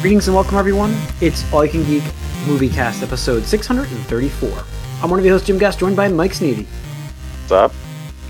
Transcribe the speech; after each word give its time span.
Greetings 0.00 0.28
and 0.28 0.34
welcome, 0.34 0.56
everyone. 0.58 0.94
It's 1.20 1.50
All 1.52 1.64
You 1.64 1.70
Can 1.72 1.84
Geek 1.84 2.04
Movie 2.46 2.68
Cast, 2.68 3.02
episode 3.02 3.44
634. 3.44 4.64
I'm 5.02 5.10
one 5.10 5.18
of 5.18 5.24
your 5.24 5.34
hosts, 5.34 5.46
Jim 5.46 5.58
Gass, 5.58 5.76
joined 5.76 5.96
by 5.96 6.08
Mike 6.08 6.32
Sneedy, 6.32 6.66
What's 7.42 7.52
up? 7.52 7.72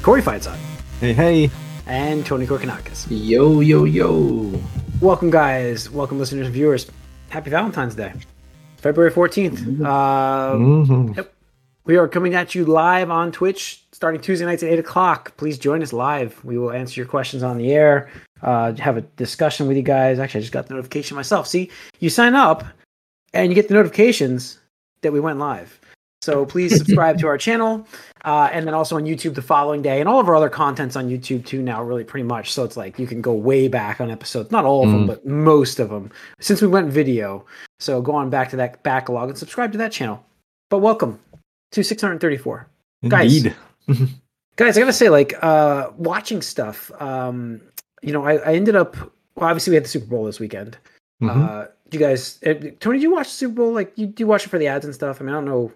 Corey 0.02 0.22
Feitzon, 0.22 0.56
Hey, 1.00 1.12
hey. 1.12 1.50
and 1.86 2.24
Tony 2.24 2.46
Korkanakis. 2.46 3.06
Yo, 3.10 3.60
yo, 3.60 3.84
yo. 3.84 4.52
Welcome, 5.00 5.30
guys. 5.30 5.90
Welcome, 5.90 6.18
listeners 6.18 6.46
and 6.46 6.54
viewers. 6.54 6.90
Happy 7.28 7.50
Valentine's 7.50 7.94
Day. 7.94 8.12
February 8.78 9.10
14th. 9.12 9.60
Uh, 9.84 10.54
Mhm. 10.54 11.26
we 11.84 11.96
are 11.96 12.08
coming 12.08 12.34
at 12.34 12.54
you 12.54 12.64
live 12.64 13.10
on 13.10 13.30
Twitch 13.32 13.82
starting 13.92 14.20
Tuesday 14.20 14.46
nights 14.46 14.62
at 14.62 14.70
8 14.70 14.78
o'clock. 14.78 15.36
Please 15.36 15.58
join 15.58 15.82
us 15.82 15.92
live. 15.92 16.38
We 16.44 16.56
will 16.56 16.70
answer 16.70 17.00
your 17.00 17.08
questions 17.08 17.42
on 17.42 17.58
the 17.58 17.72
air, 17.72 18.08
uh, 18.42 18.72
have 18.74 18.96
a 18.96 19.02
discussion 19.02 19.66
with 19.66 19.76
you 19.76 19.82
guys. 19.82 20.18
Actually, 20.18 20.38
I 20.38 20.42
just 20.42 20.52
got 20.52 20.66
the 20.66 20.74
notification 20.74 21.14
myself. 21.16 21.46
See, 21.46 21.70
you 22.00 22.10
sign 22.10 22.34
up 22.34 22.64
and 23.34 23.50
you 23.50 23.54
get 23.54 23.68
the 23.68 23.74
notifications 23.74 24.58
that 25.02 25.12
we 25.12 25.20
went 25.20 25.38
live. 25.38 25.80
So 26.20 26.44
please 26.44 26.76
subscribe 26.78 27.18
to 27.20 27.26
our 27.28 27.38
channel 27.38 27.86
uh, 28.24 28.48
and 28.52 28.66
then 28.66 28.74
also 28.74 28.96
on 28.96 29.04
YouTube 29.04 29.34
the 29.34 29.42
following 29.42 29.82
day. 29.82 30.00
And 30.00 30.08
all 30.08 30.18
of 30.18 30.28
our 30.28 30.34
other 30.34 30.48
content's 30.48 30.96
on 30.96 31.08
YouTube 31.08 31.46
too 31.46 31.62
now, 31.62 31.82
really 31.82 32.04
pretty 32.04 32.24
much. 32.24 32.52
So 32.52 32.64
it's 32.64 32.76
like 32.76 32.98
you 32.98 33.06
can 33.06 33.20
go 33.22 33.32
way 33.32 33.68
back 33.68 34.00
on 34.00 34.10
episodes. 34.10 34.50
Not 34.50 34.64
all 34.64 34.84
of 34.84 34.90
them, 34.90 35.04
Mm. 35.04 35.06
but 35.06 35.26
most 35.26 35.78
of 35.78 35.90
them 35.90 36.10
since 36.40 36.60
we 36.60 36.68
went 36.68 36.90
video. 36.92 37.44
So 37.78 38.02
go 38.02 38.12
on 38.14 38.30
back 38.30 38.50
to 38.50 38.56
that 38.56 38.82
backlog 38.82 39.28
and 39.28 39.38
subscribe 39.38 39.70
to 39.72 39.78
that 39.78 39.92
channel. 39.92 40.24
But 40.70 40.78
welcome 40.78 41.20
to 41.72 41.84
634. 41.84 42.68
Guys. 43.08 43.46
Guys, 44.56 44.76
I 44.76 44.80
gotta 44.80 44.92
say, 44.92 45.08
like, 45.08 45.34
uh, 45.40 45.90
watching 45.96 46.42
stuff, 46.42 46.90
um, 47.00 47.60
you 48.02 48.12
know, 48.12 48.24
I, 48.24 48.34
I 48.36 48.54
ended 48.54 48.76
up, 48.76 48.96
well, 49.34 49.48
obviously 49.48 49.70
we 49.72 49.74
had 49.76 49.84
the 49.84 49.88
Super 49.88 50.06
Bowl 50.06 50.24
this 50.24 50.40
weekend. 50.40 50.78
Mhm. 51.22 51.30
Uh, 51.48 51.66
do 51.90 51.98
you 51.98 52.04
guys, 52.04 52.38
uh, 52.46 52.54
Tony, 52.80 52.98
did 52.98 53.02
you 53.02 53.12
watch 53.12 53.26
the 53.28 53.32
Super 53.34 53.54
Bowl? 53.54 53.72
Like, 53.72 53.92
you 53.96 54.06
do 54.06 54.22
you 54.22 54.26
watch 54.26 54.44
it 54.46 54.50
for 54.50 54.58
the 54.58 54.66
ads 54.68 54.84
and 54.84 54.94
stuff? 54.94 55.20
I 55.20 55.24
mean, 55.24 55.34
I 55.34 55.38
don't 55.38 55.46
know. 55.46 55.72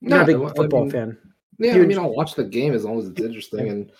You're 0.00 0.10
not 0.10 0.22
a 0.22 0.26
big 0.26 0.36
I- 0.36 0.44
I 0.46 0.52
football 0.54 0.82
mean, 0.82 0.90
fan. 0.90 1.18
Yeah, 1.58 1.74
You 1.76 1.82
I 1.82 1.86
mean, 1.86 1.98
I'll 1.98 2.14
watch 2.14 2.34
the 2.34 2.44
game 2.44 2.72
as 2.72 2.84
long 2.84 2.98
as 2.98 3.06
it's 3.06 3.20
interesting. 3.20 3.68
And 3.68 3.90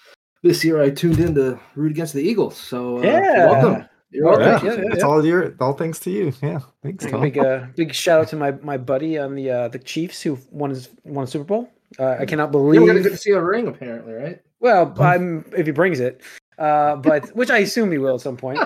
this 0.43 0.65
year 0.65 0.81
I 0.81 0.89
tuned 0.91 1.21
in 1.21 1.35
to 1.35 1.61
root 1.77 1.93
against 1.93 2.15
the 2.15 2.23
Eagles. 2.23 2.57
So, 2.57 2.99
uh, 2.99 3.03
Yeah. 3.03 3.51
welcome. 3.51 3.85
You're 4.13 4.25
Welcome. 4.27 4.45
welcome. 4.47 4.67
yeah, 4.67 4.73
yeah, 4.75 4.81
yeah, 4.81 4.89
it's 4.93 4.99
yeah. 4.99 5.07
all 5.07 5.25
your 5.25 5.55
all 5.61 5.73
thanks 5.75 6.01
to 6.01 6.11
you. 6.11 6.33
Yeah, 6.43 6.61
thanks, 6.83 7.05
Like, 7.05 7.13
Tom. 7.13 7.21
big, 7.23 7.39
uh, 7.39 7.67
big 7.77 7.95
shout 7.95 8.21
out 8.23 8.29
to 8.29 8.37
my, 8.37 8.51
my 8.63 8.77
buddy 8.77 9.17
on 9.19 9.37
the 9.37 9.49
uh, 9.51 9.69
the 9.69 9.79
Chiefs 9.79 10.21
who 10.23 10.37
won 10.51 10.71
his 10.71 10.89
won 11.05 11.25
a 11.25 11.27
Super 11.29 11.45
Bowl. 11.45 11.71
Uh, 11.99 12.17
I 12.19 12.25
cannot 12.25 12.51
believe 12.51 12.81
we're 12.81 12.89
gonna 12.89 13.03
get 13.03 13.11
to 13.13 13.17
see 13.17 13.31
a 13.33 13.41
ring, 13.43 13.69
apparently, 13.69 14.13
right? 14.15 14.41
Well, 14.59 14.93
I'm 14.99 15.45
if 15.57 15.67
he 15.67 15.71
brings 15.73 16.01
it, 16.01 16.23
uh, 16.59 16.97
but 16.97 17.29
which 17.37 17.51
I 17.51 17.59
assume 17.59 17.91
he 17.93 17.99
will 17.99 18.15
at 18.15 18.21
some 18.21 18.37
point. 18.37 18.59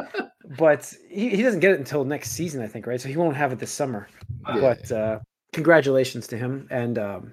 But 0.58 0.92
he, 1.08 1.30
he 1.30 1.42
doesn't 1.42 1.60
get 1.60 1.72
it 1.72 1.78
until 1.78 2.04
next 2.04 2.32
season, 2.32 2.62
I 2.62 2.66
think, 2.66 2.86
right? 2.86 3.00
So 3.00 3.08
he 3.08 3.16
won't 3.16 3.36
have 3.36 3.52
it 3.52 3.58
this 3.58 3.70
summer. 3.72 4.08
Yeah. 4.46 4.60
But 4.60 4.92
uh, 4.92 5.18
congratulations 5.52 6.26
to 6.28 6.36
him. 6.36 6.68
And 6.70 6.98
um, 6.98 7.32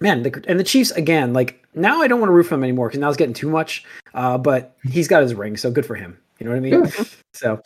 man, 0.00 0.22
the, 0.22 0.44
and 0.46 0.60
the 0.60 0.64
Chiefs 0.64 0.90
again. 0.90 1.32
Like 1.32 1.64
now, 1.74 2.02
I 2.02 2.06
don't 2.08 2.20
want 2.20 2.28
to 2.28 2.34
root 2.34 2.44
for 2.44 2.54
him 2.56 2.62
anymore 2.64 2.88
because 2.88 3.00
now 3.00 3.08
it's 3.08 3.16
getting 3.16 3.34
too 3.34 3.48
much. 3.48 3.84
Uh, 4.12 4.36
but 4.38 4.76
he's 4.84 5.08
got 5.08 5.22
his 5.22 5.34
ring, 5.34 5.56
so 5.56 5.70
good 5.70 5.86
for 5.86 5.94
him. 5.94 6.18
You 6.38 6.44
know 6.46 6.50
what 6.52 6.58
I 6.58 6.60
mean? 6.60 7.06
so 7.32 7.60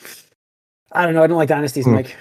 I 0.92 1.05
don't 1.05 1.14
know. 1.14 1.22
I 1.22 1.27
don't 1.27 1.39
like 1.39 1.48
dynasties, 1.48 1.84
Hmm. 1.84 1.94
Mike, 1.94 2.16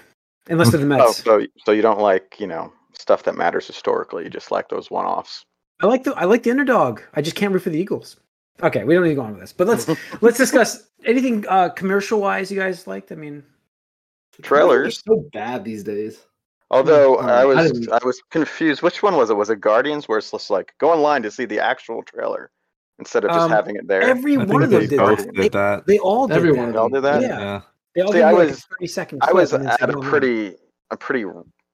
unless 0.49 0.71
they're 0.71 0.79
the 0.79 0.85
Oh, 0.85 0.97
Mets. 0.97 1.23
so 1.23 1.45
so 1.63 1.71
you 1.71 1.81
don't 1.83 1.99
like 1.99 2.35
you 2.39 2.47
know 2.47 2.73
stuff 2.93 3.21
that 3.23 3.35
matters 3.35 3.67
historically. 3.67 4.23
You 4.23 4.29
just 4.31 4.49
like 4.51 4.69
those 4.69 4.89
one-offs. 4.89 5.43
I 5.79 5.85
like 5.85 6.03
the 6.03 6.13
I 6.15 6.23
like 6.25 6.41
the 6.43 6.49
underdog. 6.51 7.01
I 7.13 7.21
just 7.21 7.35
can't 7.35 7.53
root 7.53 7.61
for 7.61 7.69
the 7.69 7.77
Eagles. 7.79 8.17
Okay, 8.63 8.83
we 8.83 8.93
don't 8.95 9.03
need 9.03 9.09
to 9.09 9.15
go 9.15 9.21
on 9.21 9.31
with 9.31 9.41
this, 9.41 9.53
but 9.53 9.67
let's 9.67 9.87
let's 10.21 10.37
discuss 10.37 10.89
anything 11.05 11.45
uh, 11.47 11.69
commercial 11.69 12.19
wise 12.19 12.51
you 12.51 12.59
guys 12.59 12.87
liked. 12.87 13.11
I 13.11 13.15
mean, 13.15 13.43
Trailers. 14.41 15.01
They're 15.05 15.15
so 15.15 15.29
bad 15.33 15.63
these 15.63 15.83
days. 15.83 16.25
Although 16.69 17.17
Hmm. 17.17 17.25
I 17.27 17.31
I 17.41 17.45
was 17.45 17.71
didn't- 17.71 17.91
I, 17.93 17.99
was 18.03 18.21
confused. 18.29 18.81
Which 18.81 19.01
one 19.01 19.15
was 19.15 19.29
it? 19.29 19.35
Was 19.35 19.49
it 19.49 19.61
Guardians, 19.61 20.07
where 20.07 20.17
it's 20.17 20.31
just 20.31 20.49
like 20.49 20.73
go 20.79 20.91
online 20.91 21.23
to 21.23 21.31
see 21.31 21.45
the 21.45 21.59
actual 21.59 22.03
trailer 22.03 22.51
instead 22.99 23.23
of 23.23 23.29
just 23.29 23.39
Um, 23.41 23.51
having 23.51 23.75
it 23.77 23.87
there? 23.87 24.01
every 24.01 24.33
I 24.35 24.43
one 24.43 24.63
of 24.63 24.69
them 24.69 24.81
they 24.81 24.87
did 24.87 24.97
both 24.99 25.19
that. 25.19 25.33
did 25.33 25.35
They, 25.43 25.49
that. 25.49 25.85
they 25.87 25.99
all 25.99 26.27
did 26.27 26.35
Everyone 26.37 26.65
that. 26.67 26.71
They 26.73 26.77
all 26.77 26.89
did 26.89 27.03
that. 27.03 27.21
Yeah. 27.21 27.39
Yeah. 27.39 27.61
They 27.95 28.01
all 28.01 28.11
See, 28.11 28.17
did 28.17 28.23
I 28.25 28.31
like 28.31 28.49
was- 28.49 28.57
a 28.59 28.61
thirty 28.75 28.87
second. 28.87 29.19
I 29.23 29.31
was 29.33 29.53
at 29.53 29.61
a 29.81 29.87
"Oh, 29.95 30.01
no." 30.01 30.09
pretty 30.09 30.55
a 30.91 30.97
pretty 30.97 31.25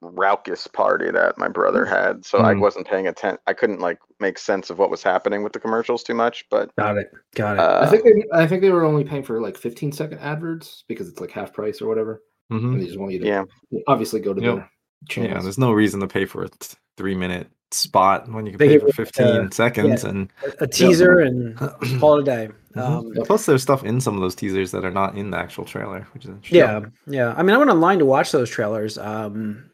raucous 0.04 0.68
party 0.68 1.10
that 1.12 1.38
my 1.38 1.48
brother 1.48 1.86
had, 1.86 2.26
so 2.26 2.40
I 2.40 2.54
Hmm. 2.54 2.60
wasn't 2.60 2.88
paying 2.88 3.08
attention. 3.08 3.40
I 3.48 3.54
couldn't 3.54 3.80
like 3.80 4.00
make 4.20 4.38
sense 4.38 4.70
of 4.70 4.78
what 4.80 4.90
was 4.90 5.02
happening 5.04 5.44
with 5.44 5.54
the 5.54 5.60
commercials 5.60 6.04
too 6.04 6.14
much. 6.14 6.46
But 6.52 6.76
Got 6.78 6.98
it. 6.98 7.08
Got 7.36 7.54
it. 7.58 7.60
uh, 7.60 7.80
I 7.82 7.88
think 7.88 8.04
they, 8.04 8.24
I 8.34 8.48
think 8.48 8.62
they 8.62 8.70
were 8.72 8.84
only 8.86 9.04
paying 9.04 9.24
for 9.24 9.42
like 9.42 9.58
15 9.58 9.92
second 9.92 10.20
adverts 10.20 10.84
because 10.88 11.08
it's 11.10 11.20
like 11.20 11.32
half 11.32 11.54
price 11.54 11.82
or 11.82 11.88
whatever. 11.88 12.22
Mhm. 12.52 12.74
And 12.74 12.82
they 12.82 12.86
just 12.86 13.00
want 13.00 13.14
you 13.14 13.20
to 13.20 13.26
yeah, 13.28 13.44
obviously 13.88 14.20
go 14.20 14.34
to 14.34 14.42
Yep. 14.42 14.56
their 15.16 15.26
Yeah, 15.26 15.40
there's 15.42 15.58
no 15.58 15.72
reason 15.72 16.00
to 16.02 16.08
pay 16.08 16.26
for 16.26 16.44
a 16.46 16.50
three 16.98 17.16
minute 17.16 17.48
spot 17.72 18.32
when 18.32 18.46
you 18.46 18.52
can 18.52 18.60
They 18.60 18.78
pay 18.78 18.80
for 18.80 18.92
15 18.92 19.26
uh, 19.26 19.50
seconds. 19.50 20.04
And 20.04 20.30
a, 20.60 20.64
a 20.66 20.68
teaser 20.68 21.20
and 21.20 21.58
call 22.00 22.18
it 22.20 22.22
a 22.22 22.24
day. 22.24 22.50
Mhm. 22.76 22.82
Um, 23.20 23.26
plus, 23.26 23.46
there's 23.46 23.62
stuff 23.62 23.84
in 23.84 24.00
some 24.02 24.16
of 24.16 24.22
those 24.22 24.36
teasers 24.36 24.72
that 24.72 24.84
are 24.86 24.92
not 24.92 25.16
in 25.16 25.32
the 25.32 25.38
actual 25.38 25.64
trailer, 25.66 26.08
which 26.14 26.24
is 26.26 26.30
interesting. 26.30 26.58
yeah, 26.60 26.80
yeah. 27.08 27.34
I 27.38 27.44
mean, 27.44 27.54
I 27.56 27.58
went 27.58 27.70
online 27.72 28.00
to 28.00 28.06
watch 28.06 28.32
those 28.32 28.50
trailers. 28.50 28.98
Um, 28.98 29.70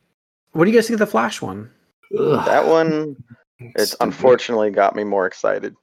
what 0.51 0.65
do 0.65 0.71
you 0.71 0.77
guys 0.77 0.87
think 0.87 0.95
of 0.95 1.05
the 1.07 1.11
Flash 1.11 1.41
one? 1.41 1.69
Ugh. 2.17 2.45
that 2.45 2.65
one 2.67 3.15
it's 3.59 3.95
unfortunately 4.01 4.71
got 4.71 4.95
me 4.95 5.03
more 5.03 5.25
excited. 5.27 5.75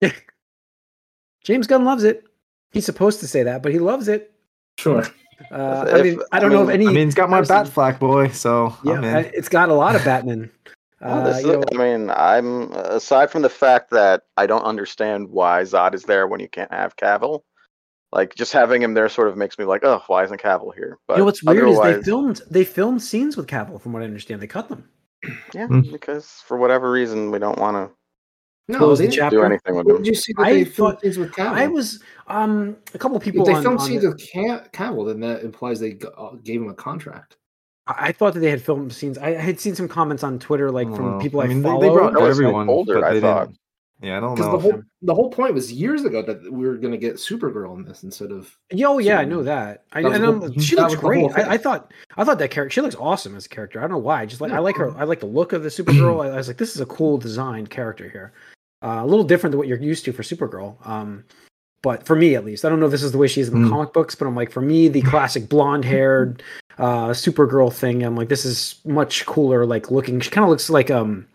James 1.44 1.66
Gunn 1.66 1.84
loves 1.84 2.04
it. 2.04 2.24
He's 2.72 2.84
supposed 2.84 3.20
to 3.20 3.28
say 3.28 3.42
that, 3.42 3.62
but 3.62 3.72
he 3.72 3.78
loves 3.78 4.08
it. 4.08 4.32
Sure. 4.78 5.04
Uh, 5.52 5.84
If- 5.88 5.94
I 5.94 6.02
mean, 6.02 6.20
I 6.32 6.40
don't 6.40 6.50
I 6.50 6.54
know 6.54 6.62
if 6.62 6.68
mean- 6.68 6.74
any. 6.74 6.86
I 6.88 6.92
mean, 6.92 7.06
it's 7.08 7.14
got 7.14 7.30
my 7.30 7.40
person- 7.40 7.66
Batfleck 7.66 7.98
boy, 7.98 8.28
so 8.28 8.76
yeah, 8.84 8.94
I'm 8.94 9.04
in. 9.04 9.30
it's 9.34 9.48
got 9.48 9.68
a 9.68 9.74
lot 9.74 9.94
of 9.94 10.04
Batman. 10.04 10.50
Well, 11.00 11.20
Uh, 11.20 11.24
this 11.24 11.38
is- 11.38 11.44
know, 11.46 11.62
I 11.72 11.76
mean, 11.76 12.10
I'm 12.10 12.72
aside 12.72 13.30
from 13.30 13.42
the 13.42 13.48
fact 13.48 13.90
that 13.90 14.22
I 14.36 14.46
don't 14.46 14.64
understand 14.64 15.28
why 15.28 15.62
Zod 15.62 15.94
is 15.94 16.02
there 16.02 16.26
when 16.26 16.40
you 16.40 16.48
can't 16.48 16.72
have 16.72 16.96
Cavill. 16.96 17.42
Like 18.12 18.34
just 18.34 18.52
having 18.52 18.80
him 18.82 18.94
there 18.94 19.08
sort 19.08 19.28
of 19.28 19.36
makes 19.36 19.58
me 19.58 19.64
like, 19.66 19.84
oh, 19.84 20.02
why 20.06 20.24
isn't 20.24 20.40
Cavill 20.40 20.74
here? 20.74 20.98
But 21.06 21.14
you 21.14 21.18
know 21.18 21.24
what's 21.26 21.42
weird 21.42 21.68
is 21.68 21.78
they 21.80 22.02
filmed 22.02 22.40
they 22.50 22.64
filmed 22.64 23.02
scenes 23.02 23.36
with 23.36 23.46
Cavill, 23.46 23.80
from 23.80 23.92
what 23.92 24.02
I 24.02 24.06
understand. 24.06 24.40
They 24.40 24.46
cut 24.46 24.68
them. 24.68 24.88
yeah, 25.54 25.66
Hmm. 25.66 25.80
because 25.92 26.26
for 26.46 26.56
whatever 26.56 26.90
reason 26.90 27.30
we 27.30 27.38
don't 27.38 27.58
want 27.58 27.76
to 27.76 27.94
No, 28.78 28.94
they 28.94 29.04
didn't 29.04 29.14
chapter. 29.16 29.36
do 29.38 29.42
anything 29.42 29.74
with 29.76 29.86
Where 29.86 29.96
him. 29.96 30.02
did 30.02 30.10
you 30.10 30.14
see 30.14 30.32
that 30.34 30.42
I 30.42 30.52
they 30.54 30.64
filmed 30.64 30.94
thought- 30.94 31.00
scenes 31.02 31.18
with 31.18 31.32
Cavill? 31.32 31.48
I 31.52 31.66
was 31.66 32.02
um 32.28 32.76
a 32.94 32.98
couple 32.98 33.16
of 33.16 33.22
people. 33.22 33.42
if 33.42 33.46
they 33.48 33.54
on, 33.54 33.62
filmed 33.62 33.80
on 33.80 33.86
scenes 33.86 34.02
the- 34.02 34.08
with 34.10 34.30
Ca- 34.32 34.64
Cavill, 34.72 35.06
then 35.08 35.20
that 35.20 35.42
implies 35.42 35.78
they 35.80 35.98
uh, 36.16 36.30
gave 36.44 36.62
him 36.62 36.68
a 36.70 36.74
contract. 36.74 37.36
I 37.86 37.94
I 38.08 38.12
thought 38.12 38.32
that 38.34 38.40
they 38.40 38.50
had 38.50 38.62
filmed 38.62 38.90
scenes. 38.92 39.18
I 39.18 39.28
I 39.28 39.34
had 39.34 39.60
seen 39.60 39.74
some 39.74 39.88
comments 39.88 40.22
on 40.24 40.38
Twitter, 40.38 40.70
like 40.70 40.88
from 40.96 41.20
people 41.20 41.40
I, 41.40 41.44
I 41.44 41.48
mean, 41.48 41.60
they, 41.62 41.68
follow. 41.68 41.80
they 41.82 41.88
brought 41.90 42.12
That 42.14 42.20
was, 42.22 42.38
like, 42.38 42.46
everyone, 42.46 42.68
older, 42.70 42.94
but 42.94 43.04
I 43.04 43.20
thought. 43.20 43.48
didn't. 43.48 43.58
Yeah, 44.00 44.16
I 44.16 44.20
don't 44.20 44.36
Because 44.36 44.46
know. 44.52 44.58
the 44.58 44.62
whole 44.62 44.82
the 45.02 45.14
whole 45.14 45.30
point 45.30 45.54
was 45.54 45.72
years 45.72 46.04
ago 46.04 46.22
that 46.22 46.40
we 46.52 46.66
were 46.66 46.76
going 46.76 46.92
to 46.92 46.98
get 46.98 47.14
Supergirl 47.16 47.76
in 47.76 47.84
this 47.84 48.04
instead 48.04 48.30
of 48.30 48.56
Yo, 48.70 48.98
yeah, 48.98 49.18
I 49.18 49.24
know 49.24 49.42
that. 49.42 49.84
I, 49.92 50.02
that 50.02 50.12
and 50.12 50.24
whole- 50.24 50.52
she 50.60 50.76
looks 50.76 50.92
was 50.92 51.00
great. 51.00 51.30
I, 51.36 51.54
I 51.54 51.56
thought, 51.58 51.92
I 52.16 52.22
thought 52.22 52.38
that 52.38 52.50
character. 52.52 52.72
She 52.74 52.80
looks 52.80 52.94
awesome 52.94 53.34
as 53.34 53.46
a 53.46 53.48
character. 53.48 53.80
I 53.80 53.82
don't 53.82 53.90
know 53.90 53.98
why. 53.98 54.22
I 54.22 54.26
just 54.26 54.40
like, 54.40 54.52
I 54.52 54.56
Yeah. 54.56 54.60
like 54.60 54.76
her. 54.76 54.96
I 54.96 55.02
like 55.04 55.18
the 55.20 55.26
look 55.26 55.52
of 55.52 55.64
the 55.64 55.68
Supergirl. 55.68 56.24
I, 56.24 56.28
I 56.30 56.36
was 56.36 56.46
like, 56.46 56.58
this 56.58 56.76
is 56.76 56.80
a 56.80 56.86
cool 56.86 57.18
designed 57.18 57.70
character 57.70 58.08
here. 58.08 58.32
Uh, 58.82 59.00
a 59.02 59.06
little 59.06 59.24
different 59.24 59.50
than 59.50 59.58
what 59.58 59.66
you're 59.66 59.78
used 59.82 60.04
to 60.04 60.12
for 60.12 60.22
Supergirl. 60.22 60.76
Um, 60.86 61.24
but 61.82 62.06
for 62.06 62.14
me 62.14 62.36
at 62.36 62.44
least, 62.44 62.64
I 62.64 62.68
don't 62.68 62.78
know 62.78 62.86
if 62.86 62.92
this 62.92 63.02
is 63.02 63.10
the 63.10 63.18
way 63.18 63.26
she 63.26 63.40
is 63.40 63.48
in 63.48 63.62
the 63.62 63.68
Mm. 63.68 63.70
comic 63.70 63.92
books, 63.92 64.14
but 64.14 64.26
I'm 64.26 64.36
like, 64.36 64.52
for 64.52 64.60
me, 64.60 64.86
the 64.88 65.02
classic 65.02 65.48
blonde 65.48 65.84
haired 65.84 66.42
uh, 66.78 67.08
Supergirl 67.08 67.72
thing. 67.72 68.04
I'm 68.04 68.14
like, 68.16 68.28
this 68.28 68.44
is 68.44 68.76
much 68.84 69.26
cooler. 69.26 69.66
Like 69.66 69.90
looking, 69.90 70.20
she 70.20 70.30
kind 70.30 70.44
of 70.44 70.50
looks 70.50 70.70
like 70.70 70.88
um, 70.90 71.26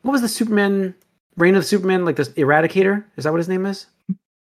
what 0.00 0.12
was 0.12 0.22
the 0.22 0.28
Superman? 0.28 0.94
Reign 1.36 1.54
of 1.54 1.64
Superman, 1.66 2.04
like 2.04 2.16
the 2.16 2.24
Eradicator. 2.24 3.04
Is 3.16 3.24
that 3.24 3.32
what 3.32 3.38
his 3.38 3.48
name 3.48 3.66
is? 3.66 3.86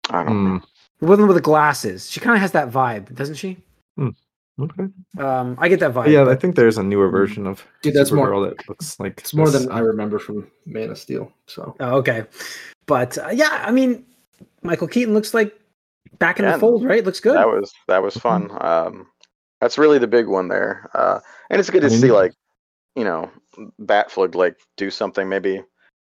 I 0.10 0.24
don't 0.24 0.44
know. 0.44 0.60
Hmm, 0.60 0.66
The 1.00 1.06
woman 1.08 1.28
with 1.28 1.36
the 1.38 1.42
glasses. 1.42 2.10
She 2.10 2.20
kind 2.20 2.36
of 2.36 2.42
has 2.42 2.52
that 2.52 2.70
vibe, 2.72 3.14
doesn't 3.16 3.36
she? 3.36 3.58
okay. 4.00 4.84
Um, 5.18 5.56
I 5.60 5.68
get 5.68 5.80
that 5.80 5.94
vibe. 5.94 6.10
Yeah, 6.12 6.30
I 6.30 6.36
think 6.36 6.56
there's 6.56 6.78
a 6.78 6.84
newer 6.84 7.10
version 7.10 7.48
of 7.48 7.66
Dude, 7.82 7.94
that's 7.94 8.12
more- 8.12 8.30
that 8.48 8.70
looks 8.70 9.00
like 9.00 9.20
it's 9.20 9.34
more 9.34 9.50
than 9.50 9.70
I 9.72 9.80
remember 9.80 10.20
from 10.20 10.50
Man 10.66 10.92
of 10.92 10.98
Steel. 10.98 11.32
So 11.48 11.76
Oh, 11.80 11.96
okay. 11.98 12.26
But 12.86 13.18
uh, 13.18 13.30
yeah, 13.34 13.64
I 13.66 13.72
mean, 13.72 14.06
Michael 14.62 14.88
Keaton 14.88 15.14
looks 15.14 15.34
like 15.34 15.60
back 16.20 16.38
in 16.40 16.46
Yeah, 16.46 16.54
the 16.54 16.60
fold, 16.60 16.86
right? 16.86 17.04
Looks 17.04 17.20
good. 17.20 17.36
That 17.36 17.48
was 17.48 17.74
that 17.88 18.04
was 18.04 18.16
fun. 18.16 18.50
Um, 18.62 19.08
that's 19.60 19.78
really 19.80 19.98
the 19.98 20.08
big 20.08 20.28
one 20.28 20.48
there, 20.50 20.90
uh, 20.94 21.20
and 21.50 21.60
it's 21.60 21.70
good 21.72 21.82
to 21.82 21.88
I 21.88 21.90
mean- 21.90 22.00
see 22.00 22.12
like 22.12 22.34
you 22.96 23.04
know 23.04 23.32
Batfleck 23.82 24.36
like 24.36 24.58
do 24.78 24.92
something. 24.92 25.28
Maybe 25.28 25.64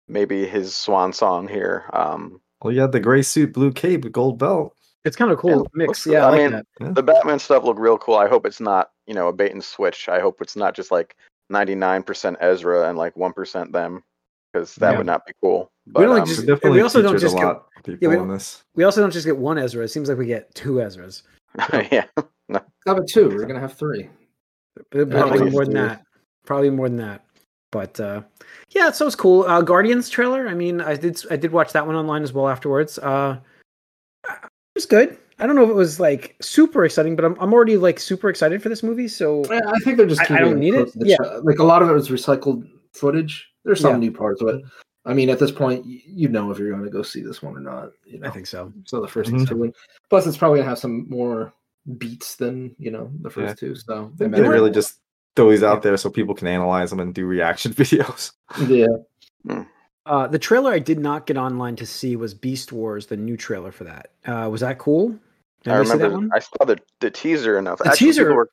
maybe 0.08 0.46
his 0.46 0.74
swan 0.74 1.12
song 1.12 1.48
here. 1.48 1.84
Um, 1.92 2.40
Well, 2.62 2.72
you 2.72 2.80
had 2.80 2.92
the 2.92 3.00
gray 3.00 3.22
suit, 3.22 3.52
blue 3.52 3.72
cape, 3.72 4.10
gold 4.12 4.38
belt. 4.38 4.74
It's 5.04 5.16
kind 5.16 5.30
of 5.30 5.38
cool 5.38 5.50
Yeah, 5.50 5.68
mix. 5.74 5.88
looks- 5.88 6.06
Yeah, 6.06 6.24
I, 6.24 6.26
I 6.26 6.30
like 6.30 6.52
mean, 6.52 6.62
that. 6.80 6.94
the 6.94 7.02
Batman 7.02 7.38
stuff 7.38 7.62
looked 7.64 7.78
real 7.80 7.98
cool. 7.98 8.16
I 8.16 8.26
hope 8.28 8.44
it's 8.46 8.60
not 8.60 8.90
you 9.06 9.14
know 9.14 9.28
a 9.28 9.32
bait 9.32 9.52
and 9.52 9.62
switch. 9.62 10.08
I 10.08 10.18
hope 10.20 10.40
it's 10.42 10.56
not 10.56 10.74
just 10.74 10.90
like 10.90 11.16
ninety 11.48 11.74
nine 11.76 12.02
percent 12.02 12.36
Ezra 12.40 12.88
and 12.88 12.98
like 12.98 13.16
one 13.16 13.32
percent 13.32 13.72
them, 13.72 14.02
because 14.52 14.74
that 14.76 14.92
Yeah. 14.92 14.98
would 14.98 15.06
not 15.06 15.24
be 15.26 15.32
cool. 15.42 15.70
But 15.86 16.00
don't 16.02 16.10
like 16.10 16.22
um, 16.22 16.26
just- 16.28 16.40
We 16.40 16.46
definitely 16.46 16.78
we 16.78 16.82
also 16.82 17.02
don't 17.02 17.18
just 17.20 17.36
a 17.36 17.38
go- 17.38 17.46
lot 17.46 17.66
of 17.76 17.84
people 17.84 18.08
we 18.08 18.14
in 18.14 18.20
don't- 18.22 18.28
this. 18.30 18.64
We 18.74 18.82
also 18.84 19.00
don't 19.00 19.12
just 19.12 19.26
get 19.26 19.36
one 19.36 19.58
Ezra. 19.58 19.84
It 19.84 19.88
seems 19.88 20.08
like 20.08 20.18
we 20.18 20.26
get 20.26 20.52
two 20.56 20.74
Ezras. 20.74 21.22
yeah, 21.92 22.06
How 22.16 22.62
about 22.86 23.06
two? 23.08 23.28
We're 23.28 23.46
gonna 23.46 23.60
have 23.60 23.74
three. 23.74 24.08
Probably 24.90 25.50
more 25.50 25.64
than 25.64 25.74
that. 25.74 26.02
Probably 26.44 26.70
more 26.70 26.88
than 26.88 26.98
that. 26.98 27.24
But 27.72 27.98
uh, 28.00 28.22
yeah, 28.70 28.90
so 28.90 29.06
it's 29.06 29.16
cool. 29.16 29.42
Uh, 29.42 29.60
Guardians 29.60 30.08
trailer. 30.08 30.48
I 30.48 30.54
mean, 30.54 30.80
I 30.80 30.94
did 30.96 31.20
I 31.30 31.36
did 31.36 31.52
watch 31.52 31.72
that 31.72 31.86
one 31.86 31.96
online 31.96 32.22
as 32.22 32.32
well 32.32 32.48
afterwards. 32.48 32.98
Uh, 32.98 33.38
it 34.28 34.38
was 34.74 34.86
good. 34.86 35.18
I 35.38 35.46
don't 35.46 35.56
know 35.56 35.64
if 35.64 35.70
it 35.70 35.74
was 35.74 36.00
like 36.00 36.36
super 36.40 36.84
exciting, 36.84 37.16
but 37.16 37.24
I'm 37.24 37.36
I'm 37.40 37.52
already 37.52 37.76
like 37.76 37.98
super 38.00 38.28
excited 38.28 38.62
for 38.62 38.68
this 38.68 38.82
movie. 38.82 39.08
So 39.08 39.44
I 39.50 39.78
think 39.84 39.96
they're 39.96 40.06
just. 40.06 40.30
I- 40.30 40.36
I 40.36 40.38
don't 40.38 40.58
need 40.58 40.74
it. 40.74 40.76
close 40.84 40.92
to 40.92 40.98
the 41.00 41.08
Yeah. 41.08 41.16
tra- 41.16 41.40
like 41.40 41.58
a 41.58 41.64
lot 41.64 41.82
of 41.82 41.90
it 41.90 41.92
was 41.92 42.08
recycled 42.08 42.66
footage. 42.94 43.46
There's 43.64 43.80
some 43.80 43.94
Yeah. 43.94 43.98
new 44.08 44.12
parts, 44.12 44.42
but 44.42 44.62
I 45.04 45.12
mean, 45.12 45.28
at 45.28 45.38
this 45.38 45.50
point, 45.52 45.84
you 45.84 46.28
know 46.28 46.50
if 46.50 46.58
you're 46.58 46.70
going 46.70 46.82
to 46.84 46.90
go 46.90 47.02
see 47.02 47.20
this 47.22 47.42
one 47.42 47.56
or 47.56 47.60
not. 47.60 47.90
You 48.04 48.18
know, 48.20 48.28
I 48.28 48.30
think 48.30 48.46
so. 48.46 48.72
so. 48.84 49.00
The 49.00 49.06
1st 49.08 49.30
Mhm. 49.32 49.48
two, 49.48 49.62
and 49.64 49.74
plus 50.08 50.26
it's 50.26 50.36
probably 50.36 50.58
gonna 50.60 50.68
have 50.68 50.78
some 50.78 51.08
more 51.10 51.52
beats 51.98 52.36
than 52.36 52.74
you 52.78 52.90
know 52.90 53.10
the 53.22 53.30
first 53.30 53.48
Yeah. 53.62 53.68
two. 53.68 53.74
So 53.76 54.12
They 54.16 54.28
they 54.28 54.40
They 54.40 54.48
really 54.48 54.70
just 54.70 55.00
throw 55.36 55.50
these 55.50 55.62
out 55.62 55.82
there 55.82 55.96
so 55.96 56.10
people 56.10 56.34
can 56.34 56.48
analyze 56.48 56.90
them 56.90 56.98
and 57.00 57.14
do 57.14 57.26
reaction 57.26 57.72
videos. 57.74 58.32
yeah. 58.66 59.64
Uh, 60.06 60.26
the 60.28 60.38
trailer 60.38 60.72
I 60.72 60.78
did 60.78 60.98
not 61.00 61.26
get 61.26 61.36
online 61.36 61.74
to 61.76 61.86
see 61.86 62.14
was 62.16 62.32
Beast 62.34 62.72
Wars, 62.72 63.06
the 63.06 63.16
new 63.16 63.36
trailer 63.36 63.72
for 63.72 63.84
that. 63.84 64.10
Uh, 64.24 64.48
was 64.50 64.60
that 64.60 64.78
cool? 64.78 65.18
Did 65.64 65.72
I 65.72 65.76
anybody 65.78 65.84
see 65.84 65.98
that 65.98 66.04
remember 66.04 66.28
one? 66.28 66.30
I 66.34 66.38
saw 66.38 66.64
the, 66.64 66.78
the 67.00 67.10
teaser 67.10 67.58
enough. 67.58 67.78
The 67.78 67.88
Actually, 67.88 68.06
teaser- 68.06 68.22
People 68.24 68.36
were, 68.36 68.50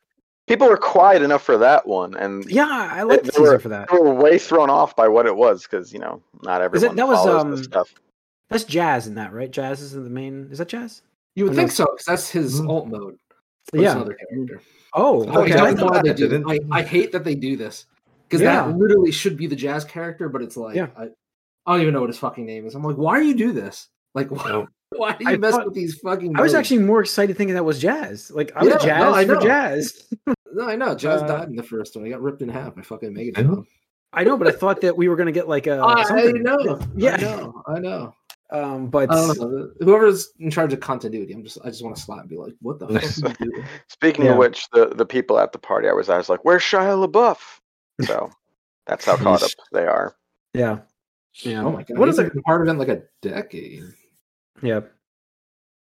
people 0.48 0.68
were 0.68 0.76
quiet 0.76 1.22
enough 1.22 1.42
for 1.44 1.56
that 1.58 1.86
one, 1.86 2.16
and 2.16 2.44
Yeah, 2.50 2.66
I 2.68 3.02
like 3.04 3.22
the 3.22 3.30
They 3.30 3.38
were- 3.40 3.46
teaser 3.46 3.58
for 3.60 3.68
that. 3.68 3.88
they 3.90 3.98
were 3.98 4.12
way 4.14 4.36
thrown 4.38 4.68
off 4.68 4.96
by 4.96 5.06
what 5.06 5.26
it 5.26 5.36
was 5.36 5.62
because 5.62 5.92
you 5.92 6.00
know 6.00 6.20
not 6.42 6.60
everyone 6.60 6.96
that 6.96 7.06
was, 7.08 7.18
follows 7.18 7.42
um, 7.44 7.50
this 7.52 7.64
stuff. 7.64 7.94
That's 8.50 8.64
Jazz 8.64 9.06
in 9.06 9.14
that, 9.14 9.32
right? 9.32 9.50
Jazz 9.50 9.80
is 9.80 9.92
the 9.92 10.00
main. 10.00 10.48
Is 10.50 10.58
that 10.58 10.68
Jazz? 10.68 11.02
You 11.36 11.44
would 11.44 11.52
I 11.52 11.56
think 11.56 11.68
know. 11.70 11.74
so, 11.74 11.84
because 11.86 12.04
that's 12.06 12.28
his 12.30 12.60
Mhm. 12.60 12.68
alt 12.68 12.88
mode. 12.88 13.16
But 13.72 13.80
it's 13.80 13.94
Yeah. 13.94 14.04
Another 14.94 15.26
character. 15.26 15.32
Oh, 15.34 15.38
Oh, 15.38 15.42
okay. 15.42 15.50
yeah, 15.54 15.62
I 15.62 15.70
that's 15.72 15.80
thought 15.80 16.02
they 16.04 16.08
that 16.12 16.16
do. 16.16 16.44
I, 16.48 16.78
I 16.78 16.82
hate 16.82 17.12
that 17.12 17.24
they 17.24 17.34
do 17.34 17.56
this 17.56 17.86
because 18.28 18.40
Yeah. 18.42 18.66
that 18.66 18.76
literally 18.76 19.12
should 19.12 19.36
be 19.36 19.46
the 19.46 19.56
Jazz 19.56 19.84
character, 19.84 20.28
but 20.28 20.42
it's 20.42 20.56
like 20.56 20.76
Yeah. 20.76 20.88
I, 20.96 21.08
I 21.66 21.72
don't 21.72 21.80
even 21.82 21.94
know 21.94 22.00
what 22.00 22.10
his 22.10 22.18
fucking 22.18 22.44
name 22.46 22.66
is. 22.66 22.74
I'm 22.74 22.82
like, 22.82 22.96
why 22.96 23.18
do 23.20 23.26
you 23.26 23.34
do 23.34 23.52
this? 23.52 23.88
Like, 24.14 24.30
why, 24.30 24.48
Nope. 24.48 24.68
why 24.96 25.12
do 25.16 25.24
you 25.24 25.30
I 25.30 25.36
mess 25.36 25.52
thought- 25.54 25.64
with 25.64 25.74
these 25.74 25.98
fucking? 25.98 26.36
I 26.36 26.42
was 26.42 26.52
modes? 26.52 26.60
actually 26.60 26.78
more 26.82 27.00
excited 27.00 27.36
thinking 27.36 27.54
that 27.54 27.64
was 27.64 27.80
Jazz. 27.80 28.30
Like 28.30 28.52
I 28.54 28.62
was 28.64 28.68
Yeah, 28.74 28.78
Jazz 28.78 29.00
no, 29.02 29.14
I 29.14 29.24
for 29.26 29.34
know. 29.34 29.40
Jazz. 29.40 30.08
no, 30.52 30.68
I 30.68 30.76
know. 30.76 30.94
Jazz 30.94 31.22
uh, 31.22 31.26
died 31.26 31.48
in 31.48 31.56
the 31.56 31.62
first 31.62 31.96
one. 31.96 32.04
He 32.04 32.10
got 32.12 32.22
ripped 32.22 32.42
in 32.42 32.48
half 32.48 32.76
by 32.76 32.82
fucking 32.82 33.08
I 33.18 33.22
know. 33.42 33.48
Megatron. 33.56 33.64
I 34.12 34.22
know, 34.22 34.36
but 34.36 34.46
I 34.46 34.52
thought 34.52 34.80
that 34.82 34.96
we 34.96 35.08
were 35.08 35.16
gonna 35.16 35.32
get 35.32 35.48
like 35.48 35.66
a 35.66 35.80
I 35.80 36.04
something. 36.04 36.42
know. 36.42 36.78
Yeah. 36.94 37.14
I 37.14 37.20
know. 37.20 37.62
I 37.66 37.78
know. 37.80 38.14
Um, 38.50 38.88
but 38.88 39.10
I. 39.10 39.32
Whoever's 39.80 40.32
in 40.38 40.50
charge 40.50 40.72
of 40.72 40.80
continuity, 40.80 41.32
I'm 41.32 41.42
just. 41.42 41.58
I 41.64 41.68
just 41.68 41.82
want 41.82 41.96
to 41.96 42.02
slap 42.02 42.20
and 42.20 42.28
be 42.28 42.36
like, 42.36 42.54
"What 42.60 42.78
the 42.78 42.86
fuck 42.88 43.40
are 43.40 43.44
you 43.44 43.52
doing?" 43.52 43.66
Speaking 43.88 44.24
Yeah. 44.26 44.32
of 44.32 44.38
which, 44.38 44.68
the 44.70 44.86
the 44.86 45.06
people 45.06 45.38
at 45.38 45.52
the 45.52 45.58
party 45.58 45.88
I 45.88 45.92
was 45.92 46.08
at 46.10 46.14
I 46.14 46.18
was 46.18 46.28
like, 46.28 46.44
"Where's 46.44 46.62
Shia 46.62 47.06
LaBeouf?" 47.08 47.38
So 48.06 48.30
that's 48.86 49.04
how 49.04 49.16
caught 49.16 49.42
up 49.42 49.50
they 49.72 49.86
are. 49.86 50.14
yeah, 50.52 50.78
yeah. 51.42 51.62
Oh 51.64 51.72
my 51.72 51.82
god! 51.84 51.96
What 51.98 52.08
He's 52.08 52.18
other? 52.18 52.30
been 52.30 52.42
part 52.42 52.60
of 52.62 52.68
it 52.68 52.70
in 52.72 52.78
like 52.78 52.88
a 52.88 53.02
decade. 53.22 53.82
Yeah. 54.62 54.80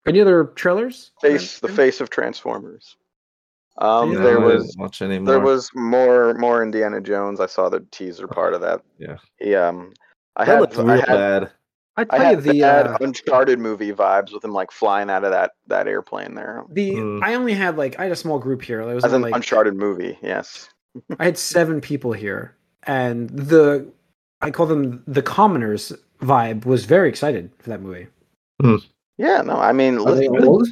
Any 0.06 0.20
other 0.22 0.46
trailers? 0.56 1.12
Face 1.22 1.60
the 1.60 1.68
face 1.70 2.02
of 2.02 2.10
Transformers. 2.10 2.98
Um, 3.78 4.12
Yeah, 4.14 4.20
there 4.20 4.40
was 4.40 4.68
didn't 4.68 4.80
watch 4.82 5.02
anymore. 5.02 5.26
there 5.34 5.40
was 5.40 5.70
more 5.74 6.34
more 6.36 6.62
Indiana 6.64 7.02
Jones. 7.02 7.40
I 7.40 7.46
saw 7.48 7.68
the 7.70 7.80
teaser 7.92 8.28
part 8.28 8.54
of 8.54 8.62
that. 8.62 8.82
Yeah. 9.00 9.18
He 9.40 9.56
um, 9.56 9.94
I 10.36 10.46
that 10.46 10.52
had 10.52 10.62
looked 10.62 10.78
I 10.78 10.96
had, 10.98 11.06
bad. 11.08 11.52
I 11.96 12.06
I 12.10 12.18
you 12.18 12.24
had 12.24 12.44
the 12.44 12.60
bad 12.62 12.88
uh, 12.88 12.98
Uncharted 13.02 13.60
movie 13.60 13.92
vibes 13.92 14.34
with 14.34 14.44
him 14.44 14.52
like 14.54 14.72
flying 14.72 15.10
out 15.10 15.24
of 15.24 15.32
that 15.32 15.52
that 15.68 15.88
airplane 15.88 16.34
there. 16.36 16.64
the 16.70 16.96
Hmm. 16.96 17.20
I 17.24 17.36
only 17.36 17.54
had 17.54 17.78
like 17.78 18.00
I 18.00 18.04
had 18.04 18.12
a 18.12 18.16
small 18.16 18.40
group 18.40 18.62
here. 18.62 18.86
There 18.86 18.96
was 18.96 19.04
As 19.06 19.14
an 19.14 19.22
like 19.22 19.36
Uncharted 19.36 19.76
movie, 19.76 20.18
yes. 20.22 20.70
I 21.20 21.26
had 21.26 21.38
seven 21.38 21.82
people 21.82 22.14
here, 22.14 22.56
and 22.84 23.30
the 23.30 23.88
I 24.42 24.52
call 24.52 24.66
them 24.66 25.04
the 25.08 25.22
commoners 25.22 25.94
vibe 26.22 26.66
was 26.66 26.86
very 26.86 27.10
excited 27.10 27.52
for 27.60 27.70
that 27.70 27.82
movie. 27.82 28.08
Yeah, 29.18 29.42
no, 29.42 29.58
I 29.58 29.74
mean, 29.74 29.98
Are 30.00 30.16
they 30.16 30.28
listen, 30.30 30.48
old? 30.48 30.68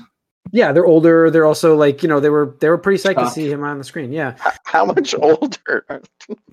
Yeah, 0.52 0.72
they're 0.72 0.86
older. 0.86 1.30
They're 1.30 1.46
also 1.46 1.76
like 1.76 2.02
you 2.04 2.10
know 2.10 2.20
they 2.20 2.30
were 2.30 2.56
they 2.60 2.70
were 2.70 2.78
pretty 2.78 3.02
psyched 3.02 3.24
to 3.24 3.30
see 3.30 3.50
him 3.52 3.64
on 3.64 3.78
the 3.78 3.84
screen. 3.84 4.12
Yeah, 4.12 4.36
how 4.66 4.86
much 4.86 5.14
older? 5.22 5.86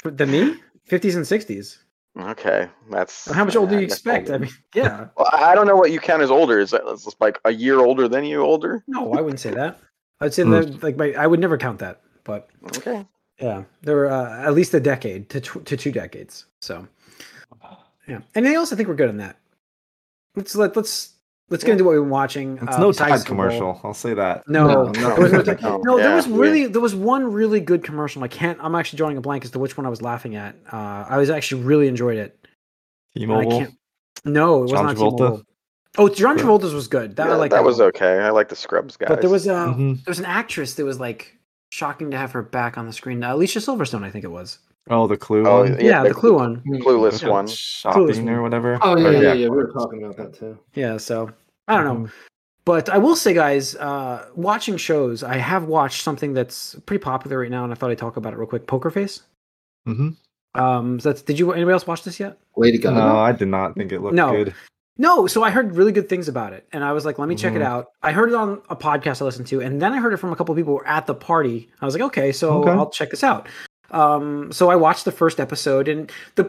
than 0.05 0.31
me, 0.31 0.57
fifties 0.87 1.17
and 1.17 1.27
sixties. 1.27 1.79
Okay, 2.19 2.69
that's 2.91 3.31
How 3.31 3.45
much 3.45 3.57
older 3.57 3.75
do 3.75 3.79
you 3.81 3.85
expect? 3.87 4.31
older. 4.31 4.35
I 4.35 4.39
mean, 4.47 4.51
yeah. 4.75 5.07
Well, 5.17 5.29
I 5.33 5.55
don't 5.55 5.67
know 5.67 5.77
what 5.77 5.91
you 5.91 6.01
count 6.01 6.23
as 6.23 6.31
older. 6.31 6.59
Is 6.59 6.71
that 6.73 6.85
like 7.21 7.39
a 7.45 7.53
year 7.53 7.79
older 7.81 8.09
than 8.09 8.25
you 8.25 8.41
older? 8.43 8.83
No, 8.87 9.13
I 9.15 9.21
wouldn't 9.21 9.41
say 9.41 9.53
that. 9.53 9.79
I'd 10.21 10.35
say 10.35 10.43
Hmm. 10.43 10.51
that 10.51 10.83
like 10.83 10.97
my, 10.97 11.13
I 11.15 11.27
would 11.27 11.41
never 11.41 11.57
count 11.59 11.79
that. 11.81 12.01
But 12.25 12.49
Okay. 12.77 13.07
yeah, 13.41 13.65
there 13.83 13.97
were 13.97 14.11
uh, 14.11 14.43
at 14.47 14.55
least 14.55 14.75
a 14.75 14.81
decade 14.81 15.29
to 15.31 15.41
tw- 15.41 15.65
to 15.65 15.77
two 15.77 15.93
decades. 15.93 16.47
So 16.61 16.87
yeah. 18.09 18.21
Anything 18.35 18.57
else? 18.57 18.73
I 18.73 18.77
think 18.77 18.89
we're 18.89 18.95
good 18.97 19.11
on 19.11 19.19
that. 19.19 19.37
Let's 20.35 20.55
let 20.57 20.77
let's 20.77 21.15
let's 21.51 21.65
get 21.65 21.73
into 21.73 21.85
what 21.85 21.93
we've 21.93 22.03
been 22.03 22.11
watching. 22.11 22.59
It's 22.63 22.77
uh, 22.77 22.81
no 22.81 22.89
besides 22.89 23.11
Tide 23.11 23.21
the 23.21 23.25
commercial. 23.25 23.81
I'll 23.85 23.95
say 23.95 24.15
that. 24.15 24.49
No, 24.49 24.67
No, 24.67 24.85
no, 24.85 24.93
no, 24.93 25.15
there 25.15 25.21
was 25.21 25.33
no, 25.33 25.39
no, 25.39 25.43
Tide- 25.45 25.59
there 25.61 25.99
yeah, 25.99 26.15
was 26.17 26.27
yeah. 26.27 26.37
really 26.37 26.67
there 26.67 26.81
was 26.81 26.95
one 26.95 27.33
really 27.33 27.61
good 27.61 27.83
commercial. 27.85 28.23
I 28.25 28.29
can't. 28.29 28.59
I'm 28.63 28.75
actually 28.75 28.97
drawing 28.99 29.17
a 29.17 29.21
blank 29.21 29.45
as 29.45 29.51
to 29.53 29.59
which 29.59 29.77
one 29.77 29.87
I 29.87 29.91
was 29.91 30.03
laughing 30.03 30.37
at. 30.37 30.55
Uh, 30.73 30.77
I 31.09 31.17
was 31.19 31.31
actually 31.31 31.63
really 31.63 31.89
enjoyed 31.89 32.17
it. 32.19 32.39
and 33.15 33.25
I 33.33 33.43
T-Mobile. 33.45 33.59
can't. 33.61 33.75
No, 34.25 34.59
it 34.59 34.63
was 34.63 34.71
John 34.73 34.87
not 34.87 34.97
Travolta? 34.97 35.17
T-Mobile. 35.19 35.43
Oh, 35.97 36.09
John 36.09 36.39
Travolta's 36.39 36.75
was 36.75 36.87
good. 36.87 37.17
That 37.17 37.27
yeah, 37.29 37.33
I 37.33 37.37
like. 37.37 37.51
that 37.51 37.65
was 37.65 37.79
one. 37.79 37.89
okay. 37.89 38.19
I 38.21 38.31
like 38.31 38.49
the 38.49 38.57
Scrubs 38.57 38.97
guys. 38.97 39.09
But 39.09 39.21
there 39.21 39.31
was 39.31 39.49
uh, 39.49 39.69
Mhm. 39.69 39.97
there 40.05 40.11
was 40.11 40.19
an 40.19 40.27
actress 40.27 40.75
that 40.75 40.85
was 40.85 41.01
like 41.01 41.37
shocking 41.71 42.11
to 42.13 42.17
have 42.19 42.33
her 42.33 42.43
back 42.43 42.79
on 42.79 42.87
the 42.87 42.93
screen. 42.93 43.23
Uh, 43.25 43.35
Alicia 43.35 43.59
Silverstone, 43.61 44.05
I 44.05 44.11
think 44.11 44.25
it 44.25 44.31
was. 44.31 44.59
Oh, 44.91 45.07
the 45.07 45.17
Clue. 45.17 45.47
Oh, 45.47 45.61
one? 45.63 45.79
Yeah, 45.81 46.03
the 46.03 46.09
the 46.11 46.15
Clue 46.15 46.35
one. 46.35 46.63
Clueless 46.67 47.23
Yeah. 47.23 47.29
one. 47.29 47.47
Shopping 47.47 48.25
one. 48.25 48.29
or 48.35 48.43
whatever. 48.43 48.79
Oh 48.83 48.97
yeah, 48.97 49.07
Or, 49.09 49.13
yeah, 49.13 49.33
yeah, 49.33 49.49
We 49.49 49.57
were 49.57 49.71
talking 49.73 50.03
about 50.03 50.17
that 50.17 50.35
too. 50.35 50.59
Yeah, 50.75 50.97
so 50.97 51.31
I 51.67 51.77
don't 51.77 51.87
Mm-hmm. 51.87 52.05
know. 52.05 52.11
But 52.65 52.91
I 52.91 52.99
will 52.99 53.17
say, 53.17 53.33
guys, 53.33 53.75
uh, 53.77 54.27
watching 54.35 54.77
shows, 54.77 55.23
I 55.23 55.37
have 55.39 55.65
watched 55.65 56.03
something 56.03 56.35
that's 56.35 56.75
pretty 56.85 57.03
popular 57.03 57.39
right 57.39 57.51
now, 57.51 57.65
and 57.65 57.73
I 57.73 57.77
thought 57.77 57.91
I'd 57.91 57.97
talk 57.99 58.19
about 58.19 58.35
it 58.35 58.37
real 58.39 58.47
quick. 58.47 58.67
Poker 58.67 58.91
Face. 58.91 59.23
Mhm. 59.89 60.17
Um, 60.55 61.01
so 61.01 61.09
that's 61.11 61.23
did 61.23 61.39
you 61.39 61.53
anybody 61.53 61.73
else 61.73 61.87
watch 61.87 62.03
this 62.05 62.19
yet? 62.21 62.39
Lady 62.57 62.77
Gaga. 62.79 62.95
No, 62.97 63.17
I 63.19 63.33
did 63.33 63.49
not 63.49 63.75
think 63.75 63.93
it 63.93 64.01
looked 64.03 64.15
No. 64.15 64.33
good. 64.33 64.55
No, 65.01 65.27
so 65.29 65.45
I 65.45 65.51
heard 65.51 65.77
really 65.77 65.93
good 65.93 66.09
things 66.09 66.29
about 66.29 66.53
it, 66.53 66.67
and 66.73 66.83
I 66.83 66.93
was 66.93 67.07
like, 67.07 67.19
let 67.21 67.29
me 67.29 67.37
check 67.37 67.55
it 67.55 67.61
Mhm. 67.63 67.67
out. 67.67 67.87
I 68.03 68.11
heard 68.11 68.31
it 68.31 68.35
on 68.35 68.61
a 68.69 68.75
podcast 68.75 69.23
I 69.23 69.27
listened 69.27 69.47
to, 69.47 69.61
and 69.61 69.81
then 69.81 69.93
I 69.93 69.99
heard 69.99 70.13
it 70.13 70.17
from 70.17 70.33
a 70.33 70.37
couple 70.37 70.53
of 70.53 70.57
people 70.57 70.73
who 70.73 70.79
were 70.79 70.89
at 70.89 71.07
the 71.07 71.15
party. 71.15 71.71
I 71.81 71.85
was 71.85 71.95
like, 71.95 72.03
okay, 72.03 72.33
so 72.33 72.63
Okay. 72.63 72.71
I'll 72.73 72.91
check 72.91 73.11
this 73.11 73.23
out. 73.23 73.49
Um, 73.91 74.53
so 74.53 74.71
I 74.71 74.77
watched 74.77 75.05
the 75.05 75.13
first 75.13 75.41
episode, 75.41 75.89
and 75.89 76.11
the 76.35 76.45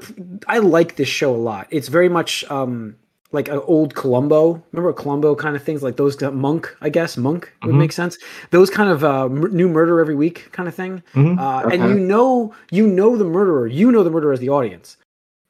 I 0.47 0.59
like 0.59 0.95
this 0.97 1.07
show 1.07 1.33
a 1.33 1.37
lot. 1.37 1.67
It's 1.71 1.87
very 1.87 2.09
much 2.09 2.43
um 2.51 2.95
like 3.31 3.47
an 3.47 3.59
old 3.65 3.93
Columbo. 3.93 4.61
Remember 4.71 4.91
Columbo 4.91 5.35
kind 5.35 5.55
of 5.55 5.61
things, 5.63 5.83
like 5.83 5.97
those 5.97 6.19
Monk, 6.19 6.75
I 6.81 6.89
guess 6.89 7.15
Monk 7.15 7.53
would 7.63 7.75
Mhm. 7.75 7.77
make 7.77 7.91
sense. 7.91 8.17
Those 8.49 8.71
kind 8.71 8.89
of 8.89 9.03
uh, 9.03 9.25
m- 9.25 9.55
new 9.55 9.69
murder 9.69 9.99
every 9.99 10.15
week 10.15 10.49
kind 10.51 10.67
of 10.67 10.73
thing. 10.73 11.03
Mhm. 11.13 11.37
Uh, 11.39 11.67
Okay. 11.67 11.77
And 11.77 11.89
you 11.89 11.99
know, 11.99 12.55
you 12.71 12.87
know 12.87 13.15
the 13.17 13.25
murderer. 13.25 13.67
You 13.67 13.91
know 13.91 14.03
the 14.03 14.09
murderer 14.09 14.33
as 14.33 14.39
the 14.39 14.49
audience. 14.49 14.97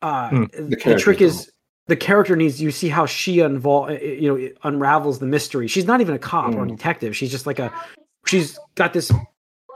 Uh, 0.01 0.29
Hmm. 0.29 0.43
the, 0.69 0.75
characters 0.75 1.03
trick 1.03 1.21
is 1.21 1.49
the 1.87 1.95
character 1.95 2.35
needs. 2.35 2.61
You 2.61 2.69
see 2.71 2.89
how 2.89 3.05
she 3.05 3.37
unvol, 3.37 3.89
you 4.21 4.27
know, 4.37 4.49
unravels 4.63 5.19
the 5.19 5.25
mystery. 5.25 5.67
She's 5.69 5.85
not 5.85 6.01
even 6.01 6.13
a 6.13 6.19
cop 6.19 6.53
or 6.55 6.59
a 6.59 6.61
Hmm. 6.63 6.75
detective. 6.75 7.15
She's 7.15 7.31
just 7.31 7.47
like 7.47 7.59
a. 7.59 7.71
She's 8.25 8.59
got 8.75 8.91
this 8.91 9.09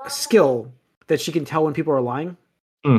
skill 0.09 0.73
that 1.07 1.19
she 1.21 1.31
can 1.31 1.45
tell 1.45 1.63
when 1.63 1.73
people 1.73 1.93
are 1.93 2.01
lying. 2.01 2.37
Hmm. 2.85 2.97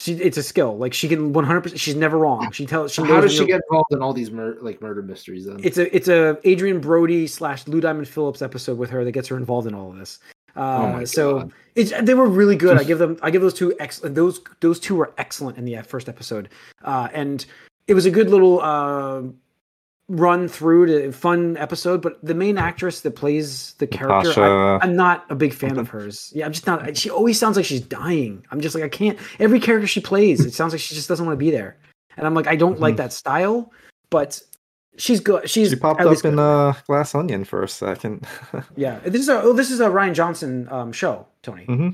She, 0.00 0.12
it's 0.14 0.36
a 0.36 0.42
skill. 0.44 0.78
Like 0.78 0.94
she 0.94 1.08
can 1.08 1.32
one 1.32 1.44
hundred 1.44 1.62
percent. 1.62 1.80
She's 1.80 1.96
never 1.96 2.18
wrong. 2.18 2.52
She 2.52 2.66
tells. 2.66 2.92
She 2.92 3.02
So 3.02 3.04
how 3.04 3.20
does 3.20 3.32
she 3.34 3.44
get 3.46 3.60
involved 3.68 3.92
in 3.92 4.00
all 4.00 4.12
these 4.12 4.30
mur- 4.30 4.56
like 4.60 4.80
murder 4.80 5.02
mysteries 5.02 5.46
then? 5.46 5.58
it's 5.64 5.76
a 5.76 5.94
it's 5.94 6.06
a 6.06 6.38
Adrien 6.46 6.80
Brody 6.80 7.26
slash 7.26 7.66
Lou 7.66 7.80
Diamond 7.80 8.06
Phillips 8.06 8.40
episode 8.40 8.78
with 8.78 8.90
her 8.90 9.04
that 9.04 9.10
gets 9.12 9.26
her 9.28 9.36
involved 9.36 9.66
in 9.66 9.74
all 9.74 9.90
of 9.90 9.98
this. 9.98 10.20
Oh 10.54 10.62
Uh, 10.62 10.92
my 10.92 11.04
so 11.04 11.50
it's 11.74 11.92
they 12.02 12.14
were 12.14 12.28
really 12.28 12.54
good. 12.54 12.78
I 12.78 12.84
give 12.84 12.98
them 13.00 13.18
I 13.22 13.30
give 13.32 13.42
those 13.42 13.54
two 13.54 13.74
excellent. 13.80 14.14
Those 14.14 14.40
those 14.60 14.78
two 14.78 14.94
were 14.94 15.12
excellent 15.18 15.58
in 15.58 15.64
the 15.64 15.76
uh, 15.76 15.82
first 15.82 16.08
episode, 16.08 16.48
uh, 16.84 17.08
and 17.12 17.44
it 17.88 17.94
was 17.94 18.06
a 18.06 18.10
good 18.10 18.30
little 18.30 18.60
uh, 18.60 19.22
run 20.08 20.48
through 20.48 20.86
to 20.86 21.12
fun 21.12 21.56
episode. 21.58 22.00
But 22.02 22.18
the 22.24 22.34
main 22.34 22.56
actress 22.58 23.00
that 23.02 23.12
plays 23.12 23.74
the 23.74 23.86
character, 23.86 24.42
I, 24.42 24.78
I'm 24.82 24.96
not 24.96 25.26
a 25.30 25.34
big 25.34 25.52
fan 25.52 25.78
of 25.78 25.88
hers. 25.88 26.32
Yeah, 26.34 26.46
I'm 26.46 26.52
just 26.52 26.66
not. 26.66 26.96
She 26.96 27.10
always 27.10 27.38
sounds 27.38 27.56
like 27.56 27.66
she's 27.66 27.80
dying. 27.82 28.44
I'm 28.50 28.60
just 28.60 28.74
like 28.74 28.84
I 28.84 28.88
can't. 28.88 29.18
Every 29.38 29.60
character 29.60 29.86
she 29.86 30.00
plays, 30.00 30.44
it 30.44 30.54
sounds 30.54 30.72
like 30.72 30.80
she 30.80 30.94
just 30.94 31.08
doesn't 31.08 31.24
want 31.26 31.36
to 31.38 31.44
be 31.44 31.50
there. 31.50 31.76
And 32.16 32.26
I'm 32.26 32.34
like 32.34 32.46
I 32.46 32.56
don't 32.56 32.80
like 32.80 32.94
Mhm. 32.94 32.98
that 32.98 33.12
style, 33.12 33.72
but 34.10 34.40
she's 34.96 35.20
good. 35.20 35.48
She's 35.48 35.70
She 35.70 35.76
popped 35.76 36.00
up 36.00 36.08
least 36.08 36.24
in 36.24 36.36
good. 36.36 36.40
uh, 36.40 36.72
Glass 36.86 37.14
Onion 37.14 37.44
for 37.44 37.62
a 37.62 37.68
second. 37.68 38.26
Yeah, 38.76 38.98
this 39.00 39.20
is 39.22 39.28
a 39.28 39.40
oh, 39.42 39.52
this 39.52 39.70
is 39.70 39.80
a 39.80 39.88
Rian 39.88 40.14
Johnson 40.14 40.66
um, 40.70 40.90
show, 40.92 41.26
Tony. 41.42 41.64
hmm 41.64 41.90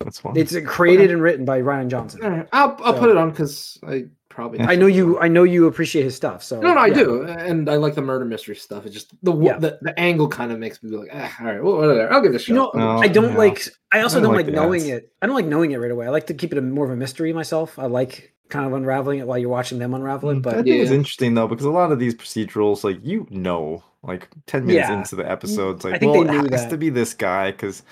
That's 0.00 0.22
one. 0.22 0.36
It's 0.36 0.54
created 0.66 1.10
and 1.10 1.22
written 1.22 1.44
by 1.44 1.60
Rian 1.62 1.88
Johnson. 1.88 2.22
All 2.22 2.30
right, 2.30 2.48
I'll 2.52 2.76
I'll 2.84 2.92
So- 2.94 3.00
put 3.00 3.10
it 3.10 3.16
on 3.16 3.30
because 3.30 3.78
I 3.86 4.04
probably. 4.36 4.60
I 4.60 4.76
know 4.76 4.86
you. 4.86 5.18
I 5.18 5.26
know 5.26 5.42
you 5.42 5.66
appreciate 5.66 6.04
his 6.04 6.14
stuff. 6.14 6.44
So 6.44 6.60
No, 6.60 6.74
no, 6.74 6.80
I 6.80 6.86
yeah. 6.86 6.94
do, 6.94 7.22
and 7.24 7.68
I 7.68 7.74
like 7.76 7.94
the 7.96 8.02
murder 8.02 8.24
mystery 8.24 8.54
stuff. 8.54 8.86
It's 8.86 8.94
just 8.94 9.12
the 9.24 9.34
Yeah. 9.36 9.58
the, 9.58 9.78
the 9.82 9.98
angle 9.98 10.28
kind 10.28 10.52
of 10.52 10.58
makes 10.60 10.80
me 10.82 10.90
be 10.90 10.96
like, 10.96 11.10
ah, 11.12 11.34
all 11.40 11.46
right, 11.46 11.62
well, 11.64 11.76
whatever. 11.78 12.12
I'll 12.12 12.20
give 12.20 12.32
it 12.32 12.36
a 12.36 12.38
shot. 12.38 12.48
You 12.48 12.54
know, 12.54 12.70
No, 12.74 12.88
I 12.98 13.08
don't 13.08 13.32
no. 13.32 13.38
like. 13.38 13.62
I 13.90 14.02
also 14.02 14.18
I 14.18 14.20
don't 14.20 14.28
don't 14.30 14.36
like, 14.36 14.46
like 14.46 14.54
knowing 14.54 14.82
ads. 14.82 14.90
it. 14.90 15.12
I 15.22 15.26
don't 15.26 15.34
like 15.34 15.46
knowing 15.46 15.72
it 15.72 15.78
right 15.78 15.90
away. 15.90 16.06
I 16.06 16.10
like 16.10 16.26
to 16.28 16.34
keep 16.34 16.52
it 16.52 16.58
a, 16.58 16.62
more 16.62 16.84
of 16.84 16.90
a 16.92 16.96
mystery 16.96 17.32
myself. 17.32 17.78
I 17.78 17.86
like 17.86 18.34
kind 18.50 18.64
of 18.66 18.72
unraveling 18.74 19.18
it 19.18 19.26
while 19.26 19.38
you're 19.38 19.48
watching 19.50 19.78
them 19.80 19.92
unravel 19.94 20.30
it. 20.30 20.36
I 20.36 20.38
But 20.38 20.54
think 20.64 20.68
it's 20.68 20.90
interesting 20.92 21.34
though 21.34 21.48
because 21.48 21.64
a 21.66 21.70
lot 21.70 21.90
of 21.90 21.98
these 21.98 22.14
procedurals, 22.14 22.84
like 22.84 22.98
you 23.02 23.26
know, 23.30 23.82
like 24.02 24.28
ten 24.46 24.66
minutes 24.66 24.88
Yeah. 24.88 24.98
into 24.98 25.16
the 25.16 25.28
episode, 25.28 25.76
it's 25.76 25.84
like, 25.84 25.94
I 25.94 25.98
think 25.98 26.12
well, 26.14 26.24
they 26.24 26.36
it 26.46 26.52
has 26.52 26.62
that. 26.64 26.70
to 26.70 26.76
be 26.76 26.90
this 26.90 27.14
guy 27.14 27.50
because 27.52 27.82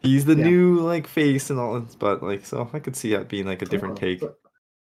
he's 0.00 0.24
the 0.24 0.34
Yeah. 0.36 0.44
new 0.44 0.80
like 0.80 1.06
face 1.06 1.50
and 1.50 1.58
all. 1.60 1.78
this, 1.80 1.94
But 1.94 2.22
like, 2.22 2.44
so 2.46 2.68
I 2.72 2.78
could 2.80 2.96
see 2.96 3.10
that 3.12 3.28
being 3.28 3.46
like 3.46 3.62
a 3.62 3.66
different 3.66 3.96
take. 3.96 4.22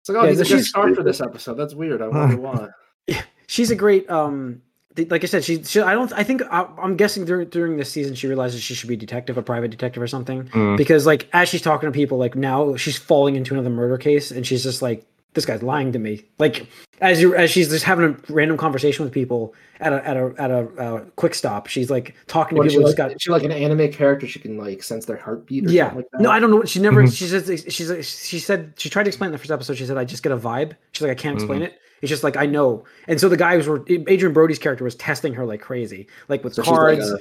It's 0.05 0.09
like, 0.09 0.19
oh, 0.19 0.23
Yeah, 0.25 0.29
he's 0.29 0.39
a 0.39 0.43
but 0.43 0.49
guest 0.49 0.57
she's- 0.59 0.69
star 0.69 0.93
for 0.93 1.01
this 1.01 1.19
episode. 1.19 1.55
That's 1.55 1.73
weird. 1.73 1.99
I 2.03 2.09
wonder 2.09 2.37
why. 2.37 2.67
she's 3.47 3.71
a 3.71 3.75
great. 3.75 4.07
um 4.09 4.61
like 5.09 5.23
I 5.23 5.27
said, 5.27 5.43
she, 5.43 5.61
she 5.63 5.81
I 5.81 5.93
don't. 5.93 6.13
I 6.13 6.23
think 6.23 6.41
I, 6.43 6.65
I'm 6.81 6.95
guessing 6.95 7.25
during 7.25 7.49
during 7.49 7.75
this 7.75 7.91
season 7.91 8.13
she 8.15 8.27
realizes 8.27 8.61
she 8.61 8.73
should 8.75 8.87
be 8.87 8.93
a 8.93 8.97
detective, 8.97 9.35
a 9.37 9.41
private 9.41 9.69
detective 9.71 10.01
or 10.01 10.07
something. 10.07 10.43
Mm. 10.45 10.77
Because 10.77 11.05
like 11.07 11.27
as 11.33 11.49
she's 11.49 11.61
talking 11.61 11.87
to 11.87 11.91
people, 11.91 12.17
like 12.17 12.35
now 12.35 12.75
she's 12.77 12.97
falling 12.97 13.35
into 13.35 13.55
another 13.55 13.69
murder 13.71 13.97
case, 13.97 14.29
and 14.31 14.45
she's 14.47 14.63
just 14.63 14.81
like, 14.81 15.05
this 15.35 15.45
guy's 15.45 15.61
lying 15.61 15.91
to 15.91 15.99
me. 15.99 16.23
Like 16.39 16.67
as 17.01 17.21
you 17.21 17.35
as 17.35 17.51
she's 17.51 17.69
just 17.69 17.83
having 17.85 18.05
a 18.05 18.33
random 18.33 18.57
conversation 18.57 19.05
with 19.05 19.13
people 19.13 19.53
at 19.79 19.93
a 19.93 20.07
at 20.07 20.17
a 20.17 20.33
at 20.39 20.49
a 20.49 20.59
uh, 20.79 20.99
quick 21.17 21.35
stop, 21.35 21.67
she's 21.67 21.89
like 21.91 22.15
talking 22.27 22.55
to 22.55 22.59
What, 22.59 22.67
is 22.67 22.73
she, 22.73 22.77
people. 22.79 22.89
like, 22.89 22.97
got 22.97 23.11
is 23.11 23.21
she 23.21 23.29
like 23.31 23.43
an 23.43 23.51
anime 23.51 23.91
character? 23.91 24.25
She 24.27 24.39
can 24.39 24.57
like 24.57 24.81
sense 24.81 25.05
their 25.05 25.17
heartbeat. 25.17 25.67
Or 25.67 25.69
yeah. 25.69 25.93
like 25.93 26.05
that? 26.11 26.21
no, 26.21 26.31
I 26.31 26.39
don't 26.39 26.49
know. 26.49 26.63
She 26.63 26.79
never. 26.79 27.03
Mhm. 27.03 27.15
She 27.15 27.27
says 27.27 27.63
she's 27.69 27.89
like, 27.91 28.03
she 28.03 28.39
said 28.39 28.73
she 28.77 28.89
tried 28.89 29.03
to 29.03 29.09
explain 29.09 29.27
in 29.27 29.31
the 29.33 29.37
first 29.37 29.51
episode. 29.51 29.75
She 29.75 29.85
said 29.85 29.97
I 29.97 30.05
just 30.05 30.23
get 30.23 30.31
a 30.31 30.37
vibe. 30.37 30.73
She's 30.93 31.03
like 31.03 31.11
I 31.11 31.21
can't 31.21 31.35
explain 31.35 31.61
it. 31.61 31.77
It's 32.01 32.09
just 32.09 32.23
like 32.23 32.37
I 32.37 32.45
know. 32.45 32.83
And 33.07 33.19
so 33.19 33.29
the 33.29 33.37
guys 33.37 33.67
were 33.67 33.81
Adrien 33.89 34.33
Brody's 34.33 34.59
character 34.59 34.83
was 34.83 34.95
testing 34.95 35.33
her 35.33 35.45
like 35.45 35.61
crazy, 35.61 36.07
like 36.29 36.43
with 36.43 36.53
So 36.53 36.63
she's 36.63 36.71
like 36.71 36.79
cards. 36.99 37.09
a, 37.11 37.15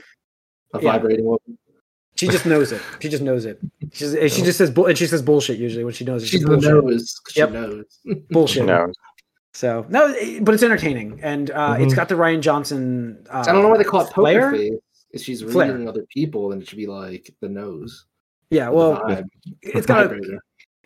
a 0.79 0.83
Yeah. 0.83 0.93
vibrating 0.93 1.25
woman. 1.25 1.59
She 2.27 2.33
just 2.33 2.47
knows 2.47 2.73
it. 2.73 2.81
She 3.01 3.09
just 3.09 3.23
knows 3.23 3.45
it. 3.45 3.59
She's, 3.93 4.13
she 4.33 4.43
just 4.43 4.59
says 4.59 4.71
bull, 4.71 4.87
and 4.87 4.97
she 4.97 5.07
says 5.07 5.23
bullshit 5.23 5.59
usually 5.59 5.85
when 5.85 5.95
she 5.95 6.05
knows 6.05 6.23
it's 6.23 6.31
She's 6.31 6.41
just 6.45 6.51
the 6.63 6.81
bullshit. 6.81 7.37
Yep. 7.37 7.49
She 7.49 7.55
knows. 7.55 7.85
bullshit. 8.31 8.65
No, 8.67 8.93
So 9.53 9.87
no, 9.89 10.15
but 10.43 10.55
it's 10.55 10.63
entertaining, 10.63 11.21
and 11.23 11.51
uh, 11.51 11.77
it's 11.79 11.93
Mhm. 11.93 11.97
got 11.97 12.09
the 12.09 12.15
Rian 12.17 12.41
Johnson. 12.41 13.25
Uh, 13.31 13.45
I 13.47 13.53
don't 13.53 13.63
know 13.63 13.69
why 13.69 13.79
they 13.79 13.85
call 13.85 14.01
it 14.01 14.05
poker 14.07 14.15
Flair? 14.23 14.51
face. 14.53 14.73
If 15.13 15.23
she's 15.23 15.45
reading 15.45 15.53
Flair. 15.77 15.89
other 15.89 16.05
people, 16.13 16.49
then 16.49 16.61
it 16.61 16.69
should 16.69 16.79
be 16.79 16.87
like 16.89 17.33
the 17.41 17.49
nose. 17.49 18.07
Yeah, 18.51 18.69
well, 18.71 18.97
vibe, 19.01 19.27
it's 19.63 19.87
got 19.87 20.13
a, 20.13 20.41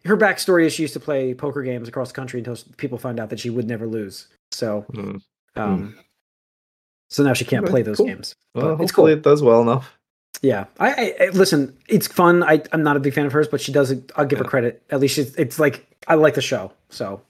her 0.05 0.17
backstory 0.17 0.67
is 0.67 0.73
she 0.75 0.83
used 0.83 0.95
to 0.95 1.01
play 1.01 1.33
poker 1.35 1.63
games 1.63 1.89
across 1.89 2.09
the 2.09 2.15
country 2.15 2.41
until 2.41 2.57
people 2.77 2.99
found 2.99 3.19
out 3.21 3.31
that 3.31 3.41
she 3.41 3.49
would 3.51 3.67
never 3.67 3.87
lose. 3.87 4.29
So, 4.53 4.85
Mm. 4.93 5.21
um, 5.57 5.95
so 7.09 7.23
now 7.25 7.33
she 7.33 7.45
can't 7.47 7.67
play 7.67 7.83
those 7.83 7.97
cool. 7.97 8.07
games. 8.07 8.35
Well, 8.55 8.77
But 8.77 8.83
it's 8.85 8.93
hopefully 8.93 9.13
cool. 9.13 9.19
it 9.19 9.23
does 9.23 9.43
well 9.43 9.63
enough. 9.63 9.98
Yeah, 10.43 10.67
I, 10.79 10.93
I, 11.21 11.25
I 11.25 11.29
listen. 11.31 11.77
It's 11.89 12.07
fun. 12.07 12.43
I, 12.45 12.63
I'm 12.73 12.83
not 12.83 12.97
a 12.97 13.01
big 13.01 13.13
fan 13.15 13.27
of 13.27 13.33
hers, 13.33 13.49
but 13.49 13.61
she 13.61 13.73
does. 13.73 13.93
I'll 14.17 14.25
give 14.25 14.39
her 14.39 14.45
credit. 14.45 14.83
At 14.91 15.01
least 15.01 15.19
it's, 15.19 15.35
it's 15.37 15.59
like 15.59 15.87
I 16.07 16.15
like 16.15 16.35
the 16.35 16.41
show. 16.43 16.73
So, 16.91 17.21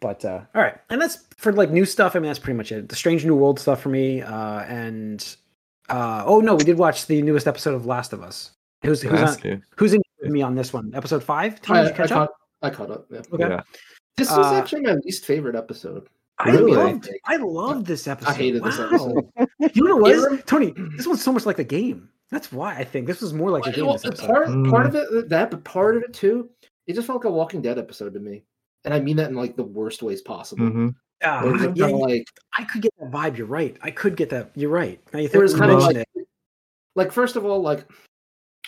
but 0.00 0.22
uh, 0.24 0.40
all 0.54 0.62
right, 0.62 0.76
and 0.90 1.00
that's 1.00 1.24
for 1.38 1.52
like 1.52 1.70
new 1.70 1.86
stuff. 1.86 2.14
I 2.14 2.18
mean, 2.18 2.28
that's 2.28 2.38
pretty 2.38 2.56
much 2.56 2.70
it. 2.70 2.88
The 2.90 2.96
Strange 2.96 3.24
New 3.24 3.34
World 3.36 3.58
stuff 3.58 3.80
for 3.80 3.88
me, 3.88 4.20
uh, 4.20 4.60
and 4.64 5.36
uh, 5.88 6.24
oh 6.26 6.40
no, 6.40 6.54
we 6.54 6.64
did 6.64 6.76
watch 6.76 7.06
the 7.06 7.22
newest 7.22 7.46
episode 7.46 7.74
of 7.74 7.86
Last 7.86 8.12
of 8.12 8.22
Us. 8.22 8.50
Who's 8.82 9.00
who's 9.00 9.20
on, 9.20 9.62
who's 9.76 9.94
in 9.94 10.02
with 10.20 10.30
me 10.30 10.42
on 10.42 10.54
this 10.54 10.72
one? 10.74 10.92
Episode 10.94 11.22
five. 11.24 11.60
Tim, 11.62 11.76
I, 11.76 11.82
did 11.82 11.88
you 11.88 11.94
I, 11.94 11.96
catch 11.96 12.08
caught, 12.10 12.22
up? 12.22 12.36
I 12.60 12.70
caught 12.70 12.90
up. 12.90 13.06
Yeah. 13.10 13.22
Okay. 13.32 13.48
Yeah. 13.48 13.60
This 14.18 14.28
was 14.28 14.46
Uh, 14.46 14.54
actually 14.56 14.82
my 14.82 14.94
least 15.04 15.24
favorite 15.24 15.56
episode. 15.56 16.06
I 16.38 16.50
Really? 16.50 16.72
loved. 16.72 17.08
I 17.24 17.36
loved 17.36 17.86
this 17.86 18.06
episode. 18.06 18.30
I 18.30 18.34
hated 18.34 18.62
this 18.62 18.78
episode. 18.78 19.26
You 19.74 19.84
know 19.84 19.96
what 19.96 20.10
it 20.10 20.14
It 20.14 20.20
was, 20.20 20.26
rem- 20.30 20.42
Tony? 20.42 20.74
This 20.96 21.06
one's 21.06 21.22
so 21.22 21.32
much 21.32 21.46
like 21.46 21.56
the 21.56 21.64
game. 21.64 22.08
That's 22.32 22.50
why 22.50 22.74
I 22.74 22.82
think 22.82 23.06
this 23.06 23.20
was 23.20 23.34
more 23.34 23.50
like 23.50 23.66
a 23.66 23.72
game. 23.72 23.84
Well, 23.84 23.92
This 23.92 24.06
episode. 24.06 24.26
part, 24.26 24.46
part 24.46 24.86
Mm. 24.86 24.88
of 24.88 24.94
it 24.94 25.28
that, 25.28 25.50
but 25.50 25.62
part 25.64 25.96
of 25.96 26.02
it 26.02 26.14
too, 26.14 26.48
it 26.86 26.94
just 26.94 27.06
felt 27.06 27.18
like 27.22 27.30
a 27.30 27.30
Walking 27.30 27.60
Dead 27.60 27.78
episode 27.78 28.14
to 28.14 28.20
me, 28.20 28.42
and 28.84 28.94
I 28.94 29.00
mean 29.00 29.16
that 29.18 29.28
in 29.28 29.36
like 29.36 29.54
the 29.54 29.62
worst 29.62 30.02
ways 30.02 30.22
possible. 30.22 30.66
hmm 30.66 30.88
Ah, 31.22 31.42
Where 31.44 31.50
it 31.50 31.68
was 31.68 31.78
yeah, 31.78 31.86
kinda 31.86 31.98
like, 31.98 32.26
I 32.58 32.64
could 32.64 32.82
get 32.82 32.92
that 32.98 33.10
vibe. 33.12 33.36
You're 33.36 33.46
right. 33.46 33.76
I 33.82 33.92
could 33.92 34.16
get 34.16 34.30
that. 34.30 34.50
You're 34.56 34.70
right. 34.70 34.98
Now 35.12 35.20
you 35.20 35.28
think 35.28 35.42
was 35.42 35.54
kind 35.54 35.70
of 35.70 35.78
like, 35.78 35.96
it. 35.96 36.08
like 36.96 37.12
first 37.12 37.36
of 37.36 37.44
all, 37.44 37.60
like 37.60 37.86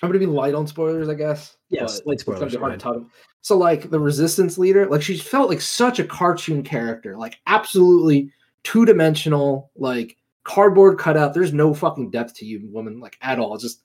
I'm 0.02 0.08
gonna 0.10 0.18
be 0.20 0.26
light 0.26 0.54
on 0.54 0.66
spoilers, 0.66 1.08
I 1.08 1.14
guess. 1.14 1.56
Yes, 1.70 2.02
light 2.04 2.20
spoilers, 2.20 2.52
be 2.52 2.58
hard 2.58 2.72
to 2.72 2.78
talk. 2.78 3.02
So 3.40 3.56
like 3.56 3.90
the 3.90 3.98
resistance 3.98 4.58
leader, 4.58 4.86
like 4.86 5.02
she 5.02 5.16
felt 5.16 5.48
like 5.48 5.62
such 5.62 5.98
a 5.98 6.04
cartoon 6.04 6.62
character, 6.62 7.16
like 7.16 7.38
absolutely 7.46 8.30
two 8.62 8.84
dimensional, 8.84 9.70
like 9.74 10.16
cardboard 10.44 10.98
cutout. 10.98 11.34
There's 11.34 11.52
no 11.52 11.74
fucking 11.74 12.10
depth 12.10 12.34
to 12.34 12.46
you, 12.46 12.60
woman, 12.70 13.00
like 13.00 13.18
at 13.22 13.38
all. 13.38 13.56
Just 13.58 13.82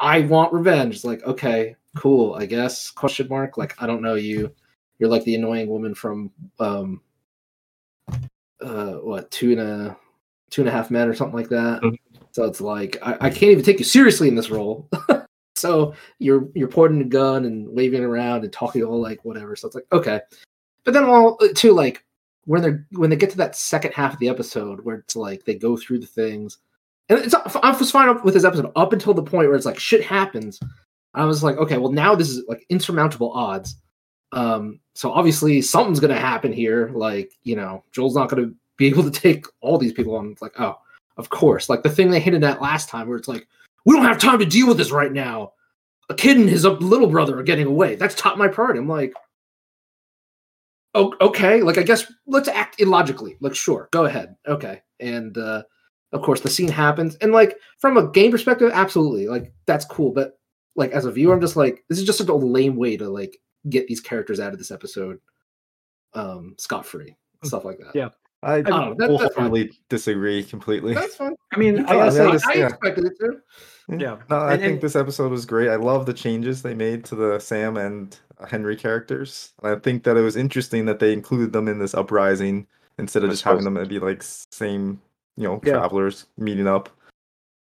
I 0.00 0.20
want 0.20 0.52
revenge. 0.52 0.96
It's 0.96 1.04
like 1.04 1.22
okay, 1.24 1.76
cool, 1.96 2.34
I 2.34 2.46
guess. 2.46 2.90
Question 2.90 3.28
mark. 3.28 3.56
Like 3.56 3.80
I 3.80 3.86
don't 3.86 4.02
know 4.02 4.14
you. 4.14 4.52
You're 4.98 5.10
like 5.10 5.24
the 5.24 5.36
annoying 5.36 5.68
woman 5.68 5.94
from 5.94 6.30
um 6.58 7.00
uh 8.60 8.94
what 8.94 9.30
two 9.30 9.52
and 9.52 9.60
a 9.60 9.96
two 10.50 10.62
and 10.62 10.68
a 10.68 10.72
half 10.72 10.90
men 10.90 11.08
or 11.08 11.14
something 11.14 11.36
like 11.36 11.50
that. 11.50 11.82
Mhm. 11.82 11.96
So 12.32 12.44
it's 12.44 12.60
like 12.60 12.96
I, 13.02 13.14
I 13.20 13.30
can't 13.30 13.52
even 13.52 13.64
take 13.64 13.78
you 13.78 13.84
seriously 13.84 14.28
in 14.28 14.34
this 14.34 14.50
role. 14.50 14.88
so 15.56 15.94
you're 16.18 16.48
you're 16.54 16.68
pointing 16.68 17.02
a 17.02 17.04
gun 17.04 17.44
and 17.44 17.68
waving 17.68 18.04
around 18.04 18.44
and 18.44 18.52
talking 18.52 18.82
all 18.82 19.00
like 19.00 19.24
whatever. 19.24 19.56
So 19.56 19.66
it's 19.66 19.74
like 19.74 19.86
okay, 19.92 20.20
but 20.84 20.94
then 20.94 21.04
all 21.04 21.36
uh, 21.40 21.48
too 21.54 21.72
like 21.72 22.04
when 22.48 22.62
they're 22.62 22.86
when 22.92 23.10
they 23.10 23.16
get 23.16 23.28
to 23.28 23.36
that 23.36 23.54
second 23.54 23.92
half 23.92 24.14
of 24.14 24.18
the 24.20 24.28
episode 24.30 24.80
where 24.80 24.96
it's 24.96 25.14
like 25.14 25.44
they 25.44 25.54
go 25.54 25.76
through 25.76 25.98
the 25.98 26.06
things, 26.06 26.56
and 27.10 27.18
it's 27.18 27.34
I 27.34 27.76
was 27.78 27.90
fine 27.90 28.22
with 28.22 28.32
this 28.32 28.44
episode 28.44 28.72
up 28.74 28.94
until 28.94 29.12
the 29.12 29.22
point 29.22 29.48
where 29.48 29.54
it's 29.54 29.66
like 29.66 29.78
shit 29.78 30.02
happens. 30.02 30.58
I 31.12 31.26
was 31.26 31.44
like, 31.44 31.58
okay, 31.58 31.76
well 31.76 31.92
now 31.92 32.14
this 32.14 32.30
is 32.30 32.42
like 32.48 32.64
insurmountable 32.70 33.32
odds. 33.32 33.76
Um, 34.32 34.80
so 34.94 35.12
obviously 35.12 35.60
something's 35.60 36.00
gonna 36.00 36.18
happen 36.18 36.50
here. 36.50 36.90
Like 36.94 37.32
you 37.42 37.54
know, 37.54 37.84
Joel's 37.92 38.16
not 38.16 38.30
gonna 38.30 38.50
be 38.78 38.86
able 38.86 39.02
to 39.02 39.10
take 39.20 39.44
all 39.60 39.76
these 39.76 39.92
people 39.92 40.16
on. 40.16 40.32
It's 40.32 40.40
like 40.40 40.58
oh, 40.58 40.78
of 41.18 41.28
course, 41.28 41.68
like 41.68 41.82
the 41.82 41.90
thing 41.90 42.10
they 42.10 42.20
hinted 42.20 42.44
at 42.44 42.62
last 42.62 42.88
time 42.88 43.08
where 43.08 43.18
it's 43.18 43.28
like 43.28 43.46
we 43.84 43.94
don't 43.94 44.06
have 44.06 44.18
time 44.18 44.38
to 44.38 44.46
deal 44.46 44.68
with 44.68 44.78
this 44.78 44.90
right 44.90 45.12
now. 45.12 45.52
A 46.08 46.14
kid 46.14 46.38
and 46.38 46.48
his 46.48 46.64
little 46.64 47.08
brother 47.08 47.38
are 47.38 47.42
getting 47.42 47.66
away. 47.66 47.94
That's 47.94 48.14
top 48.14 48.38
my 48.38 48.48
priority. 48.48 48.78
I'm 48.78 48.88
like, 48.88 49.12
oh, 50.94 51.14
okay. 51.20 51.62
Like, 51.62 51.78
I 51.78 51.82
guess 51.82 52.10
let's 52.26 52.48
act 52.48 52.80
illogically. 52.80 53.36
Like, 53.40 53.54
sure, 53.54 53.88
go 53.92 54.04
ahead. 54.04 54.36
Okay. 54.46 54.82
And 55.00 55.36
uh, 55.38 55.62
of 56.12 56.22
course, 56.22 56.40
the 56.40 56.50
scene 56.50 56.68
happens. 56.68 57.16
And 57.16 57.32
like, 57.32 57.56
from 57.78 57.96
a 57.96 58.10
game 58.10 58.30
perspective, 58.30 58.70
absolutely. 58.72 59.28
Like, 59.28 59.52
that's 59.66 59.84
cool. 59.84 60.12
But 60.12 60.38
like, 60.76 60.92
as 60.92 61.04
a 61.04 61.12
viewer, 61.12 61.34
I'm 61.34 61.40
just 61.40 61.56
like, 61.56 61.84
this 61.88 61.98
is 61.98 62.04
just 62.04 62.18
such 62.18 62.28
a 62.28 62.34
lame 62.34 62.76
way 62.76 62.96
to 62.96 63.08
like 63.08 63.36
get 63.68 63.86
these 63.88 64.00
characters 64.00 64.40
out 64.40 64.52
of 64.52 64.58
this 64.58 64.70
episode 64.70 65.18
um 66.14 66.54
scot 66.58 66.86
free. 66.86 67.16
Stuff 67.44 67.64
like 67.64 67.78
that. 67.78 67.94
Yeah. 67.94 68.08
I, 68.42 68.62
don't 68.62 68.70
know, 68.70 68.94
that- 68.94 69.18
that's 69.18 69.34
wholeheartedly 69.34 69.72
disagree 69.88 70.42
completely. 70.44 70.94
That's 70.94 71.16
fine. 71.16 71.34
I 71.52 71.56
mean, 71.58 71.84
I 71.86 72.00
I 72.00 72.08
say 72.08 72.24
I, 72.26 72.32
this- 72.32 72.46
I 72.46 72.54
yeah. 72.54 72.66
expected 72.68 73.04
it 73.06 73.12
to. 73.20 73.32
Yeah. 73.98 74.18
No, 74.30 74.36
I 74.36 74.52
And- 74.52 74.60
think 74.62 74.72
and- 74.74 74.80
this 74.80 74.96
episode 74.96 75.30
was 75.32 75.44
great. 75.44 75.68
I 75.68 75.76
love 75.76 76.06
the 76.06 76.14
changes 76.14 76.62
they 76.62 76.74
made 76.74 77.04
to 77.06 77.14
the 77.16 77.38
Sam 77.40 77.76
and 77.76 78.16
Henry 78.48 78.76
characters. 78.76 79.52
And 79.62 79.74
I 79.76 79.78
think 79.78 80.04
that 80.04 80.16
it 80.16 80.22
was 80.22 80.36
interesting 80.36 80.84
that 80.86 80.98
they 80.98 81.12
included 81.12 81.52
them 81.52 81.68
in 81.68 81.78
this 81.78 81.94
uprising 81.94 82.66
instead 82.98 83.22
of 83.24 83.30
I 83.30 83.32
just 83.32 83.44
having 83.44 83.64
them 83.64 83.82
be 83.88 83.98
like 83.98 84.22
same, 84.22 85.00
you 85.36 85.44
know, 85.44 85.60
Yeah. 85.64 85.74
travelers 85.74 86.26
meeting 86.36 86.66
up. 86.66 86.88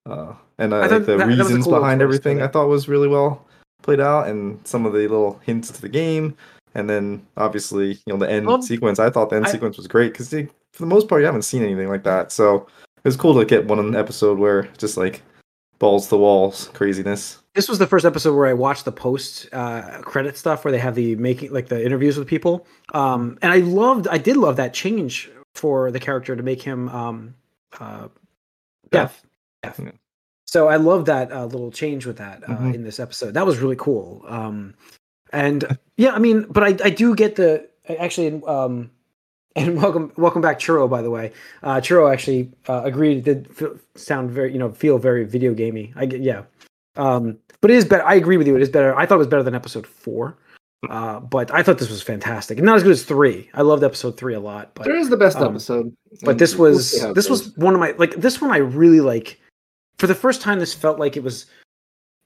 Uh, 0.05 0.33
and 0.57 0.73
I, 0.73 0.79
I 0.79 0.81
like 0.87 0.89
the 1.05 1.17
that- 1.17 1.17
that 1.19 1.27
reasons 1.27 1.65
cool 1.65 1.79
behind 1.79 2.01
everything. 2.01 2.41
I 2.41 2.47
thought 2.47 2.67
was 2.67 2.87
really 2.89 3.07
well 3.07 3.45
played 3.81 3.99
out, 3.99 4.27
and 4.27 4.59
some 4.65 4.85
of 4.85 4.93
the 4.93 4.99
little 4.99 5.39
hints 5.43 5.69
to 5.71 5.81
the 5.81 5.89
game. 5.89 6.35
And 6.75 6.89
then 6.89 7.25
obviously, 7.37 7.91
you 8.05 8.13
know, 8.13 8.17
the 8.17 8.29
end 8.29 8.47
Well, 8.47 8.61
sequence. 8.61 8.97
I 8.99 9.09
thought 9.09 9.29
the 9.29 9.35
end 9.35 9.45
I- 9.45 9.51
sequence 9.51 9.77
was 9.77 9.87
great 9.87 10.11
because 10.13 10.29
for 10.29 10.81
the 10.81 10.85
most 10.87 11.07
part, 11.07 11.21
you 11.21 11.25
haven't 11.25 11.43
seen 11.43 11.61
anything 11.63 11.87
like 11.89 12.03
that. 12.03 12.31
So 12.31 12.55
it 12.97 13.05
was 13.05 13.15
cool 13.15 13.37
to 13.39 13.45
get 13.45 13.65
one 13.67 13.95
episode 13.95 14.39
where 14.39 14.63
just 14.77 14.97
like 14.97 15.21
balls 15.79 16.07
to 16.07 16.17
walls 16.17 16.69
craziness. 16.73 17.42
This 17.55 17.69
was 17.69 17.77
the 17.79 17.87
first 17.87 18.05
episode 18.05 18.35
where 18.35 18.47
I 18.47 18.53
watched 18.53 18.85
the 18.85 18.91
post 18.91 19.47
uh, 19.53 19.99
credit 20.01 20.37
stuff 20.37 20.65
where 20.65 20.71
they 20.71 20.79
have 20.79 20.95
the 20.95 21.15
making 21.15 21.51
like 21.51 21.67
the 21.67 21.83
interviews 21.83 22.17
with 22.17 22.27
people. 22.27 22.65
Um, 22.93 23.37
and 23.41 23.51
I 23.51 23.57
loved, 23.57 24.07
I 24.07 24.17
did 24.17 24.37
love 24.37 24.55
that 24.57 24.73
change 24.73 25.29
for 25.53 25.91
the 25.91 25.99
character 25.99 26.35
to 26.35 26.41
make 26.43 26.61
him 26.61 26.89
um, 26.89 27.35
uh, 27.79 28.07
deaf. 28.91 29.21
Deaf. 29.61 29.79
Yeah. 29.79 29.91
So 30.47 30.67
I 30.67 30.77
love 30.77 31.05
that 31.05 31.31
uh, 31.31 31.45
little 31.45 31.71
change 31.71 32.05
with 32.05 32.17
that 32.17 32.43
uh, 32.43 32.57
Mhm. 32.57 32.75
in 32.75 32.83
this 32.83 32.99
episode. 32.99 33.33
That 33.35 33.45
was 33.45 33.59
really 33.59 33.75
cool. 33.75 34.23
Um, 34.27 34.73
and 35.31 35.77
yeah, 35.97 36.11
I 36.13 36.19
mean, 36.19 36.45
but 36.49 36.63
I, 36.63 36.85
I 36.85 36.89
do 36.89 37.15
get 37.15 37.35
the 37.35 37.67
actually. 37.87 38.41
Um, 38.45 38.91
and 39.55 39.79
welcome, 39.79 40.11
welcome 40.17 40.41
back, 40.41 40.57
Churro. 40.57 40.89
By 40.89 41.03
the 41.03 41.11
way, 41.11 41.31
uh, 41.61 41.75
Churro 41.75 42.11
actually 42.11 42.51
uh, 42.67 42.81
agreed. 42.83 43.19
It 43.19 43.23
did 43.23 43.47
f- 43.61 43.79
sound 43.93 44.31
very, 44.31 44.51
you 44.51 44.57
know, 44.57 44.71
feel 44.71 44.97
very 44.97 45.25
video 45.25 45.53
gamey. 45.53 45.93
I 45.95 46.07
get, 46.07 46.21
yeah. 46.21 46.43
Um, 46.95 47.37
but 47.61 47.71
it 47.71 47.75
is 47.77 47.85
better. 47.85 48.03
I 48.05 48.15
agree 48.15 48.37
with 48.37 48.47
you. 48.47 48.55
It 48.55 48.61
is 48.61 48.69
better. 48.69 48.95
I 48.95 49.05
thought 49.05 49.15
it 49.15 49.19
was 49.19 49.27
better 49.27 49.43
than 49.43 49.55
episode 49.55 49.87
four. 49.87 50.37
Uh, 50.89 51.19
but 51.21 51.49
I 51.53 51.63
thought 51.63 51.77
this 51.77 51.89
was 51.89 52.01
fantastic, 52.03 52.57
and 52.57 52.65
not 52.65 52.75
as 52.75 52.83
good 52.83 52.91
as 52.91 53.03
three. 53.03 53.49
I 53.53 53.61
loved 53.61 53.85
episode 53.85 54.17
three 54.17 54.33
a 54.33 54.39
lot, 54.39 54.71
but 54.75 54.83
There 54.83 54.97
is 54.97 55.09
the 55.09 55.15
best 55.15 55.37
um, 55.37 55.47
episode. 55.55 55.95
but 56.23 56.37
this 56.37 56.55
we'll 56.55 56.71
was 56.73 57.01
it 57.01 57.15
this 57.15 57.27
goes. 57.29 57.45
was 57.45 57.57
one 57.57 57.73
of 57.73 57.79
my 57.79 57.91
like 57.97 58.15
this 58.15 58.41
one 58.41 58.51
I 58.51 58.57
really 58.57 58.99
like. 58.99 59.39
For 59.97 60.07
the 60.07 60.15
first 60.15 60.41
time, 60.41 60.59
this 60.59 60.73
felt 60.73 60.99
like 60.99 61.15
it 61.15 61.23
was. 61.23 61.45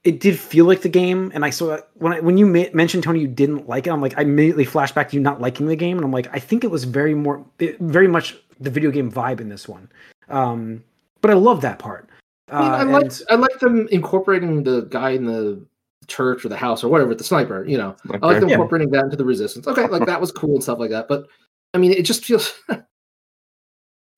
It 0.04 0.18
did 0.20 0.36
feel 0.38 0.64
like 0.64 0.82
the 0.82 0.88
game, 0.88 1.30
and 1.34 1.44
I 1.44 1.50
saw 1.50 1.78
when 1.94 2.12
I 2.12 2.18
when 2.20 2.36
you 2.36 2.46
ma- 2.46 2.64
mentioned 2.72 3.04
Tony, 3.04 3.20
you 3.20 3.28
didn't 3.28 3.68
like 3.68 3.86
it. 3.86 3.90
I'm 3.90 4.00
like, 4.00 4.18
I 4.18 4.22
immediately 4.22 4.64
flashed 4.64 4.94
back 4.94 5.08
to 5.10 5.16
you 5.16 5.22
not 5.22 5.40
liking 5.40 5.66
the 5.66 5.76
game, 5.76 5.96
and 5.96 6.04
I'm 6.04 6.10
like, 6.12 6.28
I 6.34 6.40
think 6.40 6.64
it 6.64 6.70
was 6.70 6.82
very 6.82 7.14
more, 7.14 7.44
it- 7.60 7.78
very 7.78 8.08
much 8.08 8.36
the 8.58 8.70
video 8.70 8.90
game 8.90 9.10
vibe 9.10 9.40
in 9.40 9.48
this 9.48 9.68
one. 9.68 9.88
Um, 10.30 10.82
but 11.20 11.30
I 11.30 11.34
love 11.34 11.60
that 11.60 11.78
part. 11.78 12.08
I, 12.50 12.60
mean, 12.60 12.70
Uh, 12.70 12.76
I 12.76 12.82
like 12.84 13.02
and- 13.04 13.22
I 13.30 13.34
like 13.36 13.58
them 13.60 13.88
incorporating 13.90 14.62
the 14.62 14.82
guy 14.82 15.10
in 15.10 15.24
the 15.26 15.64
church 16.06 16.44
or 16.44 16.48
the 16.48 16.56
house 16.56 16.82
or 16.82 16.88
whatever, 16.88 17.14
the 17.14 17.24
sniper. 17.24 17.64
You 17.66 17.78
know, 17.78 17.96
I 18.10 18.26
like 18.26 18.40
them 18.40 18.48
Yeah. 18.48 18.54
incorporating 18.54 18.90
that 18.90 19.04
into 19.04 19.16
the 19.16 19.24
resistance. 19.24 19.66
Okay, 19.66 19.86
like 19.86 20.06
that 20.06 20.20
was 20.20 20.32
cool 20.32 20.54
and 20.54 20.62
stuff 20.62 20.78
like 20.78 20.90
that. 20.90 21.06
But 21.08 21.26
I 21.74 21.78
mean, 21.78 21.92
it 21.92 22.04
just 22.04 22.24
feels. 22.24 22.54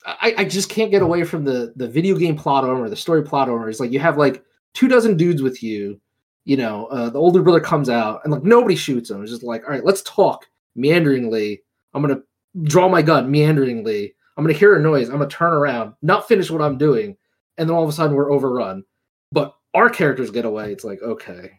I, 0.06 0.34
I 0.38 0.44
just 0.44 0.70
can't 0.70 0.90
get 0.90 1.02
away 1.02 1.24
from 1.24 1.44
the 1.44 1.72
the 1.76 1.86
video 1.88 2.16
game 2.16 2.36
plot 2.36 2.64
armor, 2.64 2.88
the 2.88 2.96
story 2.96 3.22
plot 3.22 3.48
armor. 3.48 3.68
It's 3.68 3.80
like 3.80 3.92
you 3.92 4.00
have 4.00 4.16
like 4.16 4.42
two 4.74 4.88
dozen 4.88 5.16
dudes 5.16 5.42
with 5.42 5.62
you. 5.62 6.00
You 6.46 6.56
know, 6.56 6.86
uh, 6.86 7.10
the 7.10 7.18
older 7.18 7.42
brother 7.42 7.60
comes 7.60 7.90
out 7.90 8.22
and 8.24 8.32
like 8.32 8.42
nobody 8.42 8.74
shoots 8.76 9.10
him. 9.10 9.22
It's 9.22 9.30
just 9.30 9.42
like, 9.42 9.62
all 9.64 9.70
right, 9.70 9.84
let's 9.84 10.02
talk 10.02 10.46
meanderingly. 10.74 11.62
I'm 11.92 12.00
gonna 12.02 12.22
draw 12.62 12.88
my 12.88 13.02
gun 13.02 13.30
meanderingly. 13.30 14.14
I'm 14.36 14.44
gonna 14.44 14.54
hear 14.58 14.74
a 14.74 14.80
noise. 14.80 15.08
I'm 15.10 15.18
gonna 15.18 15.28
turn 15.28 15.52
around, 15.52 15.92
not 16.00 16.26
finish 16.26 16.50
what 16.50 16.62
I'm 16.62 16.78
doing, 16.78 17.14
and 17.60 17.68
then 17.68 17.76
all 17.76 17.84
of 17.84 17.88
a 17.88 17.92
sudden 17.92 18.16
we're 18.16 18.32
overrun. 18.32 18.82
But 19.30 19.54
our 19.74 19.88
characters 19.88 20.32
get 20.32 20.44
away. 20.44 20.72
It's 20.72 20.82
like 20.82 21.00
okay, 21.02 21.52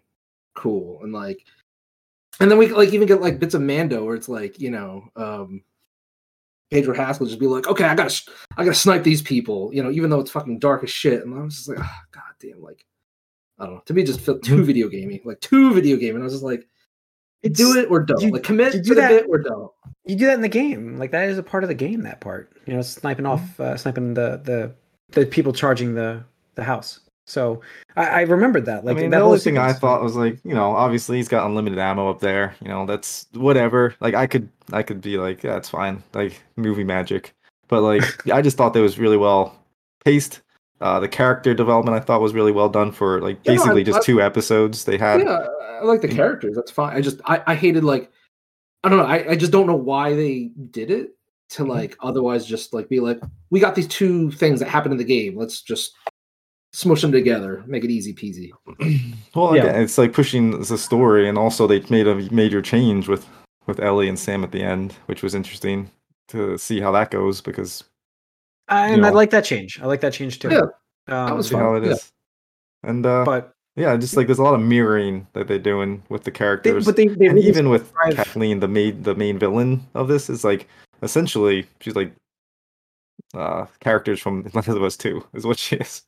cool, 0.55 1.00
and 1.03 1.13
like, 1.13 1.46
and 2.41 2.51
then 2.51 2.58
we 2.58 2.67
like 2.67 2.91
even 2.93 3.08
get 3.08 3.22
like 3.22 3.39
bits 3.39 3.53
of 3.53 3.62
Mando 3.62 4.03
where 4.03 4.15
it's 4.15 4.27
like 4.27 4.60
you 4.60 4.72
know, 4.72 5.05
um, 5.15 5.63
Pedro 6.72 6.93
Pascal 6.96 7.27
just 7.27 7.39
be 7.39 7.48
like, 7.48 7.67
okay, 7.67 7.86
I 7.86 7.96
gotta, 7.96 8.22
I 8.58 8.63
gotta 8.65 8.75
snipe 8.75 9.03
these 9.03 9.22
people, 9.22 9.70
you 9.74 9.84
know, 9.84 9.91
even 9.91 10.10
though 10.10 10.20
it's 10.20 10.31
fucking 10.31 10.60
dark 10.60 10.84
as 10.84 10.89
shit. 10.89 11.24
And 11.25 11.34
I 11.38 11.43
was 11.43 11.55
just 11.55 11.70
like, 11.70 11.79
oh, 11.81 11.96
god 12.12 12.24
damn, 12.41 12.62
like, 12.62 12.86
I 13.60 13.65
don't 13.65 13.75
know. 13.75 13.81
To 13.86 13.93
me, 13.93 14.03
just 14.03 14.22
felt 14.22 14.41
too 14.43 14.63
video 14.63 14.88
gamey, 14.89 15.22
like 15.25 15.39
too 15.41 15.74
video 15.74 15.98
game, 15.98 16.15
and 16.15 16.24
I 16.24 16.25
was 16.25 16.34
just 16.34 16.43
like, 16.46 16.67
It's- 17.43 17.58
do 17.58 17.77
it 17.79 17.89
or 17.91 18.00
don't. 18.01 18.22
you- 18.22 18.31
like 18.31 18.43
commit 18.43 18.74
you 18.74 18.79
to 18.81 18.84
do 18.89 18.96
the 18.96 19.01
that- 19.01 19.10
bit 19.10 19.25
or 19.29 19.38
don't. 19.39 19.72
you 20.05 20.15
do 20.15 20.25
that 20.27 20.34
in 20.36 20.41
the 20.41 20.50
game 20.50 20.98
like 20.98 21.12
that 21.12 21.29
is 21.29 21.38
a 21.38 21.43
part 21.43 21.63
of 21.63 21.67
the 21.67 21.75
game 21.75 22.01
that 22.01 22.20
part 22.22 22.51
you 22.65 22.74
know 22.74 22.81
sniping 22.81 23.25
off 23.25 23.60
uh, 23.60 23.77
sniping 23.77 24.13
the 24.15 24.41
the 24.43 24.74
the 25.12 25.25
people 25.25 25.53
charging 25.53 25.94
the 25.94 26.24
the 26.56 26.63
house 26.63 27.00
so 27.25 27.62
i, 27.96 28.06
I 28.08 28.22
remembered 28.22 28.65
that 28.65 28.84
like 28.84 28.98
I 28.98 29.01
mean, 29.01 29.10
that 29.12 29.18
the 29.18 29.24
whole 29.24 29.32
only 29.34 29.39
thing 29.39 29.58
I 29.58 29.74
thought 29.74 30.01
was 30.01 30.15
like, 30.15 30.39
you 30.44 30.53
know, 30.53 30.72
obviously 30.75 31.18
he's 31.18 31.27
got 31.27 31.46
unlimited 31.46 31.80
ammo 31.80 32.10
up 32.10 32.20
there. 32.20 32.56
You 32.62 32.68
know, 32.68 32.86
that's 32.86 33.27
whatever. 33.34 33.96
Like, 34.00 34.15
I 34.15 34.27
could, 34.27 34.50
I 34.74 34.84
could 34.84 35.01
be 35.01 35.18
like, 35.18 35.44
yeah, 35.44 35.56
it's 35.56 35.70
fine, 35.70 36.03
like 36.13 36.41
movie 36.56 36.84
magic. 36.84 37.34
But 37.68 37.82
like, 37.82 38.27
I 38.32 38.41
just 38.41 38.58
thought 38.58 38.74
that 38.74 38.82
was 38.82 38.98
really 39.00 39.18
well 39.18 39.56
paced. 40.03 40.41
Uh, 40.82 41.00
the 41.00 41.08
character 41.08 41.53
development 41.53 41.96
I 41.96 42.00
thought 42.00 42.22
was 42.22 42.34
really 42.34 42.51
well 42.51 42.70
done 42.70 42.91
for 42.91 43.22
like 43.22 43.38
Yeah, 43.44 43.53
no, 43.53 43.62
I- 43.62 43.65
basically 43.65 43.84
just 43.84 44.00
I- 44.00 44.03
two 44.03 44.22
episodes. 44.22 44.84
They 44.86 44.98
had 44.98 45.22
yeah, 45.22 45.48
I 45.80 45.84
like 45.84 46.01
the 46.01 46.08
characters. 46.08 46.56
That's 46.56 46.72
fine. 46.72 46.98
I 46.98 47.01
just 47.01 47.22
I, 47.25 47.44
I 47.46 47.56
hated 47.56 47.84
like 47.84 48.12
I 48.84 48.89
don't 48.89 48.98
know. 48.98 49.06
I, 49.06 49.32
I 49.32 49.36
just 49.36 49.51
don't 49.51 49.68
know 49.68 49.75
why 49.75 50.15
they 50.15 50.51
did 50.72 50.89
it 50.89 51.15
to 51.51 51.65
like 51.65 51.98
otherwise 52.01 52.46
just 52.46 52.74
like 52.74 52.89
be 52.89 53.00
like 53.00 53.20
we 53.50 53.60
got 53.60 53.75
these 53.75 53.88
two 53.88 54.31
things 54.31 54.60
that 54.60 54.70
happen 54.70 54.91
in 54.91 54.98
the 54.98 55.03
game. 55.03 55.38
Let's 55.38 55.62
just 55.62 55.93
smush 56.74 57.01
them 57.01 57.12
together, 57.12 57.63
make 57.67 57.84
it 57.84 57.91
easy 57.91 58.13
peasy. 58.13 58.50
well, 59.36 59.55
Yeah. 59.55 59.63
again, 59.65 59.81
it's 59.81 59.98
like 59.98 60.13
pushing 60.13 60.62
the 60.62 60.77
story, 60.77 61.27
and 61.27 61.38
also 61.38 61.67
they 61.67 61.81
made 61.89 62.08
a 62.08 62.15
major 62.31 62.62
change 62.62 63.08
with 63.08 63.27
with 63.67 63.79
Ellie 63.79 64.10
and 64.10 64.17
Sam 64.17 64.43
at 64.43 64.51
the 64.51 64.63
end, 64.63 64.93
which 65.05 65.22
was 65.22 65.36
interesting 65.36 65.91
to 66.29 66.58
see 66.58 66.79
how 66.79 66.91
that 66.91 67.12
goes 67.12 67.41
because 67.41 67.84
Uh, 68.70 68.86
you 68.88 68.93
and 68.96 69.05
i 69.05 69.10
like 69.10 69.31
that 69.31 69.43
change 69.43 69.81
i 69.81 69.86
like 69.86 70.00
that 70.00 70.13
change 70.13 70.39
too 70.39 70.50
Yeah, 70.50 70.62
um, 71.10 71.36
was 71.36 71.50
see 71.50 71.55
how 71.55 71.75
it 71.75 71.84
Yeah. 71.84 71.91
is. 71.91 72.12
And 72.84 73.05
uh, 73.05 73.25
but 73.25 73.53
yeah, 73.75 73.96
just 73.98 74.15
like 74.15 74.27
there's 74.27 74.39
a 74.39 74.43
lot 74.43 74.54
of 74.54 74.62
mirroring 74.62 75.28
that 75.34 75.47
they're 75.47 75.60
doing 75.60 76.02
with 76.10 76.23
the 76.23 76.32
they, 76.32 76.38
characters. 76.38 76.86
but 76.86 76.95
they, 76.95 77.08
they 77.08 77.28
and 77.28 77.36
really 77.36 77.47
even 77.47 77.69
with 77.69 77.93
Kathleen, 78.15 78.60
the 78.62 78.67
main 78.67 79.04
the 79.04 79.15
main 79.15 79.38
villain 79.38 79.86
of 79.93 80.08
this 80.08 80.30
is 80.30 80.43
like 80.43 80.67
essentially 81.01 81.67
she's 81.79 81.95
like 81.95 82.13
uh 83.33 83.65
characters 83.79 84.19
from 84.19 84.49
Last 84.53 84.67
of 84.67 84.83
Us 84.83 84.97
Two 84.97 85.25
is 85.33 85.45
what 85.45 85.59
she 85.59 85.77
is. 85.77 86.03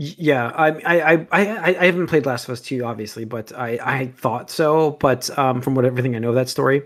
Yeah, 0.00 0.52
I, 0.54 0.68
I, 0.68 1.26
I, 1.32 1.76
I, 1.80 1.86
haven't 1.86 2.06
played 2.06 2.24
Last 2.24 2.44
of 2.44 2.52
Us 2.52 2.60
two, 2.60 2.84
obviously, 2.84 3.24
but 3.24 3.52
I, 3.58 3.80
I 3.82 4.06
thought 4.06 4.48
so. 4.48 4.92
But 4.92 5.36
um, 5.36 5.60
from 5.60 5.74
what 5.74 5.84
everything 5.84 6.14
I 6.14 6.20
know 6.20 6.28
of 6.28 6.36
that 6.36 6.48
story, 6.48 6.84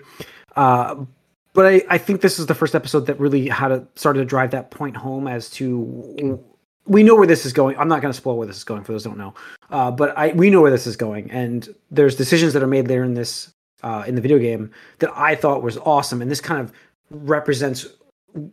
uh, 0.56 0.94
but 1.52 1.66
I, 1.66 1.82
I 1.90 1.98
think 1.98 2.22
this 2.22 2.38
is 2.38 2.46
the 2.46 2.54
first 2.54 2.74
episode 2.74 3.06
that 3.06 3.20
really 3.20 3.48
had 3.48 3.68
to 3.68 3.86
started 3.96 4.20
to 4.20 4.24
drive 4.24 4.50
that 4.52 4.70
point 4.70 4.96
home 4.96 5.28
as 5.28 5.50
to 5.50 6.40
we 6.86 7.02
know 7.02 7.14
where 7.14 7.26
this 7.26 7.44
is 7.44 7.52
going. 7.52 7.76
I'm 7.76 7.88
not 7.88 8.00
going 8.00 8.12
to 8.12 8.16
spoil 8.16 8.38
where 8.38 8.46
this 8.46 8.56
is 8.56 8.64
going 8.64 8.82
for 8.82 8.92
those 8.92 9.04
don't 9.04 9.18
know, 9.18 9.34
uh, 9.70 9.90
but 9.90 10.16
I 10.16 10.32
we 10.32 10.48
know 10.48 10.62
where 10.62 10.70
this 10.70 10.86
is 10.86 10.96
going, 10.96 11.30
and 11.30 11.68
there's 11.90 12.16
decisions 12.16 12.54
that 12.54 12.62
are 12.62 12.68
made 12.68 12.88
later 12.88 13.04
in 13.04 13.12
this 13.12 13.52
uh, 13.82 14.04
in 14.06 14.14
the 14.14 14.22
video 14.22 14.38
game 14.38 14.70
that 15.00 15.10
I 15.14 15.34
thought 15.34 15.62
was 15.62 15.76
awesome, 15.78 16.22
and 16.22 16.30
this 16.30 16.40
kind 16.40 16.60
of 16.60 16.72
represents 17.12 17.86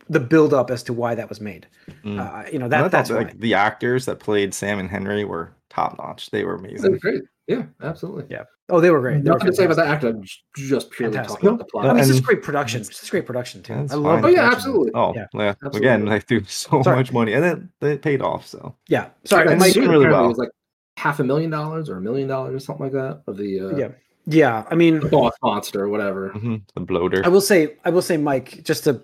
the 0.09 0.19
build 0.19 0.53
up 0.53 0.69
as 0.71 0.83
to 0.83 0.93
why 0.93 1.15
that 1.15 1.29
was 1.29 1.39
made. 1.39 1.65
Mm. 2.03 2.19
Uh, 2.19 2.49
you 2.51 2.59
know 2.59 2.67
that 2.67 2.91
that's 2.91 3.09
that, 3.09 3.15
why. 3.15 3.23
like 3.23 3.39
the 3.39 3.53
actors 3.53 4.05
that 4.05 4.19
played 4.19 4.53
Sam 4.53 4.79
and 4.79 4.89
Henry 4.89 5.23
were 5.23 5.53
top 5.69 5.97
notch. 5.97 6.29
They 6.31 6.43
were 6.43 6.57
They 6.57 6.63
were 6.63 6.69
amazing. 6.69 6.97
great. 6.97 7.21
Yeah, 7.47 7.63
absolutely. 7.81 8.25
Yeah. 8.29 8.43
Oh, 8.67 8.79
they 8.79 8.91
were 8.91 8.99
great. 8.99 9.23
They 9.23 9.29
were 9.31 9.37
Nothing 9.37 9.51
to 9.51 9.55
say 9.55 9.65
about 9.65 9.77
the 9.77 9.85
actor. 9.85 10.13
Just- 10.13 10.43
just 10.55 10.91
purely 10.91 11.15
Fantastic. 11.15 11.39
talking 11.41 11.49
about 11.49 11.59
the 11.59 11.65
I 11.79 11.81
plot. 11.81 11.85
mean, 11.95 11.97
it's 11.99 12.07
just 12.09 12.19
And- 12.19 12.25
great 12.27 12.43
production. 12.43 12.81
It's 12.81 12.89
just 12.89 13.09
great 13.09 13.25
production 13.25 13.63
too. 13.63 13.73
I 13.73 13.77
love. 13.77 13.87
fine. 13.87 14.03
Oh 14.03 14.11
yeah, 14.11 14.21
production. 14.21 14.43
absolutely. 14.43 14.91
Oh 14.93 15.13
Yeah. 15.15 15.25
yeah, 15.33 15.49
Absolutely. 15.49 15.79
again, 15.79 16.05
they 16.05 16.19
threw 16.19 16.43
so 16.43 16.83
Sorry. 16.83 16.95
much 16.97 17.11
money, 17.13 17.33
and 17.33 17.43
then 17.43 17.69
they 17.81 17.97
paid 17.97 18.21
off. 18.21 18.45
So 18.45 18.75
Yeah. 18.87 19.07
Sorry, 19.23 19.45
Yeah, 19.45 19.51
And 19.51 19.59
Mike. 19.61 19.69
it's- 19.69 19.87
Mike 19.87 19.91
really 19.91 20.07
well. 20.11 20.27
was 20.27 20.37
like 20.37 20.49
half 20.97 21.19
a 21.19 21.23
million 21.23 21.49
dollars 21.49 21.89
or 21.89 21.97
a 21.97 22.01
million 22.01 22.27
dollars 22.27 22.53
or 22.53 22.59
something 22.59 22.83
like 22.83 22.93
that 22.93 23.23
of 23.25 23.37
the 23.37 23.59
uh, 23.61 23.75
Yeah. 23.77 23.87
Yeah. 24.25 24.65
I 24.69 24.75
mean, 24.75 24.99
the 24.99 25.09
boss 25.09 25.33
monster 25.41 25.83
or 25.83 25.89
whatever. 25.89 26.31
mhm, 26.31 26.61
the 26.75 26.81
bloater. 26.81 27.21
I 27.25 27.29
will 27.29 27.41
say, 27.41 27.75
I 27.85 27.89
will 27.89 28.01
say, 28.01 28.17
Mike, 28.17 28.63
just 28.63 28.83
to 28.85 29.01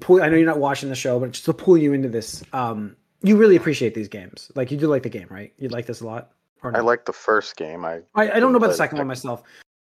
pull. 0.00 0.22
I 0.22 0.28
know 0.28 0.36
you're 0.36 0.46
not 0.46 0.58
watching 0.58 0.88
the 0.88 0.94
show, 0.94 1.18
but 1.20 1.32
just 1.32 1.44
to 1.46 1.52
pull 1.54 1.76
you 1.78 1.92
into 1.92 2.08
this, 2.08 2.42
um, 2.52 2.96
you 3.22 3.36
really 3.36 3.56
appreciate 3.56 3.94
these 3.94 4.08
games. 4.08 4.50
Like 4.54 4.70
you 4.70 4.76
do 4.76 4.86
like 4.86 5.02
the 5.02 5.08
game, 5.08 5.26
right? 5.30 5.52
You 5.58 5.68
like 5.68 5.86
this 5.86 6.00
a 6.00 6.06
lot. 6.06 6.32
Or 6.62 6.76
I 6.76 6.80
like 6.80 7.06
the 7.06 7.12
first 7.12 7.56
game. 7.56 7.84
I 7.84 8.00
I, 8.14 8.32
I 8.32 8.40
don't 8.40 8.52
know 8.52 8.58
about 8.58 8.66
the 8.68 8.68
play 8.68 8.72
the 8.72 8.76
second 8.76 8.98
one 8.98 9.16
second. 9.16 9.30
myself. 9.30 9.42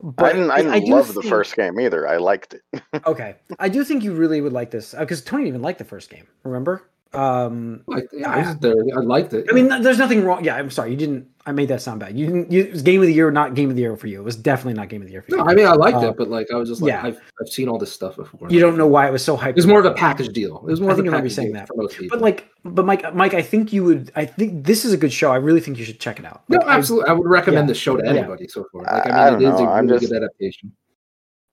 I 0.02 0.10
But 0.16 0.32
didn't. 0.34 0.50
I 0.50 0.62
didn't 0.62 0.84
do 0.86 0.92
love 0.94 1.14
the 1.14 1.22
first 1.22 1.56
game 1.56 1.78
either. 1.80 2.06
I 2.08 2.16
liked 2.18 2.54
it. 2.54 2.62
Okay, 3.06 3.36
I 3.58 3.68
do 3.68 3.82
think 3.84 4.04
you 4.04 4.12
really 4.14 4.40
would 4.40 4.52
like 4.52 4.70
this 4.70 4.94
because 4.98 5.22
Tony 5.22 5.42
didn't 5.44 5.54
even 5.54 5.62
liked 5.62 5.78
the 5.78 5.84
first 5.84 6.10
game. 6.10 6.26
Remember? 6.44 6.89
Um, 7.12 7.82
Like, 7.88 8.08
yeah, 8.12 8.30
I, 8.30 8.38
was. 8.38 8.56
I 8.96 9.00
liked 9.00 9.32
it. 9.34 9.46
I 9.50 9.52
mean, 9.52 9.68
there's 9.82 9.98
nothing 9.98 10.24
wrong. 10.24 10.44
Yeah, 10.44 10.56
I'm 10.56 10.70
sorry. 10.70 10.92
You 10.92 10.96
didn't. 10.96 11.26
I 11.44 11.52
made 11.52 11.68
that 11.68 11.82
sound 11.82 11.98
bad. 12.00 12.16
You 12.16 12.26
didn't. 12.26 12.52
You, 12.52 12.62
it 12.64 12.72
was 12.72 12.82
game 12.82 13.00
of 13.00 13.06
the 13.08 13.12
year, 13.14 13.30
not 13.32 13.54
game 13.54 13.68
of 13.70 13.74
the 13.74 13.82
year 13.82 13.96
for 13.96 14.06
you. 14.06 14.20
It 14.20 14.24
was 14.24 14.36
definitely 14.36 14.74
not 14.74 14.88
game 14.90 15.00
of 15.02 15.06
the 15.08 15.12
year 15.12 15.22
for 15.22 15.32
you. 15.32 15.36
no, 15.38 15.44
I 15.44 15.54
mean, 15.54 15.66
I 15.66 15.72
liked 15.72 15.96
Uh, 15.96 16.10
it, 16.10 16.16
but 16.16 16.28
like, 16.28 16.48
I 16.52 16.56
was 16.56 16.68
just 16.68 16.82
like, 16.82 16.90
yeah. 16.92 17.02
I've, 17.02 17.18
I've 17.40 17.48
seen 17.48 17.68
all 17.68 17.78
this 17.78 17.90
stuff 17.90 18.14
before. 18.16 18.48
you 18.50 18.60
don't 18.60 18.76
know 18.78 18.86
why 18.86 19.08
it 19.08 19.10
was 19.10 19.24
so 19.24 19.36
hyped. 19.36 19.50
It 19.50 19.56
was 19.56 19.66
more 19.66 19.80
of 19.80 19.86
a 19.86 19.94
package 19.94 20.28
deal. 20.32 20.58
It 20.58 20.70
was 20.70 20.80
more 20.80 20.90
I 20.90 20.92
of 20.92 20.98
think 20.98 21.06
a 21.08 21.10
I 21.10 21.12
remember 21.12 21.26
you 21.28 21.30
package 21.30 21.36
saying 21.36 21.48
deal 21.48 21.60
that. 21.62 21.68
for 21.68 21.74
most 21.76 21.96
people. 21.98 22.16
But 22.16 22.22
like, 22.22 22.48
but 22.64 22.84
Mike, 22.84 23.14
Mike, 23.14 23.34
I 23.34 23.42
think 23.42 23.72
you 23.72 23.82
would. 23.84 24.12
I 24.14 24.24
think 24.26 24.64
this 24.64 24.84
is 24.84 24.92
a 24.92 24.96
good 24.96 25.12
show. 25.12 25.32
I 25.32 25.36
really 25.36 25.60
think 25.60 25.78
you 25.78 25.84
should 25.84 25.98
check 25.98 26.20
it 26.20 26.24
out. 26.26 26.42
no, 26.48 26.58
Like, 26.58 26.66
I- 26.68 26.76
absolutely, 26.76 27.08
I 27.08 27.12
would 27.14 27.26
recommend 27.26 27.66
yeah. 27.66 27.72
this 27.72 27.78
show 27.78 27.96
to 27.96 28.04
Yeah. 28.04 28.10
anybody 28.10 28.46
so 28.46 28.64
far. 28.70 28.82
Like, 28.82 29.06
I- 29.06 29.10
I 29.10 29.26
I 29.28 29.30
mean, 29.32 29.40
it 29.40 29.44
don't 29.46 29.54
is 29.54 29.60
a 29.60 29.64
know, 29.64 29.70
I'm 29.72 29.86
really 29.86 29.98
just- 30.00 30.12
good 30.12 30.22
adaptation. 30.22 30.72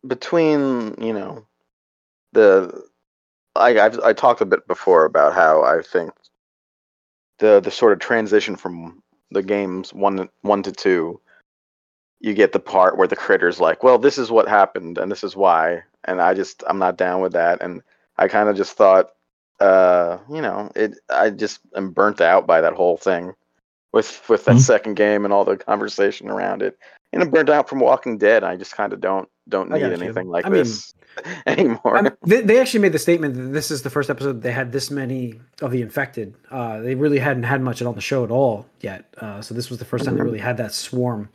Between 0.06 0.96
you 1.02 1.14
know, 1.14 1.48
the 2.34 2.87
I 3.58 3.86
I've, 3.86 4.00
I 4.00 4.14
talked 4.14 4.42
a 4.42 4.46
bit 4.46 4.68
before 4.68 5.06
about 5.06 5.34
how 5.34 5.64
I 5.64 5.82
think 5.82 6.12
the 7.40 7.60
the 7.60 7.72
sort 7.72 7.94
of 7.94 8.00
transition 8.00 8.56
from 8.56 9.02
the 9.32 9.44
games 9.44 9.94
one 9.94 10.30
one 10.42 10.64
to 10.64 10.72
two, 10.72 11.20
you 12.20 12.34
get 12.34 12.52
the 12.52 12.60
part 12.60 12.98
where 12.98 13.08
the 13.08 13.16
critter's 13.16 13.60
like, 13.60 13.84
well, 13.84 13.98
this 13.98 14.18
is 14.18 14.32
what 14.32 14.48
happened 14.48 14.98
and 14.98 15.12
this 15.12 15.24
is 15.24 15.36
why, 15.36 15.84
and 16.06 16.22
I 16.22 16.34
just 16.34 16.64
I'm 16.68 16.80
not 16.80 16.98
down 16.98 17.22
with 17.22 17.34
that, 17.34 17.62
and 17.62 17.82
I 18.18 18.28
kind 18.28 18.50
of 18.50 18.56
just 18.56 18.74
thought, 18.78 19.12
uh, 19.60 20.18
you 20.32 20.42
know, 20.42 20.72
it 20.76 20.98
I 21.10 21.30
just 21.30 21.60
am 21.76 21.92
burnt 21.92 22.22
out 22.22 22.48
by 22.48 22.62
that 22.62 22.74
whole 22.74 22.98
thing, 22.98 23.34
with 23.94 24.28
with 24.30 24.46
that 24.46 24.56
Mhm. 24.56 24.62
second 24.62 24.94
game 24.96 25.26
and 25.26 25.34
all 25.34 25.46
the 25.46 25.58
conversation 25.58 26.30
around 26.30 26.62
it, 26.62 26.78
and 27.14 27.24
I'm 27.24 27.30
burnt 27.30 27.50
out 27.50 27.70
from 27.70 27.80
Walking 27.80 28.18
Dead. 28.18 28.44
I 28.44 28.56
just 28.56 28.74
kind 28.74 28.94
of 28.94 29.02
don't 29.02 29.28
don't 29.50 29.70
need 29.70 29.80
got 29.80 29.88
you. 29.98 30.04
anything 30.04 30.28
like 30.28 30.46
I 30.46 30.50
mean, 30.50 30.60
this 30.64 30.94
anymore. 31.48 31.96
I'm- 31.98 32.18
they, 32.26 32.42
they 32.42 32.60
actually 32.60 32.82
made 32.82 32.92
the 32.92 33.00
statement 33.00 33.36
that 33.36 33.42
this 33.54 33.72
is 33.72 33.82
the 33.82 33.90
first 33.90 34.10
episode 34.10 34.42
they 34.42 34.52
had 34.52 34.72
this 34.72 34.92
many 34.92 35.40
of 35.62 35.72
the 35.72 35.82
infected. 35.82 36.36
Uh, 36.52 36.80
they 36.82 36.96
really 36.96 37.20
hadn't 37.20 37.44
had 37.44 37.62
much 37.62 37.82
on 37.82 37.96
the 37.96 38.02
show 38.02 38.24
at 38.24 38.32
all 38.32 38.66
yet. 38.82 39.06
Uh, 39.18 39.42
so 39.42 39.54
this 39.54 39.70
was 39.70 39.80
the 39.80 39.86
first 39.86 40.06
time 40.06 40.16
they 40.16 40.22
really 40.22 40.38
had 40.40 40.58
that 40.58 40.74
swarm. 40.74 41.30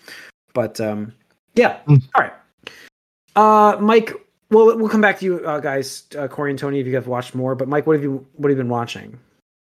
But 0.54 0.80
um, 0.80 1.14
yeah, 1.54 1.78
Mm. 1.86 2.02
all 2.14 2.22
right. 2.22 2.32
Uh, 3.34 3.78
Mike, 3.80 4.12
well, 4.50 4.76
we'll 4.76 4.88
come 4.90 5.00
back 5.00 5.18
to 5.20 5.24
you 5.24 5.46
uh, 5.46 5.58
guys, 5.60 6.04
uh, 6.18 6.28
Corey 6.28 6.50
and 6.50 6.58
Tony, 6.58 6.80
if 6.80 6.86
you 6.86 6.94
have 6.94 7.06
watched 7.06 7.34
more. 7.34 7.54
But 7.54 7.68
Mike, 7.68 7.86
what 7.86 7.94
have 7.94 8.02
you 8.02 8.26
what 8.34 8.50
have 8.50 8.58
you 8.58 8.62
been 8.62 8.70
watching? 8.70 9.18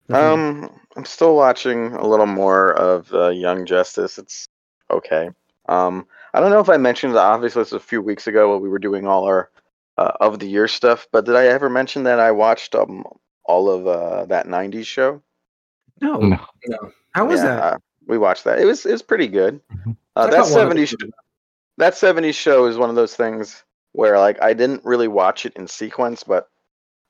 Nothing- 0.09 0.39
Um, 0.65 0.79
I'm 0.97 1.05
still 1.05 1.35
watching 1.35 1.93
a 1.93 2.05
little 2.07 2.25
more 2.25 2.73
of 2.73 3.13
uh, 3.13 3.29
Young 3.29 3.65
Justice. 3.65 4.17
It's 4.17 4.45
okay. 4.91 5.29
Um, 5.67 6.07
I 6.33 6.39
don't 6.39 6.51
know 6.51 6.59
if 6.59 6.69
I 6.69 6.77
mentioned. 6.77 7.15
Obviously, 7.17 7.61
this 7.61 7.71
was 7.71 7.81
a 7.81 7.85
few 7.85 8.01
weeks 8.01 8.27
ago 8.27 8.53
when 8.53 8.61
we 8.61 8.69
were 8.69 8.79
doing 8.79 9.07
all 9.07 9.23
our 9.25 9.49
uh, 9.97 10.11
of 10.19 10.39
the 10.39 10.47
year 10.47 10.67
stuff. 10.67 11.07
But 11.11 11.25
did 11.25 11.35
I 11.35 11.47
ever 11.47 11.69
mention 11.69 12.03
that 12.03 12.19
I 12.19 12.31
watched 12.31 12.75
um 12.75 13.05
all 13.45 13.69
of 13.69 13.87
uh, 13.87 14.25
that 14.25 14.47
'90s 14.47 14.85
show? 14.85 15.21
No. 16.01 16.17
No. 16.19 16.39
No. 16.67 16.91
How 17.13 17.25
was 17.25 17.39
Yeah, 17.41 17.55
that? 17.55 17.63
uh, 17.63 17.77
we 18.07 18.17
watched 18.17 18.43
that. 18.43 18.59
It 18.59 18.65
was 18.65 18.85
it 18.85 18.91
was 18.91 19.01
pretty 19.01 19.27
good. 19.27 19.61
Mhm. 19.73 19.95
Uh, 20.15 20.21
I 20.21 20.29
that 20.31 20.43
caught 20.43 20.51
one 20.51 20.61
of 20.67 20.77
'70s 20.77 20.93
it. 20.93 21.13
that 21.77 21.93
'70s 21.95 22.35
show 22.35 22.65
is 22.65 22.77
one 22.77 22.89
of 22.89 22.95
those 22.95 23.15
things 23.15 23.63
where 23.93 24.19
like 24.19 24.41
I 24.41 24.53
didn't 24.53 24.83
really 24.83 25.07
watch 25.07 25.45
it 25.45 25.53
in 25.55 25.67
sequence, 25.67 26.23
but 26.23 26.49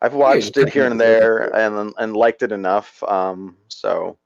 I've 0.01 0.13
watched 0.13 0.57
it 0.57 0.69
here 0.69 0.85
and 0.85 0.99
there 1.01 1.55
and 1.55 1.93
and 1.97 2.15
liked 2.15 2.43
it 2.43 2.51
enough. 2.51 3.01
Um, 3.03 3.57
so 3.69 4.17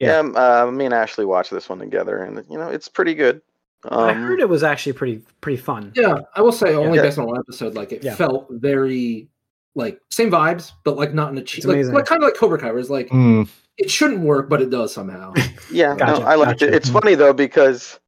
yeah, 0.00 0.08
Yeah. 0.08 0.18
um, 0.18 0.36
uh, 0.36 0.70
me 0.72 0.86
and 0.86 0.94
Ashley 0.94 1.24
watched 1.24 1.50
this 1.52 1.68
one 1.68 1.78
together, 1.78 2.22
and 2.24 2.44
you 2.50 2.58
know 2.58 2.68
it's 2.68 2.88
pretty 2.88 3.14
good. 3.14 3.42
Um, 3.88 4.04
I 4.10 4.12
heard 4.12 4.40
it 4.40 4.48
was 4.48 4.62
actually 4.62 4.92
pretty 4.92 5.22
pretty 5.40 5.56
fun. 5.56 5.92
Yeah, 5.94 6.18
I 6.34 6.42
will 6.42 6.52
say 6.52 6.74
only 6.74 6.98
Yeah. 6.98 7.02
based 7.02 7.18
on 7.18 7.26
one 7.26 7.38
episode, 7.38 7.74
like 7.74 7.92
it 7.92 8.04
Yeah. 8.04 8.14
felt 8.14 8.48
very 8.50 9.28
like 9.74 10.00
same 10.10 10.30
vibes, 10.30 10.72
but 10.84 10.96
like 10.96 11.14
not 11.14 11.30
in 11.32 11.38
a 11.38 11.42
cheap, 11.42 11.64
like, 11.64 11.84
like 11.86 12.04
kind 12.06 12.22
of 12.22 12.26
like 12.28 12.36
Cobra 12.36 12.58
Kai, 12.58 12.70
where 12.70 12.78
it's 12.78 12.90
like 12.90 13.08
Mm, 13.08 13.48
it 13.78 13.90
shouldn't 13.90 14.20
work, 14.20 14.48
but 14.48 14.60
it 14.60 14.70
does 14.70 14.92
somehow. 14.92 15.32
Yeah, 15.72 15.94
Gotcha, 15.94 16.20
no, 16.22 16.26
I 16.26 16.34
liked 16.34 16.60
gotcha. 16.60 16.66
it. 16.68 16.74
It's 16.74 16.90
funny 16.90 17.14
though 17.14 17.32
because 17.32 18.00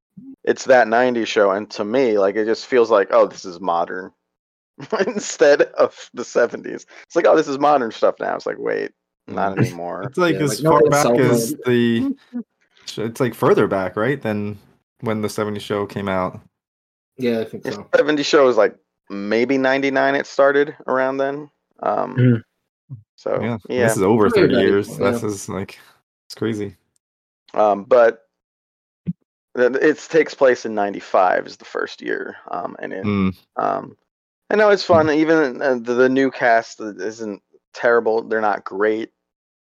it's 0.44 0.64
that 0.64 0.88
'90s 0.88 1.28
show, 1.28 1.52
and 1.52 1.70
to 1.70 1.84
me, 1.84 2.18
like 2.18 2.34
it 2.34 2.44
just 2.44 2.66
feels 2.66 2.90
like, 2.90 3.08
oh, 3.12 3.26
this 3.26 3.44
is 3.44 3.60
modern 3.60 4.10
instead 5.06 5.62
of 5.62 6.10
the 6.12 6.24
'70s. 6.24 6.84
It's 7.04 7.14
like, 7.16 7.26
oh, 7.26 7.36
this 7.36 7.46
is 7.48 7.58
modern 7.58 7.92
stuff 7.92 8.16
now. 8.18 8.34
It's 8.34 8.46
like, 8.46 8.58
wait, 8.58 8.90
not 9.28 9.52
Mm. 9.56 9.62
anymore. 9.62 10.02
it's 10.04 10.18
like 10.18 10.34
Yeah, 10.34 10.42
as 10.42 10.60
like, 10.60 10.68
far 10.68 10.80
one's 10.82 11.04
back 11.04 11.18
as 11.18 11.54
the. 11.64 12.16
It's 12.98 13.20
like 13.20 13.34
further 13.34 13.68
back, 13.68 13.96
right? 13.96 14.20
Than 14.20 14.58
when 15.02 15.20
the 15.20 15.28
'70s 15.28 15.60
show 15.60 15.84
came 15.86 16.08
out. 16.08 16.40
yeah, 17.18 17.40
I 17.40 17.44
think 17.44 17.62
The 17.64 17.72
so. 17.72 17.88
'70s 17.94 18.24
show 18.24 18.48
is 18.48 18.56
like 18.56 18.74
maybe 19.10 19.58
'99. 19.58 20.14
It 20.14 20.26
started 20.26 20.74
around 20.86 21.18
then. 21.18 21.50
Um, 21.80 22.16
Mm. 22.16 22.42
So 23.16 23.40
yeah, 23.40 23.58
yeah, 23.68 23.86
this 23.86 23.96
is 23.98 24.02
over 24.02 24.28
30 24.28 24.56
years. 24.56 24.90
equal, 24.90 25.12
This 25.12 25.22
is 25.22 25.48
like 25.48 25.78
it's 26.26 26.34
crazy. 26.34 26.76
Um, 27.54 27.84
but 27.84 28.26
it 29.54 29.98
takes 30.10 30.34
place 30.34 30.64
in 30.64 30.74
'95 30.74 31.46
is 31.46 31.56
the 31.56 31.64
first 31.64 32.00
year, 32.02 32.36
um, 32.50 32.74
and 32.80 32.92
it, 32.92 33.04
Mm, 33.04 33.36
um, 33.56 33.96
I 34.50 34.56
know 34.56 34.70
it's 34.70 34.84
fun. 34.84 35.08
Even 35.10 35.62
uh, 35.62 35.74
the, 35.74 35.94
the 35.94 36.08
new 36.08 36.30
cast 36.30 36.80
isn't 36.80 37.42
terrible; 37.74 38.22
they're 38.22 38.40
not 38.40 38.64
great, 38.64 39.10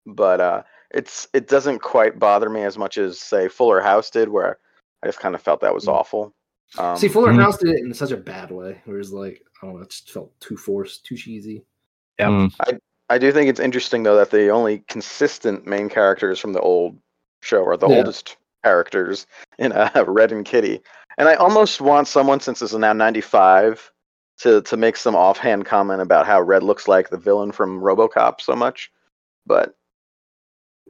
but 0.06 0.40
uh, 0.40 0.62
it's 0.90 1.28
it 1.34 1.48
doesn't 1.48 1.80
quite 1.80 2.18
bother 2.18 2.48
me 2.48 2.62
as 2.62 2.78
much 2.78 2.98
as 2.98 3.20
say 3.20 3.48
Fuller 3.48 3.80
House 3.80 4.10
did, 4.10 4.28
where 4.30 4.58
I 5.02 5.06
just 5.08 5.20
kind 5.20 5.34
of 5.34 5.42
felt 5.42 5.60
that 5.60 5.74
was 5.74 5.86
Mm. 5.86 5.92
awful. 5.94 6.34
Um, 6.78 6.96
See, 6.96 7.08
Fuller. 7.08 7.32
House 7.32 7.58
did 7.58 7.70
it 7.70 7.80
in 7.84 7.92
such 7.92 8.12
a 8.12 8.16
bad 8.16 8.50
way, 8.50 8.80
where 8.84 8.98
it's 8.98 9.10
like 9.10 9.42
I 9.62 9.66
don't 9.66 9.76
know, 9.76 9.82
it 9.82 9.90
just 9.90 10.10
felt 10.10 10.38
too 10.40 10.56
forced, 10.56 11.04
too 11.04 11.16
cheesy. 11.16 11.64
Yep. 12.18 12.28
mm, 12.28 12.78
I 13.08 13.18
do 13.18 13.32
think 13.32 13.48
it's 13.50 13.58
interesting 13.60 14.02
though 14.04 14.16
that 14.16 14.30
the 14.30 14.50
only 14.50 14.84
consistent 14.88 15.66
main 15.66 15.88
characters 15.88 16.38
from 16.38 16.52
the 16.52 16.60
old 16.60 16.96
show 17.42 17.64
are 17.64 17.76
the 17.76 17.88
Yeah. 17.88 17.96
oldest 17.98 18.36
characters 18.62 19.26
in 19.58 19.72
uh, 19.72 19.90
Red 20.06 20.30
and 20.32 20.44
Kitty, 20.44 20.80
and 21.18 21.28
I 21.28 21.34
almost 21.34 21.80
want 21.80 22.06
someone 22.08 22.40
since 22.40 22.60
this 22.60 22.72
is 22.72 22.78
now 22.78 22.92
'95 22.92 23.90
to 24.38 24.62
to 24.62 24.76
make 24.76 24.96
some 24.96 25.16
offhand 25.16 25.64
comment 25.66 26.00
about 26.02 26.26
how 26.26 26.40
Red 26.40 26.62
looks 26.62 26.86
like 26.86 27.10
the 27.10 27.18
villain 27.18 27.50
from 27.52 27.80
RoboCop 27.80 28.40
so 28.40 28.54
much, 28.54 28.92
but 29.44 29.74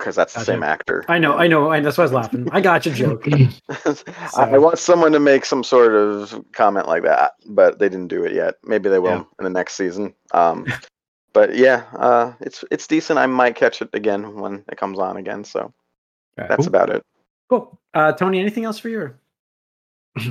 because 0.00 0.16
that's 0.16 0.32
the 0.32 0.40
Gotcha. 0.40 0.52
same 0.52 0.62
actor. 0.62 1.04
I 1.08 1.18
know, 1.18 1.36
I 1.36 1.46
know, 1.46 1.70
and 1.70 1.84
that's 1.84 1.98
why 1.98 2.02
I 2.02 2.06
was 2.06 2.12
laughing. 2.12 2.48
I 2.52 2.60
got 2.60 2.86
your 2.86 2.94
joke. 2.94 3.26
I, 3.68 3.94
I 4.36 4.58
want 4.58 4.78
someone 4.78 5.12
to 5.12 5.20
make 5.20 5.44
some 5.44 5.62
sort 5.62 5.94
of 5.94 6.42
comment 6.52 6.88
like 6.88 7.02
that, 7.04 7.32
but 7.46 7.78
they 7.78 7.88
didn't 7.88 8.08
do 8.08 8.24
it 8.24 8.32
yet. 8.32 8.54
Maybe 8.64 8.88
they 8.88 8.98
will 8.98 9.10
Yeah. 9.10 9.24
in 9.38 9.44
the 9.44 9.50
next 9.50 9.74
season. 9.74 10.14
Um, 10.32 10.66
but 11.34 11.54
yeah, 11.54 11.84
uh, 11.96 12.32
it's 12.40 12.64
it's 12.70 12.86
decent. 12.86 13.18
I 13.18 13.26
might 13.26 13.54
catch 13.56 13.82
it 13.82 13.90
again 13.92 14.34
when 14.36 14.64
it 14.72 14.78
comes 14.78 14.98
on 14.98 15.16
again. 15.18 15.44
So 15.44 15.60
Alright, 15.60 16.48
that's 16.48 16.56
cool. 16.56 16.66
about 16.68 16.90
it. 16.90 17.04
Cool. 17.50 17.78
Uh, 17.94 18.12
Tony, 18.12 18.40
anything 18.40 18.64
else 18.64 18.78
for 18.78 18.88
you? 18.88 19.14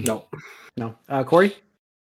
No, 0.04 0.26
No. 0.78 0.96
Uh, 1.08 1.24
Corey? 1.24 1.56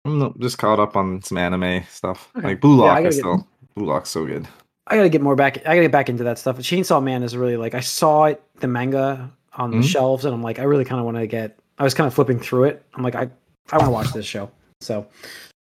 I'm 0.05 0.33
just 0.39 0.57
caught 0.57 0.79
up 0.79 0.95
on 0.95 1.21
some 1.21 1.37
anime 1.37 1.83
stuff. 1.89 2.31
Okay. 2.37 2.47
Like 2.47 2.61
Blue 2.61 2.77
Yeah, 2.77 2.83
I 2.83 2.87
Lock 2.87 2.97
gotta 2.97 3.07
is 3.09 3.15
get- 3.15 3.21
still 3.21 3.47
Blue 3.75 3.85
Lock's 3.85 4.09
so 4.09 4.25
good. 4.25 4.47
I 4.89 4.95
gotta 4.95 5.09
get 5.09 5.21
more 5.21 5.35
back. 5.35 5.57
I 5.59 5.71
gotta 5.75 5.81
get 5.81 5.91
back 5.91 6.09
into 6.09 6.23
that 6.23 6.39
stuff. 6.39 6.57
Chainsaw 6.59 7.03
Man 7.03 7.21
is 7.23 7.35
really 7.35 7.57
like 7.57 7.75
I 7.75 7.81
saw 7.81 8.25
it, 8.25 8.41
the 8.59 8.67
manga 8.67 9.31
on 9.53 9.71
the 9.71 9.77
Mhm. 9.77 9.83
shelves, 9.83 10.23
and 10.25 10.33
I'm 10.33 10.41
like, 10.43 10.59
I 10.59 10.63
really 10.63 10.85
kind 10.85 10.99
of 10.99 11.05
want 11.05 11.17
to 11.17 11.27
get. 11.27 11.57
I 11.79 11.83
was 11.83 11.93
kind 11.93 12.07
of 12.07 12.13
flipping 12.13 12.39
through 12.39 12.65
it. 12.65 12.83
I'm 12.95 13.03
like, 13.03 13.15
I 13.15 13.29
I 13.71 13.77
want 13.77 13.85
to 13.87 13.91
watch 13.91 14.13
this 14.13 14.25
show. 14.25 14.49
So 14.81 15.05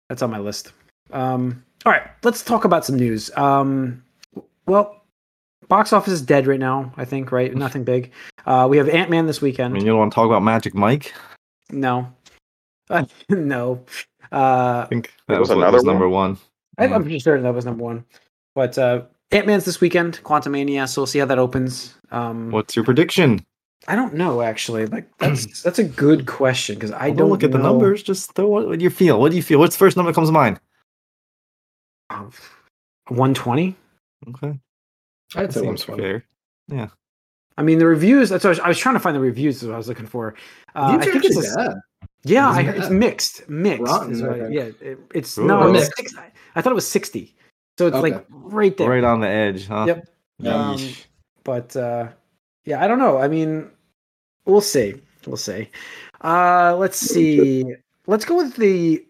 that's 0.09 0.23
on 0.23 0.31
my 0.31 0.39
list. 0.39 0.73
Um, 1.13 1.63
all 1.85 1.93
right, 1.93 2.03
let's 2.23 2.43
talk 2.43 2.65
about 2.65 2.85
some 2.85 2.97
news. 2.97 3.31
Um, 3.37 4.03
well, 4.67 5.03
box 5.69 5.93
office 5.93 6.13
is 6.13 6.23
dead 6.23 6.47
right 6.47 6.59
now. 6.61 6.93
I 6.97 7.05
think 7.05 7.31
right, 7.33 7.55
nothing 7.67 7.85
big. 7.85 8.13
Uh, 8.47 8.67
we 8.71 8.77
have 8.79 8.89
Ant 8.89 9.11
Man 9.11 9.27
this 9.27 9.41
weekend. 9.43 9.73
I 9.73 9.75
weekend. 9.75 9.75
mean, 9.75 9.87
you 9.87 9.91
don't 9.93 9.99
want 9.99 10.13
to 10.13 10.15
talk 10.15 10.27
about 10.27 10.43
Magic 10.43 10.75
Mike? 10.75 11.13
no, 11.71 12.07
uh, 12.89 13.05
no. 13.29 13.85
Uh, 14.33 14.83
I 14.85 14.87
think 14.89 15.13
that 15.29 15.39
was 15.41 15.49
was, 15.49 15.59
another 15.59 15.77
was 15.79 15.85
number 15.85 16.09
one. 16.09 16.39
I, 16.79 16.85
I'm 16.87 17.03
pretty 17.03 17.19
certain 17.19 17.43
that 17.45 17.55
was 17.55 17.65
number 17.67 17.83
one. 17.85 18.05
But 18.61 18.77
uh, 18.77 19.05
Ant 19.31 19.47
Man's 19.47 19.65
this 19.65 19.81
weekend, 19.81 20.21
Quantumania. 20.23 20.87
So 20.87 21.01
we'll 21.01 21.07
see 21.07 21.19
how 21.19 21.25
that 21.25 21.39
opens. 21.39 21.95
Um, 22.11 22.51
What's 22.51 22.77
your 22.77 22.85
prediction? 22.85 23.43
I 23.89 23.97
don't 23.97 24.13
know 24.13 24.43
actually. 24.43 24.85
Like 24.85 25.09
that's 25.17 25.63
that's 25.65 25.79
a 25.79 25.85
good 25.85 26.27
question 26.27 26.75
because 26.75 26.91
I 26.93 27.07
Well, 27.09 27.17
don't 27.17 27.31
look 27.31 27.43
at 27.43 27.53
the 27.53 27.59
numbers. 27.59 28.03
Just 28.03 28.35
throw 28.35 28.49
what, 28.49 28.69
what 28.69 28.79
do 28.79 28.83
you 28.83 28.91
feel? 28.91 29.19
What 29.19 29.31
do 29.31 29.37
you 29.39 29.43
feel? 29.43 29.59
What's 29.59 29.77
the 29.77 29.79
first 29.79 29.97
number 29.97 30.11
that 30.13 30.15
comes 30.15 30.29
to 30.29 30.33
mind? 30.33 30.61
One 33.09 33.33
twenty. 33.33 33.77
Okay, 34.29 34.59
I'd 35.35 35.47
that 35.49 35.53
say 35.55 35.61
seems 35.63 35.89
120. 35.89 36.23
Yeah. 36.69 36.89
I 37.57 37.63
mean 37.63 37.79
the 37.79 37.87
reviews. 37.87 38.29
That's 38.29 38.45
what 38.45 38.49
I 38.49 38.51
was, 38.51 38.61
I 38.61 38.69
was 38.69 38.79
trying 38.79 38.95
to 38.97 39.01
find 39.01 39.17
the 39.17 39.21
reviews. 39.21 39.63
Is 39.63 39.69
what 39.69 39.75
I 39.75 39.79
was 39.79 39.89
looking 39.89 40.07
for. 40.07 40.35
Uh, 40.75 40.99
I 41.01 41.05
think 41.07 41.25
it's 41.25 41.57
bad. 41.57 41.77
yeah. 42.25 42.51
It's 42.51 42.59
I, 42.59 42.63
bad. 42.65 42.77
it's 42.77 42.91
mixed. 42.91 43.49
Mixed. 43.49 43.83
Rotten, 43.85 44.13
is 44.13 44.21
what 44.21 44.33
I- 44.33 44.35
I 44.35 44.39
think. 44.41 44.55
yeah. 44.55 44.89
It, 44.91 44.99
it's 45.15 45.39
Ooh. 45.39 45.47
no. 45.47 45.63
It 45.69 45.71
was 45.73 45.81
Mixed. 45.85 45.97
six, 45.97 46.15
I 46.55 46.61
thought 46.61 46.73
it 46.73 46.75
was 46.75 46.87
sixty. 46.87 47.35
So 47.81 47.87
it's 47.87 47.97
like 47.97 48.27
right 48.29 48.77
there. 48.77 48.91
Right 48.91 49.03
on 49.03 49.21
the 49.21 49.27
edge, 49.27 49.67
huh? 49.67 49.87
Yep. 49.87 50.07
Um, 50.53 50.79
but 51.45 51.75
uh, 51.75 52.09
yeah, 52.67 52.85
I 52.85 52.87
don't 52.87 52.99
know. 52.99 53.17
I 53.17 53.27
mean, 53.27 53.71
we'll 54.45 54.61
see. 54.61 55.01
We'll 55.27 55.39
see. 55.39 55.71
Uh, 56.23 56.77
let's 56.77 56.99
see. 56.99 57.65
Let's 58.07 58.27
go 58.27 58.37
with 58.37 58.57
the. 58.57 59.03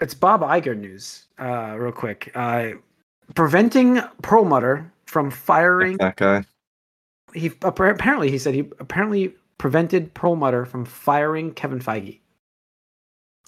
It's 0.00 0.14
Bob 0.14 0.40
Iger 0.40 0.76
news. 0.76 1.28
Uh, 1.38 1.76
real 1.78 1.92
quick. 1.92 2.32
Uh, 2.34 2.70
preventing 3.36 4.00
Perlmutter 4.20 4.90
from 5.06 5.30
firing. 5.30 5.96
that 5.98 6.16
guy. 6.16 6.44
He 7.34 7.52
apparently 7.62 8.32
he 8.32 8.38
said 8.38 8.54
he 8.54 8.68
apparently 8.80 9.32
prevented 9.58 10.12
Perlmutter 10.14 10.64
from 10.66 10.84
firing 10.84 11.54
Kevin 11.54 11.78
Feige. 11.78 12.18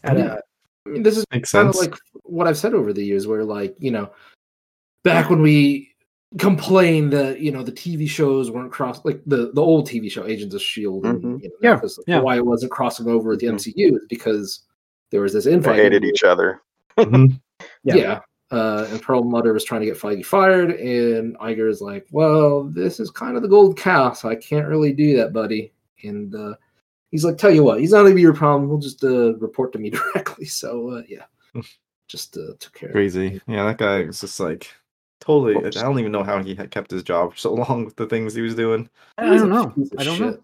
At 0.05 0.17
Yeah. 0.17 0.23
a, 0.25 0.27
I 0.27 0.31
mean, 0.31 0.39
this 1.03 1.17
is 1.17 1.25
Makes 1.33 1.53
kind 1.53 1.69
of 1.69 1.75
like 1.77 1.95
what 2.23 2.47
I've 2.47 2.59
said 2.59 2.75
over 2.75 2.93
the 2.93 3.05
years, 3.05 3.27
where 3.27 3.45
like 3.45 3.75
you 3.79 3.91
know, 3.91 4.11
back 5.05 5.31
when 5.31 5.43
we 5.43 5.93
complained 6.39 7.13
that 7.13 7.41
you 7.41 7.51
know 7.53 7.63
the 7.63 7.73
TV 7.73 8.09
shows 8.09 8.51
weren't 8.51 8.73
cross 8.73 9.05
like 9.05 9.23
the 9.27 9.53
the 9.55 9.61
old 9.63 9.89
TV 9.89 10.11
show 10.11 10.27
Agents 10.27 10.55
of 10.55 10.61
Shield, 10.63 11.07
and, 11.07 11.23
Mhm. 11.23 11.43
you 11.43 11.49
know, 11.49 11.55
Yeah, 11.63 11.75
because 11.75 11.99
yeah. 12.07 12.21
why 12.21 12.37
it 12.37 12.45
wasn't 12.47 12.73
crossing 12.73 13.07
over 13.09 13.31
with 13.31 13.41
the. 13.41 13.47
MCU 13.47 13.95
is 13.97 14.07
because 14.09 14.61
there 15.11 15.21
was 15.21 15.33
this 15.33 15.45
They 15.45 15.53
infight. 15.53 15.77
hated 15.77 16.05
each 16.05 16.25
other. 16.25 16.61
Mhm. 16.99 17.41
Yeah. 17.85 17.95
Yeah. 17.95 18.21
Uh, 18.51 18.87
and 18.91 19.01
Perlmutter 19.03 19.53
was 19.53 19.65
trying 19.65 19.81
to 19.81 19.87
get 19.87 19.97
Feige 19.99 20.25
fired, 20.25 20.71
and 20.73 21.37
Iger 21.39 21.69
is 21.71 21.81
like, 21.81 22.07
"Well, 22.13 22.65
this 22.65 23.01
is 23.01 23.11
kind 23.11 23.35
of 23.37 23.43
the 23.43 23.49
gold 23.49 23.77
cow, 23.79 24.13
so 24.13 24.29
I 24.29 24.35
can't 24.37 24.69
really 24.69 24.93
do 24.93 25.17
that, 25.17 25.33
buddy." 25.33 25.73
And 26.05 26.33
uh, 26.35 26.55
he's 27.11 27.25
like, 27.25 27.39
"Tell 27.39 27.51
you 27.51 27.63
what, 27.63 27.81
he's 27.81 27.93
not 27.93 28.03
gonna 28.03 28.15
be 28.15 28.21
your 28.21 28.35
problem. 28.35 28.69
We'll 28.69 28.79
just 28.79 29.03
uh, 29.05 29.35
report 29.37 29.73
to 29.73 29.79
me 29.79 29.91
directly." 30.15 30.47
So 30.47 30.91
uh, 30.91 31.03
yeah, 31.09 31.63
just 32.09 32.37
uh, 32.37 32.55
took 32.59 32.75
care. 32.75 32.89
of. 32.89 32.93
Crazy. 32.95 33.41
Yeah, 33.47 33.65
that 33.67 33.79
guy 33.79 34.05
was 34.05 34.21
just 34.21 34.41
like 34.41 34.73
totally. 35.21 35.57
I 35.57 35.71
don't 35.71 35.99
even 35.99 36.13
know 36.13 36.23
how 36.25 36.43
he 36.43 36.55
had 36.55 36.71
kept 36.71 36.91
his 36.91 37.03
job 37.03 37.33
for 37.33 37.39
so 37.39 37.55
long 37.69 37.85
with 37.85 37.97
the 37.97 38.07
things 38.07 38.35
he 38.35 38.43
was 38.43 38.55
doing. 38.55 38.89
I 39.19 39.37
don't 39.37 39.51
know. 39.51 39.75
I 39.99 40.05
don't 40.05 40.21
know. 40.21 40.39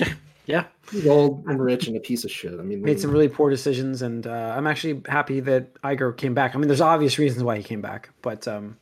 Yeah. 0.46 0.64
He's 0.90 1.06
old 1.06 1.44
and 1.46 1.62
rich 1.62 1.86
and 1.86 1.96
a 1.96 2.00
piece 2.00 2.24
of 2.24 2.30
shit. 2.32 2.52
I 2.52 2.62
mean, 2.62 2.82
made 2.82 2.98
some 2.98 3.12
really 3.12 3.28
poor 3.28 3.50
decisions, 3.50 4.02
and 4.02 4.26
uh, 4.26 4.54
I'm 4.56 4.66
actually 4.66 5.00
happy 5.06 5.38
that 5.40 5.80
Iger 5.82 6.16
came 6.16 6.34
back. 6.34 6.54
I 6.54 6.58
mean, 6.58 6.66
there's 6.66 6.80
obvious 6.80 7.20
reasons 7.20 7.44
why 7.44 7.56
he 7.56 7.62
came 7.62 7.80
back, 7.80 8.10
but 8.20 8.48
um, 8.48 8.76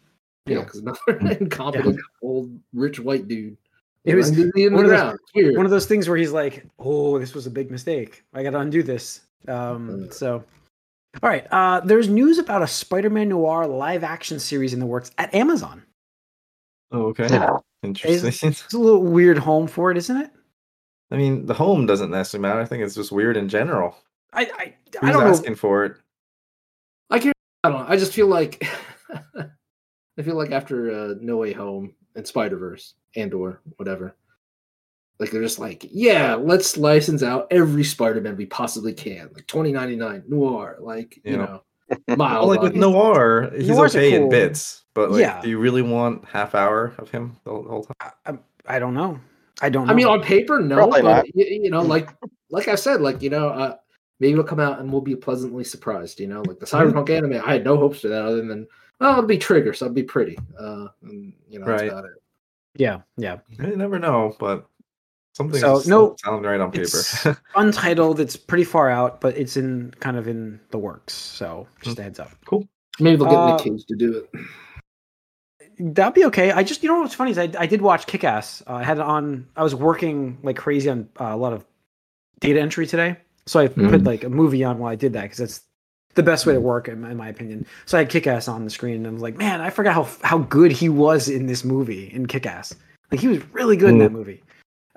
yeah, 0.46 0.56
know, 0.56 0.62
because 0.62 0.80
another 0.80 1.36
incompetent 1.38 2.00
old 2.22 2.58
rich 2.72 2.98
white 2.98 3.28
dude. 3.28 3.58
It 4.04 4.14
was 4.14 4.30
one 4.30 4.84
of 4.84 4.90
those- 4.90 5.56
one 5.56 5.64
of 5.66 5.70
those 5.70 5.86
things 5.86 6.08
where 6.08 6.16
he's 6.16 6.32
like, 6.32 6.64
"Oh, 6.78 7.18
this 7.18 7.34
was 7.34 7.46
a 7.46 7.50
big 7.50 7.70
mistake. 7.70 8.24
I 8.32 8.42
got 8.42 8.50
to 8.50 8.58
undo 8.60 8.82
this." 8.82 9.20
Um, 9.46 9.88
Mm. 10.08 10.12
so, 10.14 10.44
all 11.22 11.28
right, 11.30 11.46
uh, 11.52 11.80
there's 11.80 12.08
news 12.08 12.38
about 12.38 12.62
a 12.62 12.66
Spider-Man 12.66 13.28
noir 13.28 13.66
live-action 13.66 14.38
series 14.40 14.72
in 14.72 14.80
the 14.80 14.86
works 14.86 15.10
at 15.18 15.32
Amazon. 15.34 15.82
Oh, 16.90 17.06
okay. 17.08 17.26
Yeah. 17.30 17.58
Interesting. 17.82 18.48
It's 18.50 18.72
a 18.74 18.78
little 18.78 19.02
weird 19.04 19.38
home 19.38 19.66
for 19.68 19.90
it, 19.90 19.96
isn't 19.98 20.16
it? 20.16 20.30
I 21.10 21.16
mean, 21.16 21.46
the 21.46 21.54
home 21.54 21.86
doesn't 21.86 22.10
necessarily 22.10 22.48
matter. 22.48 22.60
I 22.60 22.64
think 22.64 22.82
it's 22.82 22.94
just 22.94 23.12
weird 23.12 23.36
in 23.36 23.48
general. 23.48 23.94
I 24.32 24.42
I, 24.42 24.46
I 24.46 24.74
Who's 25.00 25.12
don't 25.12 25.24
know. 25.24 25.30
asking 25.30 25.54
for 25.54 25.84
it? 25.84 25.96
I 27.10 27.18
can't. 27.18 27.34
I 27.64 27.70
don't 27.70 27.80
know. 27.82 27.86
I 27.88 27.96
just 27.96 28.12
feel 28.12 28.26
like 28.26 28.66
I 29.12 30.22
feel 30.22 30.36
like 30.36 30.50
after 30.50 30.90
uh, 30.90 31.14
No 31.20 31.36
Way 31.38 31.52
Home 31.52 31.94
and 32.14 32.26
Spider 32.26 32.56
Verse 32.56 32.94
and 33.16 33.32
or 33.34 33.60
whatever, 33.76 34.16
like 35.18 35.30
they're 35.30 35.42
just 35.42 35.58
like, 35.58 35.86
yeah, 35.90 36.34
let's 36.34 36.76
license 36.76 37.22
out 37.22 37.46
every 37.50 37.84
Spider 37.84 38.20
Man 38.20 38.36
we 38.36 38.46
possibly 38.46 38.92
can, 38.92 39.30
like 39.34 39.46
twenty 39.46 39.72
ninety 39.72 39.96
nine 39.96 40.22
noir, 40.28 40.76
like 40.80 41.20
you 41.24 41.36
know, 41.36 41.62
Miles. 42.16 42.18
Well, 42.18 42.46
like 42.48 42.60
with 42.60 42.74
Noir, 42.76 43.50
he's 43.56 43.68
Noir's 43.68 43.94
a 43.94 43.98
okay 43.98 44.10
cool- 44.12 44.24
in 44.24 44.28
bits, 44.30 44.84
but 44.94 45.10
like, 45.10 45.20
Yeah. 45.20 45.40
do 45.40 45.48
you 45.48 45.58
really 45.58 45.82
want 45.82 46.24
half 46.26 46.54
hour 46.54 46.94
of 46.98 47.10
him 47.10 47.36
the 47.44 47.50
whole, 47.50 47.86
time? 48.00 48.12
I, 48.66 48.76
I 48.76 48.78
don't 48.78 48.94
know. 48.94 49.18
I 49.60 49.70
don't. 49.70 49.86
Know. 49.86 49.92
I 49.92 49.96
mean, 49.96 50.06
on 50.06 50.22
paper, 50.22 50.60
no, 50.60 50.76
Probably 50.76 51.02
but 51.02 51.08
not. 51.16 51.24
y- 51.34 51.46
you, 51.62 51.70
know, 51.70 51.82
like 51.82 52.10
like 52.50 52.68
I 52.68 52.74
said, 52.76 53.00
like 53.00 53.22
you 53.22 53.30
know, 53.30 53.48
uh, 53.48 53.74
maybe 54.20 54.32
it'll 54.34 54.44
come 54.44 54.60
out 54.60 54.78
and 54.78 54.92
we'll 54.92 55.00
be 55.00 55.16
pleasantly 55.16 55.64
surprised. 55.64 56.20
You 56.20 56.28
know, 56.28 56.42
like 56.42 56.60
the 56.60 56.66
Cyberpunk 56.66 57.10
anime, 57.10 57.42
I 57.44 57.54
had 57.54 57.64
no 57.64 57.76
hopes 57.76 58.00
for 58.00 58.08
that 58.08 58.24
other 58.24 58.44
than 58.46 58.68
well, 59.00 59.12
it'll 59.12 59.22
be 59.26 59.38
triggers. 59.38 59.78
so 59.78 59.86
it'll 59.86 59.94
be 59.94 60.02
pretty. 60.02 60.38
Uh, 60.58 60.88
and 61.02 61.32
you 61.48 61.58
know, 61.58 61.66
that's 61.66 61.82
Right. 61.82 61.90
about 61.90 62.04
it. 62.04 62.12
yeah, 62.76 63.00
yeah. 63.16 63.38
You 63.58 63.76
never 63.76 63.98
know, 63.98 64.34
but 64.38 64.66
something 65.34 65.60
So, 65.60 65.76
just 65.76 65.88
no, 65.88 66.16
sound 66.24 66.44
right 66.44 66.60
on 66.60 66.70
It's 66.74 67.22
paper. 67.22 67.38
untitled. 67.56 68.20
It's 68.20 68.36
pretty 68.36 68.64
far 68.64 68.90
out, 68.90 69.20
but 69.20 69.36
it's 69.36 69.56
in 69.56 69.92
kind 70.00 70.16
of 70.16 70.26
in 70.28 70.60
the 70.70 70.78
works. 70.78 71.14
So 71.14 71.66
just 71.82 71.98
a 71.98 72.02
heads 72.02 72.18
up. 72.20 72.30
Cool. 72.44 72.66
Maybe 73.00 73.16
they'll 73.16 73.26
get 73.30 73.38
Uh, 73.38 73.46
Nick 73.56 73.64
Cage 73.64 73.86
to 73.86 73.94
do 73.96 74.16
it. 74.18 74.40
That'd 75.80 76.14
be 76.14 76.24
okay. 76.24 76.50
I 76.50 76.64
just, 76.64 76.82
you 76.82 76.88
know 76.88 76.98
what's 77.00 77.14
funny 77.14 77.30
is 77.30 77.38
I, 77.38 77.48
I 77.56 77.66
did 77.66 77.80
watch 77.80 78.06
Kick 78.08 78.24
Ass. 78.24 78.64
Uh, 78.66 78.74
I 78.74 78.82
had 78.82 78.98
it 78.98 79.02
on, 79.04 79.46
I 79.56 79.62
was 79.62 79.76
working 79.76 80.38
like 80.42 80.56
crazy 80.56 80.90
on 80.90 81.08
uh, 81.20 81.26
a 81.26 81.36
lot 81.36 81.52
of 81.52 81.64
data 82.40 82.60
entry 82.60 82.84
today. 82.86 83.16
So 83.46 83.60
I 83.60 83.68
put 83.68 83.84
Mhm. 83.84 84.06
like 84.06 84.24
a 84.24 84.28
movie 84.28 84.64
on 84.64 84.78
while 84.78 84.90
I 84.90 84.96
did 84.96 85.12
that 85.12 85.22
because 85.22 85.38
that's 85.38 85.60
the 86.18 86.22
best 86.24 86.46
way 86.46 86.52
to 86.52 86.60
work, 86.60 86.88
in, 86.88 87.04
in 87.04 87.16
my 87.16 87.28
opinion. 87.28 87.64
So 87.86 87.96
I 87.96 88.00
had 88.00 88.10
Kick 88.10 88.26
Ass 88.26 88.48
on 88.48 88.64
the 88.64 88.70
screen 88.70 88.96
and 88.96 89.06
I 89.06 89.10
was 89.10 89.22
like, 89.22 89.36
man, 89.36 89.60
I 89.60 89.70
forgot 89.70 89.94
how, 89.94 90.08
how 90.22 90.38
good 90.38 90.72
he 90.72 90.88
was 90.88 91.28
in 91.28 91.46
this 91.46 91.64
movie, 91.64 92.12
in 92.12 92.26
Kick 92.26 92.44
Ass. 92.44 92.74
Like 93.12 93.20
he 93.20 93.28
was 93.28 93.38
really 93.54 93.76
good 93.76 93.90
in 93.90 93.98
that 93.98 94.10
movie. 94.10 94.42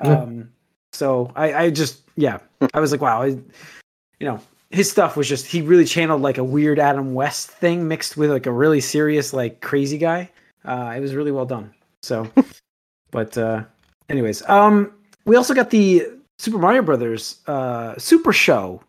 Yeah. 0.03 0.21
Um, 0.21 0.49
so 0.93 1.31
I, 1.35 1.53
I 1.53 1.69
just, 1.69 2.01
yeah, 2.17 2.39
I 2.73 2.79
was 2.79 2.91
like, 2.91 3.01
wow, 3.01 3.21
I, 3.21 3.27
you 3.27 3.41
know, 4.21 4.39
his 4.71 4.89
stuff 4.89 5.15
was 5.15 5.29
just, 5.29 5.45
he 5.45 5.61
really 5.61 5.85
channeled 5.85 6.23
like 6.23 6.39
a 6.39 6.43
weird 6.43 6.79
Adam 6.79 7.13
West 7.13 7.51
thing 7.51 7.87
mixed 7.87 8.17
with 8.17 8.31
like 8.31 8.47
a 8.47 8.51
really 8.51 8.81
serious, 8.81 9.31
like 9.31 9.61
crazy 9.61 9.99
guy. 9.99 10.27
Uh, 10.65 10.93
it 10.97 11.01
was 11.01 11.13
really 11.13 11.31
well 11.31 11.45
done. 11.45 11.71
So, 12.01 12.27
but 13.11 13.37
uh, 13.37 13.63
anyways, 14.09 14.41
um, 14.49 14.91
we 15.25 15.35
also 15.35 15.53
got 15.53 15.69
the 15.69 16.07
Super 16.39 16.57
Mario 16.57 16.81
Brothers 16.81 17.41
uh, 17.45 17.95
Super 17.99 18.33
Show 18.33 18.81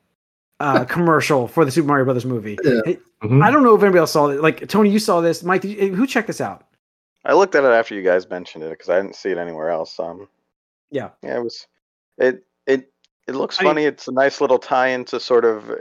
uh, 0.62 0.84
commercial 0.96 1.48
for 1.48 1.64
the 1.64 1.70
Super 1.70 1.88
Mario 1.88 2.04
Brothers 2.04 2.24
movie. 2.26 2.58
Yeah. 2.64 2.80
It- 2.86 3.02
Mhm. 3.22 3.40
I 3.44 3.52
don't 3.52 3.62
know 3.62 3.76
if 3.76 3.82
anybody 3.82 4.00
else 4.00 4.10
saw 4.10 4.26
it. 4.30 4.40
Like 4.42 4.66
Tony, 4.66 4.90
you 4.90 4.98
saw 4.98 5.20
this. 5.20 5.44
Mike, 5.44 5.60
did 5.62 5.70
you, 5.78 5.94
who 5.94 6.08
checked 6.08 6.26
this 6.26 6.40
out? 6.40 6.66
I 7.24 7.34
looked 7.34 7.54
at 7.54 7.62
it 7.62 7.68
after 7.68 7.94
you 7.94 8.02
guys 8.02 8.28
mentioned 8.28 8.64
it 8.64 8.70
because 8.70 8.88
I 8.88 8.96
didn't 9.00 9.14
see 9.14 9.30
it 9.30 9.38
anywhere 9.38 9.70
else. 9.70 10.00
Um, 10.00 10.26
Yeah. 10.90 11.10
yeah, 11.22 11.36
it 11.36 11.44
was. 11.44 11.68
It 12.18 12.44
it 12.66 12.90
it 13.28 13.36
looks 13.36 13.60
I 13.60 13.62
mean- 13.62 13.70
funny. 13.70 13.84
it's 13.84 14.08
a 14.08 14.12
nice 14.12 14.40
little 14.40 14.58
tie-in 14.58 15.04
to 15.06 15.20
sort 15.20 15.44
of 15.44 15.70
uh, 15.70 15.74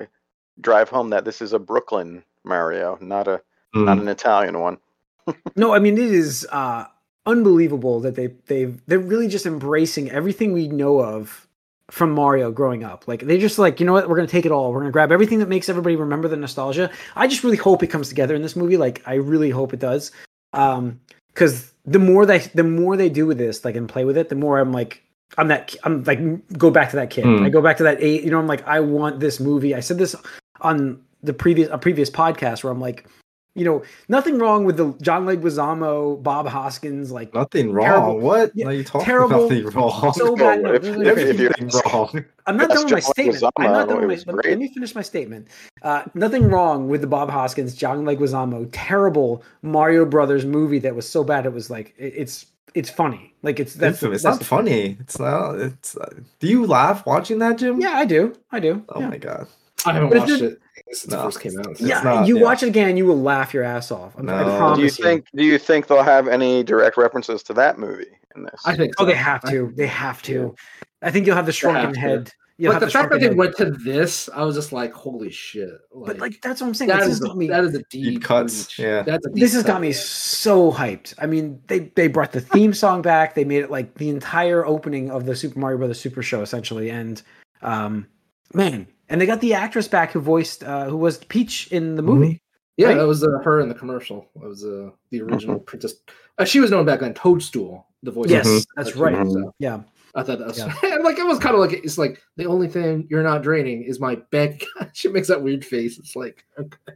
drive 0.60 0.89
home 0.89 1.10
that 1.10 1.26
this 1.26 1.41
is 1.41 1.52
a 1.54 1.58
Brooklyn 1.60 2.24
Mario, 2.44 2.98
not 3.02 3.28
a 3.28 3.41
Mm. 3.76 3.86
not 3.86 3.98
an 3.98 4.08
Italian 4.08 4.60
one. 4.60 4.78
No, 5.56 5.74
I 5.74 5.80
mean 5.80 5.98
it 5.98 6.12
is 6.12 6.46
uh, 6.52 6.86
unbelievable 7.26 8.00
that 8.02 8.13
they 8.15 8.28
they've 8.46 8.80
they're 8.86 9.00
really 9.00 9.28
just 9.28 9.46
embracing 9.48 10.12
everything 10.12 10.54
we 10.54 10.67
know 10.67 11.00
of 11.02 11.48
from 11.91 12.12
Mario 12.12 12.51
growing 12.51 12.84
up. 12.84 13.08
Like 13.08 13.21
they 13.21 13.38
just 13.38 13.60
like 13.60 13.80
you 13.80 13.86
know 13.86 13.93
what 13.93 14.10
we're 14.10 14.15
gonna 14.15 14.27
take 14.27 14.45
it 14.45 14.51
all. 14.51 14.71
We're 14.71 14.80
gonna 14.80 14.91
grab 14.91 15.12
everything 15.12 15.39
that 15.39 15.49
makes 15.49 15.69
everybody 15.69 15.95
remember 15.95 16.27
the 16.27 16.38
nostalgia. 16.38 16.89
I 17.15 17.27
just 17.27 17.43
really 17.43 17.58
hope 17.58 17.84
it 17.84 17.88
comes 17.88 18.10
together 18.10 18.34
in 18.34 18.41
this 18.41 18.56
movie. 18.56 18.77
Like 18.77 19.04
I 19.06 19.15
really 19.15 19.49
hope 19.49 19.73
it 19.73 19.80
does. 19.80 20.12
Um, 20.54 20.99
because 21.34 21.71
the 21.86 21.99
more 21.99 22.25
they 22.25 22.39
the 22.39 22.63
more 22.63 22.97
they 22.97 23.10
do 23.10 23.25
with 23.25 23.38
this, 23.38 23.63
like 23.65 23.75
and 23.75 23.88
play 23.88 24.06
with 24.06 24.17
it, 24.17 24.30
the 24.30 24.36
more 24.36 24.60
I'm 24.60 24.71
like. 24.71 25.04
I'm 25.38 25.47
that. 25.47 25.73
I'm 25.86 26.04
like 26.04 26.19
go 26.58 26.69
back 26.69 26.89
to 26.89 26.97
that 26.97 27.10
kid. 27.10 27.23
Hmm. 27.23 27.41
I 27.41 27.47
go 27.47 27.62
back 27.62 27.77
to 27.77 27.84
that 27.84 28.04
eight. 28.04 28.25
You 28.25 28.32
know, 28.32 28.38
I'm 28.38 28.47
like 28.47 28.67
I 28.67 28.82
want 28.82 29.21
this 29.21 29.39
movie. 29.39 29.73
I 29.73 29.80
said 29.80 29.97
this 29.97 30.13
on 30.60 31.01
the 31.23 31.32
previous 31.32 31.69
a 31.71 31.77
previous 31.77 32.10
podcast 32.10 32.65
where 32.65 32.73
I'm 32.73 32.82
like, 32.82 33.08
you 33.54 33.66
know, 33.66 33.84
nothing 34.08 34.38
wrong 34.40 34.64
with 34.64 34.78
the 34.78 34.94
John 35.02 35.26
Leguizamo, 35.26 36.22
Bob 36.24 36.48
Hoskins, 36.48 37.12
like 37.12 37.34
Nothing 37.34 37.74
wrong. 37.74 37.86
Terrible- 37.86 38.20
What? 38.20 38.52
yeah, 38.56 38.66
no, 38.66 38.72
you 38.72 38.84
talking 38.84 39.06
terrible- 39.06 39.50
nothing 39.50 39.66
wrong. 39.72 40.14
so 40.14 40.36
bad. 40.36 40.62
No, 40.62 40.74
if- 40.74 40.84
no, 40.84 40.96
no, 40.96 41.10
if- 41.12 41.18
if 41.18 41.40
you- 41.40 41.50
Nothing 41.50 41.70
wrong. 41.92 42.26
I'm 42.48 42.58
not 42.58 42.70
done 42.70 42.86
with 42.86 42.94
my 42.94 43.00
John 43.02 43.12
statement. 43.14 43.44
I'm 43.58 43.72
not 43.72 43.88
done 43.90 44.08
with 44.08 44.26
my. 44.28 44.34
Let 44.34 44.44
great. 44.44 44.58
me 44.58 44.68
finish 44.74 44.96
my 44.96 45.02
statement. 45.02 45.48
Uh, 45.82 46.04
nothing 46.14 46.50
wrong 46.50 46.88
with 46.88 47.02
the 47.02 47.08
Bob 47.08 47.30
Hoskins, 47.30 47.76
John 47.76 48.04
Leguizamo, 48.06 48.70
terrible 48.72 49.44
Mario 49.62 50.06
Brothers 50.06 50.46
movie 50.46 50.80
that 50.80 50.96
was 50.96 51.08
so 51.08 51.24
bad 51.24 51.46
it 51.46 51.54
was 51.54 51.70
like 51.70 51.94
it, 51.98 52.14
it's 52.16 52.46
it's 52.74 52.90
funny. 52.90 53.34
Like 53.44 53.60
it's 53.60 53.74
that's 53.74 54.02
It's, 54.02 54.14
it's 54.14 54.24
that's 54.24 54.36
not 54.36 54.40
the- 54.40 54.46
funny. 54.46 54.98
It's 55.02 55.20
not. 55.20 55.60
It's. 55.60 55.98
Uh, 55.98 56.10
do 56.40 56.48
you 56.48 56.66
laugh 56.66 57.06
watching 57.06 57.40
that, 57.40 57.58
Jim? 57.58 57.82
Yeah, 57.82 57.92
I 57.98 58.06
do. 58.06 58.34
I 58.52 58.60
do. 58.62 58.84
Oh 58.90 59.02
yeah. 59.02 59.10
my 59.10 59.18
god. 59.18 59.48
I 59.86 59.94
haven't 59.94 60.10
But 60.10 60.20
watched 60.20 60.32
it- 60.32 60.42
it 60.44 60.61
since 60.91 61.12
No. 61.12 61.22
it 61.22 61.24
first 61.24 61.39
came 61.41 61.58
out. 61.60 61.80
Yeah, 61.80 62.02
not, 62.02 62.28
you 62.28 62.38
yeah. 62.38 62.44
watch 62.44 62.63
it 62.63 62.67
again, 62.67 62.98
you 62.98 63.06
will 63.06 63.22
laugh 63.22 63.54
your 63.54 63.63
ass 63.63 63.91
off. 63.91 64.13
I- 64.17 64.22
I 64.22 64.24
No. 64.24 64.58
promise 64.58 64.78
Do 64.78 64.84
you 64.84 64.89
think 64.89 65.26
do 65.36 65.44
you 65.44 65.58
think 65.58 65.88
they'll 65.88 66.04
have 66.04 66.28
any 66.28 66.63
direct 66.63 66.98
references 66.98 67.44
to 67.44 67.54
that 67.54 67.78
movie 67.80 68.06
in 68.36 68.44
this? 68.44 68.62
I 68.65 68.76
think. 68.76 68.94
Oh, 68.98 69.04
so. 69.04 69.08
they 69.08 69.15
have 69.15 69.41
to. 69.50 69.72
They 69.76 69.88
have 69.88 70.22
to. 70.24 70.56
I 71.02 71.12
think 71.12 71.26
you'll 71.26 71.36
have 71.36 71.46
the 71.46 71.52
shrunken 71.52 71.86
have 71.86 71.94
to. 71.94 72.00
head. 72.00 72.32
You'll 72.58 72.74
Like 72.74 72.82
have 72.82 72.89
the 72.89 72.94
fact 72.94 73.12
that 73.12 73.20
they 73.22 73.28
head. 73.28 73.38
went 73.38 73.58
to 73.58 73.72
this, 73.72 74.30
I 74.36 74.44
was 74.44 74.54
just 74.56 74.72
like, 74.72 74.94
"Holy 74.94 75.32
shit!" 75.32 75.72
But 75.96 76.20
like 76.20 76.39
that's 76.44 76.62
what 76.62 76.67
I'm 76.67 76.74
saying. 76.76 76.89
that 76.89 77.00
This 77.00 77.08
is 77.08 77.13
has 77.17 77.22
a, 77.24 77.28
got 77.30 77.38
me. 77.38 77.48
that 77.48 77.63
is 77.63 77.74
a 77.74 77.82
deep, 77.89 78.24
cuts, 78.24 78.78
reach. 78.78 78.86
yeah. 78.86 79.02
That's 79.02 79.26
a 79.26 79.30
deep 79.30 79.39
this 79.41 79.54
has 79.54 79.63
cut. 79.63 79.72
got 79.74 79.82
me 79.82 79.91
so 79.94 80.72
hyped. 80.72 81.15
I 81.17 81.26
mean, 81.26 81.60
they 81.67 81.91
they 81.96 82.08
brought 82.08 82.34
the 82.34 82.41
theme 82.41 82.74
song 82.76 83.02
back. 83.02 83.34
They 83.34 83.46
made 83.46 83.63
it 83.63 83.72
like 83.72 83.96
the 83.96 84.10
entire 84.10 84.63
opening 84.63 85.10
of 85.10 85.26
the 85.26 85.36
Super 85.36 85.58
Mario 85.58 85.80
Brothers 85.80 86.00
Super 86.00 86.22
Show 86.22 86.41
essentially, 86.44 86.91
and 86.91 87.24
um, 87.63 88.06
man, 88.54 88.88
and 89.10 89.20
they 89.20 89.26
got 89.26 89.42
the 89.42 89.54
actress 89.54 89.88
back 89.88 90.12
who 90.12 90.20
voiced 90.20 90.64
uh, 90.64 90.86
who 90.86 90.98
was 90.98 91.18
Peach 91.18 91.68
in 91.72 91.96
the 91.96 92.02
movie. 92.02 92.42
Yeah, 92.78 92.88
right? 92.88 92.96
that 92.98 93.08
was 93.08 93.24
uh, 93.24 93.40
her 93.44 93.60
in 93.60 93.70
the 93.70 93.76
commercial. 93.76 94.30
That 94.36 94.48
was 94.48 94.64
uh, 94.66 94.90
the 95.10 95.22
original 95.22 95.60
princess. 95.60 95.96
Uh, 96.38 96.46
she 96.46 96.60
was 96.60 96.72
known 96.72 96.86
back 96.86 97.02
then. 97.02 97.14
Toadstool, 97.14 97.86
the 98.02 98.12
voice. 98.12 98.30
Yes, 98.30 98.48
Mhm. 98.48 98.66
that's 98.76 98.90
That's 98.90 98.98
right. 98.98 99.18
right. 99.18 99.28
So 99.28 99.54
Yeah, 99.60 99.82
I 100.16 100.24
thought 100.24 100.40
that 100.40 100.48
was 100.48 100.58
Yeah. 100.58 100.74
like 101.04 101.20
it 101.20 101.26
was 101.26 101.38
kind 101.40 101.54
of 101.54 101.60
like 101.62 101.74
it's 101.74 101.98
like 101.98 102.22
the 102.38 102.46
only 102.46 102.68
thing 102.68 103.08
you're 103.10 103.24
not 103.24 103.44
draining 103.44 103.84
is 103.84 104.00
my 104.00 104.16
bank. 104.32 104.66
she 104.94 105.10
makes 105.10 105.28
that 105.28 105.44
weird 105.44 105.66
face. 105.66 106.00
It's 106.00 106.16
like 106.16 106.46
okay. 106.58 106.94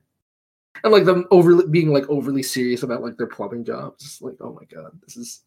and 0.83 0.93
like 0.93 1.05
them 1.05 1.25
overly 1.29 1.67
being 1.67 1.91
like 1.91 2.09
overly 2.09 2.41
serious 2.43 2.83
about 2.83 3.03
like 3.03 3.17
their 3.17 3.27
plumbing 3.27 3.65
jobs. 3.65 4.03
It's 4.05 4.21
like 4.21 4.35
oh 4.39 4.53
my 4.53 4.65
god, 4.65 4.91
this 5.03 5.17
is 5.17 5.41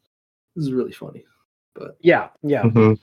this 0.55 0.67
is 0.67 0.73
really 0.73 0.93
funny. 0.93 1.25
But 1.75 1.97
yeah, 2.01 2.29
yeah. 2.43 2.63
Mhm. 2.63 2.99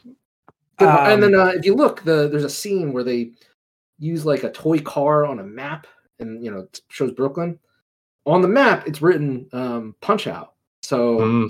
Good 0.78 0.88
one. 0.88 0.98
and 1.12 1.14
Um, 1.24 1.32
then 1.32 1.40
uh, 1.40 1.48
if 1.56 1.66
you 1.66 1.74
look, 1.76 2.04
the 2.04 2.28
there's 2.30 2.44
a 2.44 2.50
scene 2.50 2.92
where 2.94 3.04
they 3.04 3.32
use 4.00 4.26
like 4.26 4.44
a 4.44 4.52
toy 4.52 4.80
car 4.80 5.26
on 5.26 5.40
a 5.40 5.44
map, 5.44 5.88
and 6.20 6.44
you 6.44 6.52
know 6.52 6.60
it 6.60 6.82
shows 6.90 7.12
Brooklyn. 7.12 7.60
On 8.26 8.42
the 8.42 8.48
map, 8.48 8.88
it's 8.88 9.02
written 9.02 9.48
um, 9.54 9.96
Punch 10.02 10.28
Out. 10.28 10.54
So 10.84 11.20
Mm, 11.20 11.50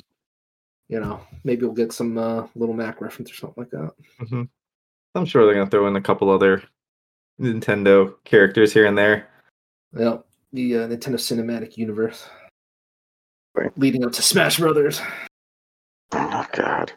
you 0.90 1.00
know 1.00 1.22
maybe 1.44 1.66
we'll 1.66 1.74
get 1.76 1.92
some 1.94 2.18
uh, 2.18 2.48
Little 2.56 2.76
Mac 2.76 3.02
reference 3.02 3.32
or 3.32 3.36
something 3.36 3.64
like 3.64 3.72
that. 3.72 3.92
mhm. 4.22 4.48
I'm 5.16 5.26
sure 5.26 5.46
they're 5.46 5.56
gonna 5.56 5.70
throw 5.70 5.88
in 5.88 5.96
a 5.96 6.02
couple 6.02 6.30
other 6.30 6.62
Nintendo 7.40 8.16
characters 8.26 8.74
here 8.74 8.86
and 8.86 8.98
there. 8.98 9.28
Yeah, 9.98 10.18
the 10.54 10.78
uh, 10.80 10.88
Nintendo 10.88 11.16
Cinematic 11.16 11.78
Universe, 11.78 12.28
Right. 13.56 13.72
leading 13.78 14.04
up 14.06 14.12
to 14.14 14.22
Smash 14.22 14.60
Brothers. 14.60 15.02
Oh 16.12 16.46
God. 16.54 16.92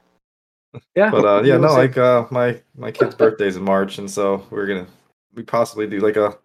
Yeah, 0.95 1.11
But 1.11 1.25
uh, 1.25 1.43
yeah, 1.43 1.55
You 1.55 1.61
no, 1.61 1.69
will 1.69 1.75
like 1.75 1.97
uh, 1.99 2.27
my 2.31 2.61
my 2.77 2.91
kid's 2.91 3.15
birthday's 3.15 3.57
in 3.57 3.63
March, 3.65 3.99
and 3.99 4.11
so 4.11 4.47
we're 4.51 4.67
gonna 4.67 4.87
we 5.35 5.43
possibly 5.43 5.87
do 5.87 6.01
like 6.01 6.17
a 6.17 6.37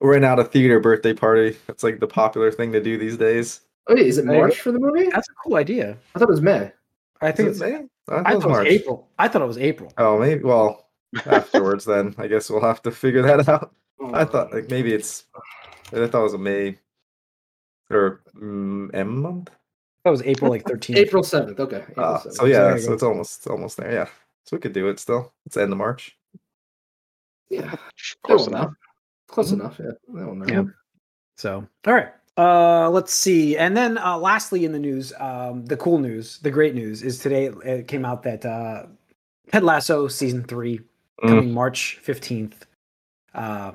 rent 0.00 0.24
out 0.24 0.38
a 0.38 0.44
theater 0.44 0.78
birthday 0.80 1.12
party. 1.14 1.56
That's 1.66 1.82
like 1.82 2.00
the 2.00 2.06
popular 2.06 2.50
thing 2.52 2.72
to 2.72 2.80
do 2.82 2.98
these 2.98 3.16
days. 3.16 3.60
Oh, 3.88 3.94
wait, 3.94 4.06
is 4.06 4.18
it 4.18 4.26
There 4.26 4.34
you 4.34 4.40
March 4.40 4.60
for 4.60 4.72
the 4.72 4.78
movie? 4.80 5.08
that's 5.10 5.28
a 5.28 5.34
cool 5.42 5.56
idea. 5.56 5.96
I 6.14 6.18
thought 6.18 6.28
it 6.28 6.32
was 6.32 6.42
May. 6.42 6.72
I 7.20 7.32
think 7.32 7.50
it's. 7.50 7.60
it 7.60 7.70
May? 7.72 7.76
I 8.08 8.22
thought 8.22 8.26
I 8.26 8.32
it 8.32 8.34
was 8.36 8.44
thought 8.44 8.48
it 8.50 8.50
was 8.50 8.56
March. 8.58 8.66
April. 8.68 9.08
I 9.18 9.28
thought 9.28 9.42
it 9.42 9.46
was 9.46 9.58
April. 9.58 9.92
Oh, 9.98 10.18
maybe. 10.18 10.42
Well, 10.44 10.88
afterwards, 11.26 11.84
then 11.84 12.14
I 12.18 12.26
guess 12.26 12.50
we'll 12.50 12.60
have 12.60 12.82
to 12.82 12.90
figure 12.90 13.22
that 13.22 13.48
out. 13.48 13.74
I 14.12 14.24
thought 14.24 14.52
like 14.52 14.70
maybe 14.70 14.92
it's. 14.92 15.24
I 15.92 16.06
thought 16.06 16.20
it 16.20 16.22
was 16.22 16.34
a 16.34 16.38
May 16.38 16.78
or 17.90 18.20
mm, 18.36 18.90
M 18.92 19.22
month. 19.22 19.50
That 20.06 20.12
was 20.12 20.22
April 20.22 20.52
like 20.52 20.62
13th. 20.66 20.94
April 20.96 21.24
seventh. 21.24 21.58
Okay. 21.58 21.84
April 21.90 22.06
Uh, 22.06 22.20
7th. 22.20 22.32
so 22.34 22.44
yeah, 22.44 22.58
there 22.60 22.78
so 22.78 22.92
it's 22.92 23.02
almost 23.02 23.44
almost 23.48 23.76
there. 23.76 23.92
Yeah, 23.92 24.04
so 24.44 24.54
we 24.56 24.60
could 24.60 24.72
do 24.72 24.86
it 24.88 25.00
still. 25.00 25.32
It's 25.46 25.56
end 25.56 25.72
of 25.72 25.78
March. 25.78 26.16
yeah, 27.50 27.74
Close 28.22 28.44
That 28.44 28.50
enough. 28.52 28.68
know. 28.70 28.74
Close 29.26 29.50
Mhm. 29.50 29.54
enough. 29.54 29.80
Yeah, 29.80 29.90
that 30.14 30.26
will. 30.28 30.48
Yeah. 30.48 30.62
So, 31.36 31.66
all 31.88 31.92
right. 31.94 32.12
Uh, 32.38 32.88
let's 32.88 33.12
see. 33.12 33.56
And 33.56 33.76
then, 33.76 33.98
uh, 33.98 34.16
lastly, 34.16 34.64
in 34.64 34.70
the 34.70 34.78
news, 34.78 35.12
um, 35.18 35.64
the 35.66 35.76
cool 35.76 35.98
news, 35.98 36.38
the 36.38 36.52
great 36.52 36.76
news 36.76 37.02
is 37.02 37.18
today 37.18 37.46
it 37.64 37.88
came 37.88 38.04
out 38.04 38.22
that 38.22 38.46
uh, 38.46 38.86
Ted 39.50 39.64
Lasso 39.64 40.06
season 40.06 40.44
three 40.44 40.78
Mm. 41.24 41.28
coming 41.28 41.52
March 41.52 41.98
fifteenth. 42.00 42.64
Uh, 43.34 43.72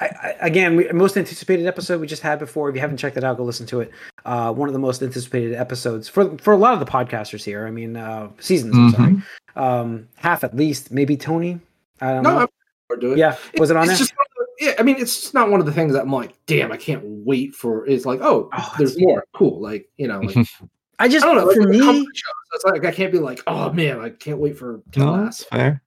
I, 0.00 0.06
I, 0.06 0.36
again, 0.40 0.76
we, 0.76 0.88
most 0.92 1.16
anticipated 1.16 1.66
episode 1.66 2.00
we 2.00 2.06
just 2.06 2.22
had 2.22 2.38
before. 2.38 2.68
If 2.68 2.74
you 2.74 2.80
haven't 2.80 2.96
checked 2.96 3.16
it 3.16 3.24
out, 3.24 3.36
go 3.36 3.44
listen 3.44 3.66
to 3.66 3.80
it. 3.80 3.90
Uh, 4.24 4.52
one 4.52 4.68
of 4.68 4.72
the 4.72 4.78
most 4.78 5.02
anticipated 5.02 5.54
episodes 5.54 6.08
for 6.08 6.36
for 6.38 6.52
a 6.52 6.56
lot 6.56 6.72
of 6.74 6.80
the 6.80 6.86
podcasters 6.86 7.44
here. 7.44 7.66
I 7.66 7.70
mean, 7.70 7.96
uh, 7.96 8.30
seasons. 8.40 8.74
I'm 8.76 8.90
sorry, 8.90 9.22
um, 9.56 10.08
half 10.16 10.44
at 10.44 10.56
least, 10.56 10.90
maybe 10.92 11.16
Tony. 11.16 11.60
I 12.00 12.14
don't 12.14 12.22
No, 12.22 12.38
know. 12.40 12.48
Or 12.90 12.96
do 12.96 13.12
it. 13.12 13.18
yeah, 13.18 13.36
was 13.58 13.70
it 13.70 13.76
on 13.76 13.82
it's 13.84 13.90
there? 13.92 13.98
Just, 13.98 14.10
the- 14.12 14.46
yeah, 14.66 14.74
I 14.78 14.82
mean, 14.82 14.96
it's 14.98 15.20
just 15.20 15.34
not 15.34 15.50
one 15.50 15.60
of 15.60 15.66
the 15.66 15.72
things 15.72 15.92
that 15.94 16.02
I'm 16.02 16.12
like, 16.12 16.34
damn, 16.46 16.70
I 16.72 16.76
can't 16.76 17.02
wait 17.04 17.54
for. 17.54 17.86
It's 17.86 18.04
like, 18.06 18.20
oh, 18.22 18.48
Oh, 18.56 18.74
there's 18.78 18.98
more. 19.00 19.24
Cool. 19.34 19.60
Like, 19.60 19.88
you 19.96 20.06
know, 20.08 20.20
like, 20.20 20.36
I 20.98 21.08
just 21.08 21.24
I 21.24 21.34
don't 21.34 21.36
know. 21.36 21.52
for 21.52 21.60
like, 21.62 21.68
me, 21.70 21.78
shows, 21.80 22.06
It's 22.54 22.64
like 22.64 22.84
I 22.84 22.92
can't 22.92 23.10
be 23.12 23.18
like, 23.18 23.40
oh 23.46 23.72
man, 23.72 23.98
I 24.00 24.10
can't 24.10 24.38
wait 24.38 24.56
for 24.56 24.82
No, 24.96 25.24
that's 25.24 25.42
fair. 25.44 25.82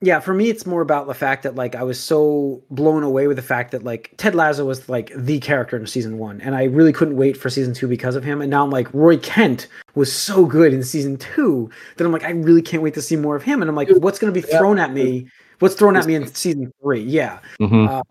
Yeah, 0.00 0.20
for 0.20 0.32
me, 0.32 0.48
it's 0.48 0.64
more 0.64 0.80
about 0.80 1.06
the 1.08 1.14
fact 1.14 1.42
that 1.42 1.56
like 1.56 1.74
I 1.74 1.82
was 1.82 1.98
so 1.98 2.62
blown 2.70 3.02
away 3.02 3.26
with 3.26 3.36
the 3.36 3.42
fact 3.42 3.72
that 3.72 3.82
like 3.82 4.14
Ted 4.16 4.34
Lasso 4.34 4.64
was 4.64 4.88
like 4.88 5.12
the 5.16 5.40
character 5.40 5.76
in 5.76 5.86
season 5.86 6.18
one, 6.18 6.40
and 6.40 6.54
I 6.54 6.64
really 6.64 6.92
couldn't 6.92 7.16
wait 7.16 7.36
for 7.36 7.50
season 7.50 7.74
two 7.74 7.88
because 7.88 8.14
of 8.14 8.22
him. 8.22 8.40
And 8.40 8.50
now 8.50 8.62
I'm 8.64 8.70
like, 8.70 8.92
Roy 8.94 9.16
Kent 9.18 9.66
was 9.96 10.12
so 10.12 10.46
good 10.46 10.72
in 10.72 10.84
season 10.84 11.16
two 11.16 11.68
that 11.96 12.04
I'm 12.04 12.12
like, 12.12 12.22
I 12.24 12.30
really 12.30 12.62
can't 12.62 12.82
wait 12.82 12.94
to 12.94 13.02
see 13.02 13.16
more 13.16 13.34
of 13.34 13.42
him. 13.42 13.60
And 13.60 13.68
I'm 13.68 13.74
like, 13.74 13.88
what's 13.98 14.18
going 14.20 14.32
to 14.32 14.40
be 14.40 14.46
Yeah. 14.48 14.58
thrown 14.58 14.78
at 14.78 14.92
me? 14.92 15.26
What's 15.58 15.74
thrown 15.74 15.96
at 15.96 16.06
me 16.06 16.14
in 16.14 16.26
season 16.28 16.72
three? 16.80 17.00
Yeah, 17.02 17.40
Mhm. 17.60 18.02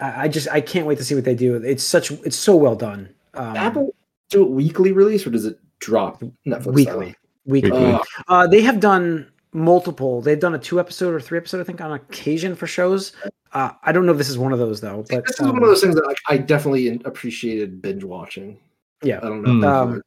I, 0.00 0.24
I 0.24 0.28
just 0.28 0.46
I 0.50 0.60
can't 0.60 0.86
wait 0.86 0.98
to 0.98 1.04
see 1.04 1.16
what 1.16 1.24
they 1.24 1.34
do. 1.34 1.56
It's 1.56 1.82
such 1.82 2.12
it's 2.12 2.36
so 2.36 2.54
well 2.54 2.76
done. 2.76 3.08
Um, 3.34 3.56
Apple 3.56 3.94
do 4.30 4.42
it 4.42 4.50
weekly 4.50 4.92
release 4.92 5.26
or 5.26 5.30
does 5.30 5.44
it 5.46 5.58
drop 5.80 6.22
Netflix 6.46 6.72
weekly, 6.72 7.14
weekly. 7.46 7.70
Weekly. 7.72 7.92
Uh, 7.94 7.98
Uh, 8.28 8.46
they 8.46 8.60
have 8.62 8.78
done 8.78 9.26
multiple. 9.54 10.20
They've 10.20 10.38
done 10.38 10.54
a 10.54 10.58
two 10.58 10.78
episode 10.78 11.14
or 11.14 11.20
three 11.20 11.38
episode, 11.38 11.60
I 11.60 11.64
think, 11.64 11.80
on 11.80 11.92
occasion 11.92 12.54
for 12.54 12.66
shows. 12.66 13.12
Uh, 13.52 13.70
I 13.84 13.92
don't 13.92 14.04
know 14.04 14.12
if 14.12 14.18
this 14.18 14.28
is 14.28 14.36
one 14.36 14.52
of 14.52 14.58
those 14.58 14.80
though, 14.80 15.04
but 15.08 15.24
this 15.26 15.36
is 15.36 15.40
um, 15.46 15.52
one 15.52 15.62
of 15.62 15.68
those 15.68 15.80
things 15.80 15.94
that 15.94 16.04
like, 16.06 16.18
I 16.28 16.36
definitely 16.36 17.00
appreciated 17.04 17.80
binge 17.80 18.04
watching. 18.04 18.58
Yeah. 19.02 19.18
I 19.18 19.28
don't 19.28 19.42
know. 19.42 19.50
Mm. 19.50 19.60
this 19.60 19.68
Um, 19.70 20.02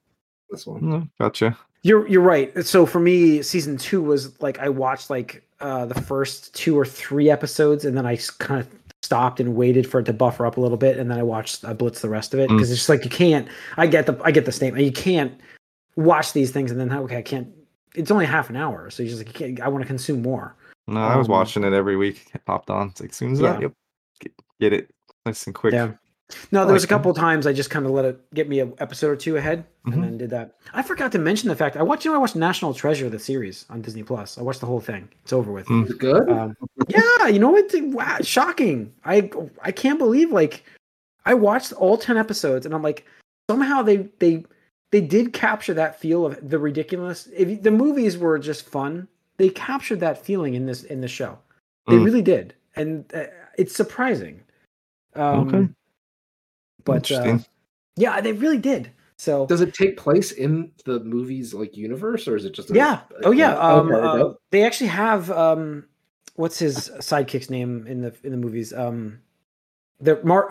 this 0.49 0.67
one. 0.67 0.81
Mm, 0.81 1.09
Gotcha. 1.19 1.57
You're 1.83 2.07
you're 2.07 2.21
right. 2.21 2.65
So 2.65 2.85
for 2.85 2.99
me, 2.99 3.41
season 3.41 3.77
two 3.77 4.01
was 4.03 4.39
like 4.41 4.59
I 4.59 4.67
watched 4.67 5.09
like 5.09 5.43
uh, 5.61 5.85
the 5.85 5.99
first 6.01 6.53
two 6.53 6.77
or 6.77 6.85
three 6.85 7.29
episodes, 7.29 7.85
and 7.85 7.95
then 7.95 8.05
I 8.05 8.17
kind 8.39 8.59
of 8.59 8.67
stopped 9.03 9.39
and 9.39 9.55
waited 9.55 9.89
for 9.89 9.99
it 10.01 10.05
to 10.07 10.13
buffer 10.13 10.45
up 10.45 10.57
a 10.57 10.61
little 10.61 10.77
bit, 10.77 10.97
and 10.97 11.09
then 11.09 11.17
I 11.17 11.23
watched 11.23 11.63
I 11.63 11.73
blitzed 11.73 12.01
the 12.01 12.09
rest 12.09 12.33
of 12.33 12.39
it 12.41 12.49
Mm. 12.49 12.57
because 12.57 12.71
it's 12.71 12.79
just 12.81 12.89
like 12.89 13.05
you 13.05 13.09
can't. 13.09 13.47
I 13.77 13.87
get 13.87 14.05
the 14.07 14.19
I 14.23 14.31
get 14.31 14.45
the 14.45 14.51
statement. 14.51 14.83
You 14.83 14.91
can't 14.91 15.39
watch 15.95 16.33
these 16.33 16.51
things 16.51 16.71
and 16.71 16.79
then 16.79 16.91
okay, 16.91 17.17
I 17.17 17.21
can't. 17.21 17.47
It's 17.95 18.11
only 18.11 18.25
half 18.25 18.49
an 18.49 18.55
hour, 18.55 18.89
so 18.89 19.03
you're 19.03 19.15
just 19.17 19.39
like 19.41 19.59
I 19.59 19.67
want 19.67 19.81
to 19.83 19.87
consume 19.87 20.21
more. 20.21 20.55
No, 20.87 20.99
I 21.01 21.17
was 21.17 21.27
Um, 21.27 21.31
watching 21.33 21.63
it 21.63 21.73
every 21.73 21.97
week. 21.97 22.25
It 22.33 22.45
popped 22.45 22.69
on. 22.69 22.89
It's 22.89 23.01
like, 23.01 23.09
as 23.09 23.15
soon 23.15 23.33
as 23.33 23.39
Yeah. 23.41 23.53
that, 23.53 23.61
yep, 23.61 23.73
get, 24.21 24.33
get 24.59 24.73
it 24.73 24.89
nice 25.25 25.45
and 25.45 25.55
quick. 25.55 25.73
Yeah. 25.73 25.91
No, 26.51 26.65
there 26.65 26.73
was 26.73 26.83
a 26.83 26.87
couple 26.87 27.09
of 27.09 27.15
times 27.15 27.47
I 27.47 27.53
just 27.53 27.69
kind 27.69 27.85
of 27.85 27.91
let 27.93 28.03
it 28.03 28.33
get 28.33 28.49
me 28.49 28.59
an 28.59 28.73
episode 28.79 29.07
or 29.09 29.15
two 29.15 29.37
ahead, 29.37 29.65
Mhm. 29.85 29.93
and 29.93 30.03
then 30.03 30.17
did 30.17 30.29
that. 30.31 30.55
I 30.73 30.81
forgot 30.83 31.11
to 31.13 31.19
mention 31.19 31.47
the 31.47 31.55
fact 31.55 31.77
I 31.77 31.83
watched. 31.83 32.03
You 32.03 32.11
know, 32.11 32.17
I 32.17 32.19
watched 32.19 32.35
National 32.35 32.73
Treasure 32.73 33.09
the 33.09 33.17
series 33.19 33.65
on 33.69 33.81
Disney 33.81 34.03
Plus. 34.03 34.37
I 34.37 34.41
watched 34.41 34.59
the 34.59 34.65
whole 34.65 34.81
thing. 34.81 35.07
It's 35.23 35.31
over 35.31 35.51
with. 35.53 35.65
Mm. 35.67 35.85
Is 35.85 35.91
it 35.91 35.99
good? 35.99 36.29
Um, 36.29 36.55
yeah, 36.89 37.27
you 37.27 37.39
know 37.39 37.49
what? 37.51 37.71
Wow, 37.73 38.17
shocking. 38.21 38.93
I 39.05 39.29
I 39.61 39.71
can't 39.71 39.97
believe 39.99 40.31
like 40.33 40.63
I 41.25 41.33
watched 41.33 41.71
all 41.73 41.97
ten 41.97 42.17
episodes, 42.17 42.65
and 42.65 42.75
I'm 42.75 42.81
like 42.83 43.05
somehow 43.49 43.81
they 43.81 44.09
they 44.19 44.43
they 44.91 45.01
did 45.01 45.33
capture 45.33 45.73
that 45.73 45.99
feel 45.99 46.25
of 46.25 46.49
the 46.49 46.59
ridiculous. 46.59 47.27
If 47.35 47.61
the 47.61 47.71
movies 47.71 48.17
were 48.17 48.39
just 48.39 48.69
fun, 48.69 49.07
they 49.37 49.49
captured 49.49 49.99
that 49.99 50.23
feeling 50.23 50.53
in 50.55 50.65
this 50.65 50.83
in 50.83 51.01
the 51.01 51.07
show. 51.07 51.37
They 51.87 51.97
Mm. 51.97 52.05
really 52.05 52.21
did, 52.21 52.53
and 52.75 53.05
uh, 53.13 53.25
it's 53.57 53.75
surprising. 53.75 54.41
Um, 55.15 55.47
Okay. 55.47 55.69
But 56.83 57.11
uh, 57.11 57.39
yeah, 57.97 58.21
they 58.21 58.31
really 58.31 58.57
did. 58.57 58.91
So 59.17 59.45
Does 59.47 59.61
it 59.61 59.73
take 59.73 59.97
place 59.97 60.31
in 60.31 60.71
the 60.85 60.99
movie's 61.01 61.53
like 61.53 61.75
universe, 61.75 62.27
or 62.27 62.35
is 62.35 62.45
it 62.45 62.53
just? 62.53 62.69
A, 62.69 62.75
yeah. 62.75 63.01
Oh 63.23 63.31
yeah. 63.31 63.57
Um, 63.57 63.91
okay, 63.91 64.21
uh, 64.21 64.33
they 64.51 64.63
actually 64.63 64.87
have 64.87 65.31
um, 65.31 65.85
what's 66.35 66.59
his 66.59 66.89
sidekick's 66.99 67.49
name 67.49 67.85
in 67.87 68.01
the 68.01 68.15
in 68.23 68.31
the 68.31 68.37
movies? 68.37 68.73
Um, 68.73 69.19
the 69.99 70.21
Mar. 70.23 70.47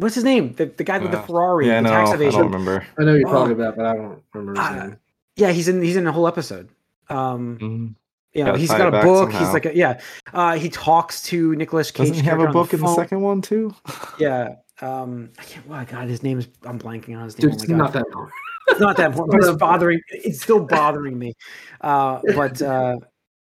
Uh, 0.00 0.02
what's 0.02 0.14
his 0.14 0.24
name? 0.24 0.54
The 0.54 0.66
the 0.66 0.84
guy 0.84 0.98
with 0.98 1.10
the 1.12 1.18
Uh, 1.18 1.26
Ferrari, 1.26 1.66
yeah, 1.66 1.76
the 1.76 1.82
no, 1.82 1.90
tax 1.90 2.10
I 2.12 2.16
don't 2.30 2.44
remember. 2.50 2.86
I 2.98 3.04
know 3.04 3.14
you're 3.14 3.28
Oh. 3.28 3.32
talking 3.32 3.52
about, 3.52 3.76
but 3.76 3.86
I 3.86 3.94
don't 3.94 4.22
remember 4.34 4.60
his 4.60 4.92
Uh. 4.92 4.96
Yeah, 5.36 5.52
he's 5.52 5.68
in 5.68 5.82
he's 5.82 5.96
in 5.96 6.06
a 6.06 6.12
whole 6.12 6.26
episode. 6.28 6.68
Um, 7.08 7.58
Mm. 7.60 7.94
you 8.34 8.44
know, 8.44 8.50
Gotta 8.50 8.58
he's 8.58 8.68
tie 8.70 8.78
got 8.78 8.88
a 8.88 8.90
back 8.92 9.04
book. 9.04 9.32
He's 9.32 9.52
like 9.52 9.66
a, 9.66 9.74
yeah. 9.76 10.00
Uh, 10.32 10.54
he 10.56 10.68
talks 10.68 11.22
to 11.24 11.54
Nicolas 11.56 11.90
Cage. 11.90 12.08
Doesn't 12.08 12.22
he 12.22 12.28
have 12.28 12.40
a 12.40 12.46
on 12.46 12.52
book 12.52 12.72
in 12.74 12.80
the 12.80 12.94
second 12.94 13.20
one 13.22 13.42
too? 13.42 13.74
Yeah. 14.18 14.56
Um, 14.82 15.30
I 15.38 15.42
can't. 15.42 15.66
Oh 15.68 15.84
God, 15.84 16.08
his 16.08 16.22
name 16.22 16.38
is. 16.38 16.48
I'm 16.64 16.78
blanking 16.78 17.16
on 17.16 17.24
his 17.24 17.38
name. 17.38 17.50
Dude, 17.50 17.52
oh 17.52 17.54
it's 17.62 17.68
my 17.68 17.76
God. 17.76 17.78
not 17.78 17.92
that 17.92 18.10
long. 18.14 18.30
it's 18.68 18.80
not 18.80 18.96
that 18.96 19.06
important, 19.10 19.44
it's 19.44 19.56
bothering. 19.58 20.00
It's 20.08 20.40
still 20.42 20.60
bothering 20.64 21.18
me. 21.18 21.34
Uh, 21.82 22.20
but 22.34 22.62
uh, 22.62 22.96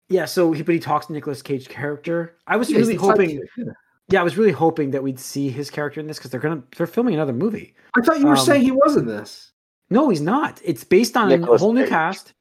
yeah, 0.09 0.25
so 0.25 0.53
he, 0.53 0.63
but 0.63 0.75
he 0.75 0.79
talks 0.81 1.07
to 1.07 1.13
Nicolas 1.13 1.43
Cage 1.43 1.69
character. 1.69 2.37
I 2.47 2.57
was 2.57 2.71
Yeah, 2.71 2.79
really 2.79 2.95
hoping. 2.95 3.31
sidekick, 3.41 3.41
yeah. 3.59 3.65
Yeah, 4.11 4.21
I 4.21 4.25
was 4.25 4.39
really 4.39 4.53
hoping 4.53 4.91
that 4.93 5.03
we'd 5.03 5.21
see 5.21 5.51
his 5.51 5.71
character 5.71 6.01
in 6.01 6.07
this 6.07 6.17
because 6.19 6.31
they're 6.31 6.41
gonna 6.41 6.63
they're 6.77 6.87
filming 6.87 7.15
another 7.15 7.33
movie. 7.33 7.75
I 7.97 8.01
thought 8.01 8.19
you 8.21 8.27
were 8.27 8.33
Um, 8.37 8.45
saying 8.45 8.63
he 8.63 8.71
was 8.71 8.97
in 8.97 9.07
this. 9.07 9.53
No, 9.91 10.09
he's 10.09 10.21
not. 10.21 10.61
It's 10.65 10.85
based 10.85 11.17
on 11.17 11.31
a 11.31 11.37
Nicolas 11.37 11.61
whole 11.61 11.73
new 11.73 11.87
cast. 11.87 12.33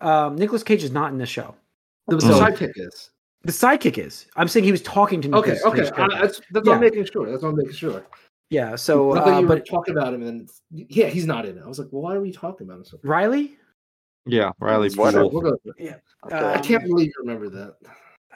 Um, 0.00 0.36
Nicolas 0.36 0.62
Cage 0.62 0.82
is 0.84 0.90
not 0.92 1.12
in 1.12 1.18
this 1.18 1.28
show. 1.28 1.54
The, 2.06 2.16
the 2.16 2.22
so- 2.22 2.40
sidekick 2.40 2.72
is. 2.76 3.10
The 3.42 3.52
sidekick 3.52 3.96
is. 3.98 4.26
I'm 4.36 4.48
saying 4.48 4.64
he 4.64 4.70
was 4.72 4.82
talking 4.82 5.22
to 5.22 5.34
Okay, 5.36 5.52
Nicolas 5.52 5.64
okay. 5.72 5.90
Cage. 5.90 6.12
I, 6.12 6.20
that's 6.20 6.40
that's 6.50 6.66
Yeah. 6.66 6.72
what 6.72 6.74
I'm 6.74 6.80
making 6.80 7.04
sure. 7.06 7.30
That's 7.30 7.42
what 7.42 7.48
I'm 7.50 7.56
making 7.56 7.72
sure. 7.72 8.04
yeah. 8.50 8.76
So, 8.76 9.16
uh, 9.16 9.40
you 9.40 9.46
were 9.46 9.56
but 9.56 9.66
talking 9.66 9.96
about 9.96 10.12
him, 10.12 10.22
and 10.22 10.48
yeah, 10.70 11.06
he's 11.06 11.24
not 11.26 11.46
in 11.46 11.56
it. 11.56 11.62
I 11.64 11.68
was 11.68 11.78
like, 11.78 11.88
well, 11.90 12.02
why 12.02 12.14
are 12.14 12.20
we 12.20 12.32
talking 12.32 12.66
about 12.66 12.78
him? 12.78 12.84
So, 12.84 12.98
Riley. 13.02 13.56
Yeah, 14.26 14.52
Riley's 14.60 14.96
What? 14.96 15.14
cool. 15.14 15.30
we'll 15.30 15.40
go. 15.42 15.56
with. 15.64 15.74
Okay. 15.78 15.94
Uh, 16.30 16.52
I 16.52 16.58
can't 16.58 16.84
believe 16.84 17.06
you 17.06 17.14
remember 17.20 17.48
that. 17.48 17.76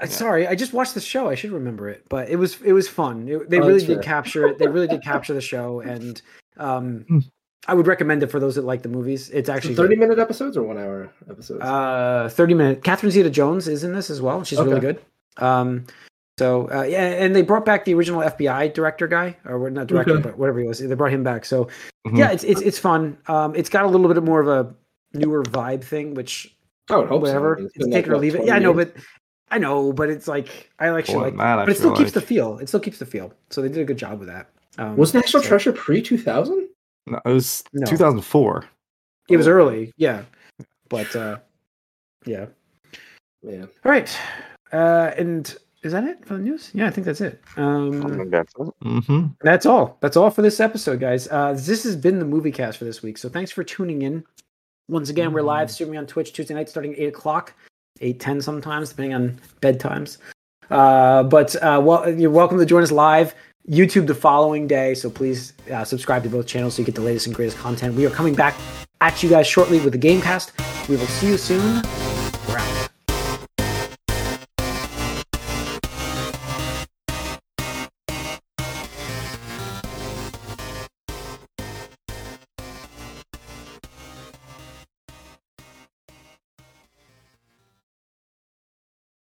Uh, 0.01 0.07
Sorry, 0.07 0.47
I 0.49 0.55
just 0.55 0.73
watched 0.73 0.95
the 0.95 1.01
show. 1.01 1.29
I 1.29 1.35
should 1.37 1.53
remember 1.53 1.89
it, 1.89 2.05
but 2.09 2.29
it 2.29 2.37
was 2.37 2.61
it 2.63 2.73
was 2.73 2.89
fun. 2.89 3.29
It- 3.29 3.49
they 3.51 3.61
Oh, 3.61 3.67
really 3.67 3.81
did 3.85 3.95
fair. 3.97 4.03
capture 4.03 4.47
it. 4.49 4.59
They 4.59 4.67
really 4.67 4.89
did 4.89 5.03
capture 5.03 5.35
the 5.35 5.41
show, 5.41 5.81
and 5.81 6.21
um, 6.57 7.05
Hmm. 7.09 7.19
I 7.67 7.75
would 7.75 7.87
recommend 7.87 8.23
it 8.23 8.27
for 8.31 8.39
those 8.41 8.57
that 8.57 8.65
like 8.65 8.83
the 8.83 8.89
movies. 8.89 9.31
It's 9.31 9.49
actually 9.49 9.75
Thirty 9.77 9.97
minute 9.97 10.19
episodes 10.19 10.57
or 10.57 10.65
one 10.65 10.79
hour 10.79 11.11
episodes? 11.31 11.63
uh, 11.63 12.29
thirty 12.33 12.55
minute. 12.55 12.83
Catherine 12.85 13.11
Zeta-Jones 13.13 13.69
is 13.69 13.85
in 13.85 13.93
this 13.93 14.11
as 14.11 14.21
well. 14.21 14.43
She's 14.45 14.61
really 14.61 14.81
good. 14.81 15.01
Um, 15.39 15.87
so 16.39 16.69
uh, 16.73 16.83
yeah, 16.83 17.05
and 17.25 17.35
they 17.35 17.43
brought 17.43 17.65
back 17.65 17.85
the 17.85 17.95
original 17.95 18.21
FBI 18.21 18.75
director 18.75 19.07
guy, 19.07 19.37
or 19.47 19.71
not 19.71 19.87
director, 19.87 20.15
Okay. 20.15 20.23
but 20.23 20.39
whatever 20.39 20.59
he 20.61 20.67
was. 20.67 20.81
They 20.81 20.95
brought 20.95 21.13
him 21.13 21.23
back. 21.23 21.45
So 21.45 21.69
Mhm. 22.07 22.19
yeah, 22.19 22.31
it's 22.33 22.43
it's 22.45 22.61
it's 22.61 22.79
fun. 22.79 23.17
Um, 23.29 23.55
it's 23.55 23.69
got 23.69 23.85
a 23.85 23.89
little 23.89 24.13
bit 24.13 24.23
more 24.25 24.41
of 24.41 24.49
a 24.49 24.75
newer 25.17 25.45
vibe 25.45 25.85
thing, 25.85 26.15
which 26.15 26.55
oh 26.91 27.07
hope 27.07 27.09
so. 27.09 27.17
whatever. 27.19 27.61
It's, 27.75 27.87
take 27.89 28.07
it 28.07 28.13
or 28.13 28.19
leave 28.19 28.35
it. 28.35 28.45
Yeah, 28.47 28.57
I 28.57 28.59
know, 28.59 28.75
but 28.75 28.93
I 29.51 29.59
know, 29.59 29.93
but 29.93 30.09
it's 30.11 30.27
like 30.27 30.71
I 30.79 30.89
actually 30.89 31.15
More 31.15 31.25
like, 31.25 31.37
that, 31.37 31.59
I 31.61 31.65
but 31.65 31.69
it 31.71 31.77
still 31.77 31.91
feel 31.91 31.99
keeps 31.99 32.13
the 32.13 32.21
feel. 32.21 32.59
It 32.59 32.69
still 32.69 32.81
keeps 32.81 32.99
the 32.99 33.07
feel. 33.07 33.33
So 33.51 33.63
they 33.63 33.69
did 33.69 33.79
a 33.79 33.85
good 33.85 33.99
job 33.99 34.19
with 34.19 34.29
that. 34.29 34.49
Um, 34.79 34.97
was 34.97 35.15
National 35.15 35.43
so- 35.43 35.49
Treasure 35.49 35.73
pre 35.73 36.03
two 36.03 36.19
thousand? 36.19 36.69
No, 37.07 37.21
it 37.25 37.29
was 37.29 37.63
No. 37.75 37.85
2004. 37.87 38.65
It 39.29 39.37
was 39.37 39.47
early, 39.47 39.93
yeah, 39.97 40.23
but 40.89 41.15
uh, 41.15 41.39
yeah. 42.27 42.47
Man, 43.43 43.69
All 43.85 43.93
right, 43.93 44.19
uh, 44.73 45.11
and 45.19 45.55
is 45.83 45.93
that 45.93 46.05
it 46.05 46.25
for 46.25 46.35
the 46.35 46.41
news? 46.41 46.71
Yeah, 46.73 46.87
I 46.87 46.91
think 46.91 47.05
that's 47.07 47.21
it. 47.21 47.43
Um, 47.59 48.03
think 48.17 48.31
that's 48.31 48.53
it. 48.59 48.67
Mm-hmm. 48.83 49.27
that's 49.43 49.67
all. 49.67 49.99
That's 50.01 50.17
all 50.17 50.31
for 50.31 50.41
this 50.41 50.61
episode, 50.61 50.99
guys. 51.01 51.29
Uh, 51.31 51.53
this 51.53 51.85
has 51.85 51.95
been 51.95 52.19
the 52.19 52.25
movie 52.25 52.51
cast 52.51 52.79
for 52.79 52.87
this 52.87 53.03
week. 53.03 53.19
So 53.19 53.29
thanks 53.29 53.51
for 53.51 53.63
tuning 53.65 54.01
in. 54.03 54.25
Once 54.89 55.11
again, 55.11 55.33
we're 55.33 55.43
live 55.43 55.71
streaming 55.71 55.99
on 55.99 56.07
Twitch 56.07 56.33
Tuesday 56.33 56.55
night 56.55 56.71
starting 56.71 56.95
at 56.95 56.99
eight 56.99 57.09
o'clock, 57.09 57.53
eight 58.01 58.21
ten 58.21 58.41
sometimes, 58.41 58.91
depending 58.91 59.15
on 59.15 59.41
bedtimes. 59.61 60.19
Uh, 60.71 61.23
but 61.23 61.55
uh, 61.57 61.81
well, 61.83 62.09
you're 62.11 62.31
welcome 62.31 62.59
to 62.59 62.67
join 62.67 62.83
us 62.83 62.91
live. 62.91 63.35
YouTube 63.69 64.07
the 64.07 64.15
following 64.15 64.67
day, 64.67 64.95
so 64.95 65.09
please 65.09 65.55
uh, 65.73 65.85
subscribe 65.85 66.23
to 66.23 66.29
both 66.29 66.47
channels 66.47 66.75
so 66.75 66.83
you 66.83 66.87
get 66.87 66.95
the 66.95 67.01
latest 67.01 67.27
and 67.27 67.35
greatest 67.35 67.57
content. 67.57 67.95
We 67.95 68.05
are 68.07 68.11
coming 68.11 68.35
back 68.35 68.55
at 69.01 69.23
you 69.23 69.31
guys 69.31 69.47
shortly 69.47 69.81
with 69.81 69.93
the 69.93 69.99
Gamecast. 69.99 70.89
We 70.89 70.97
will 70.97 71.07
see 71.07 71.29
you 71.29 71.39
soon. 71.39 71.83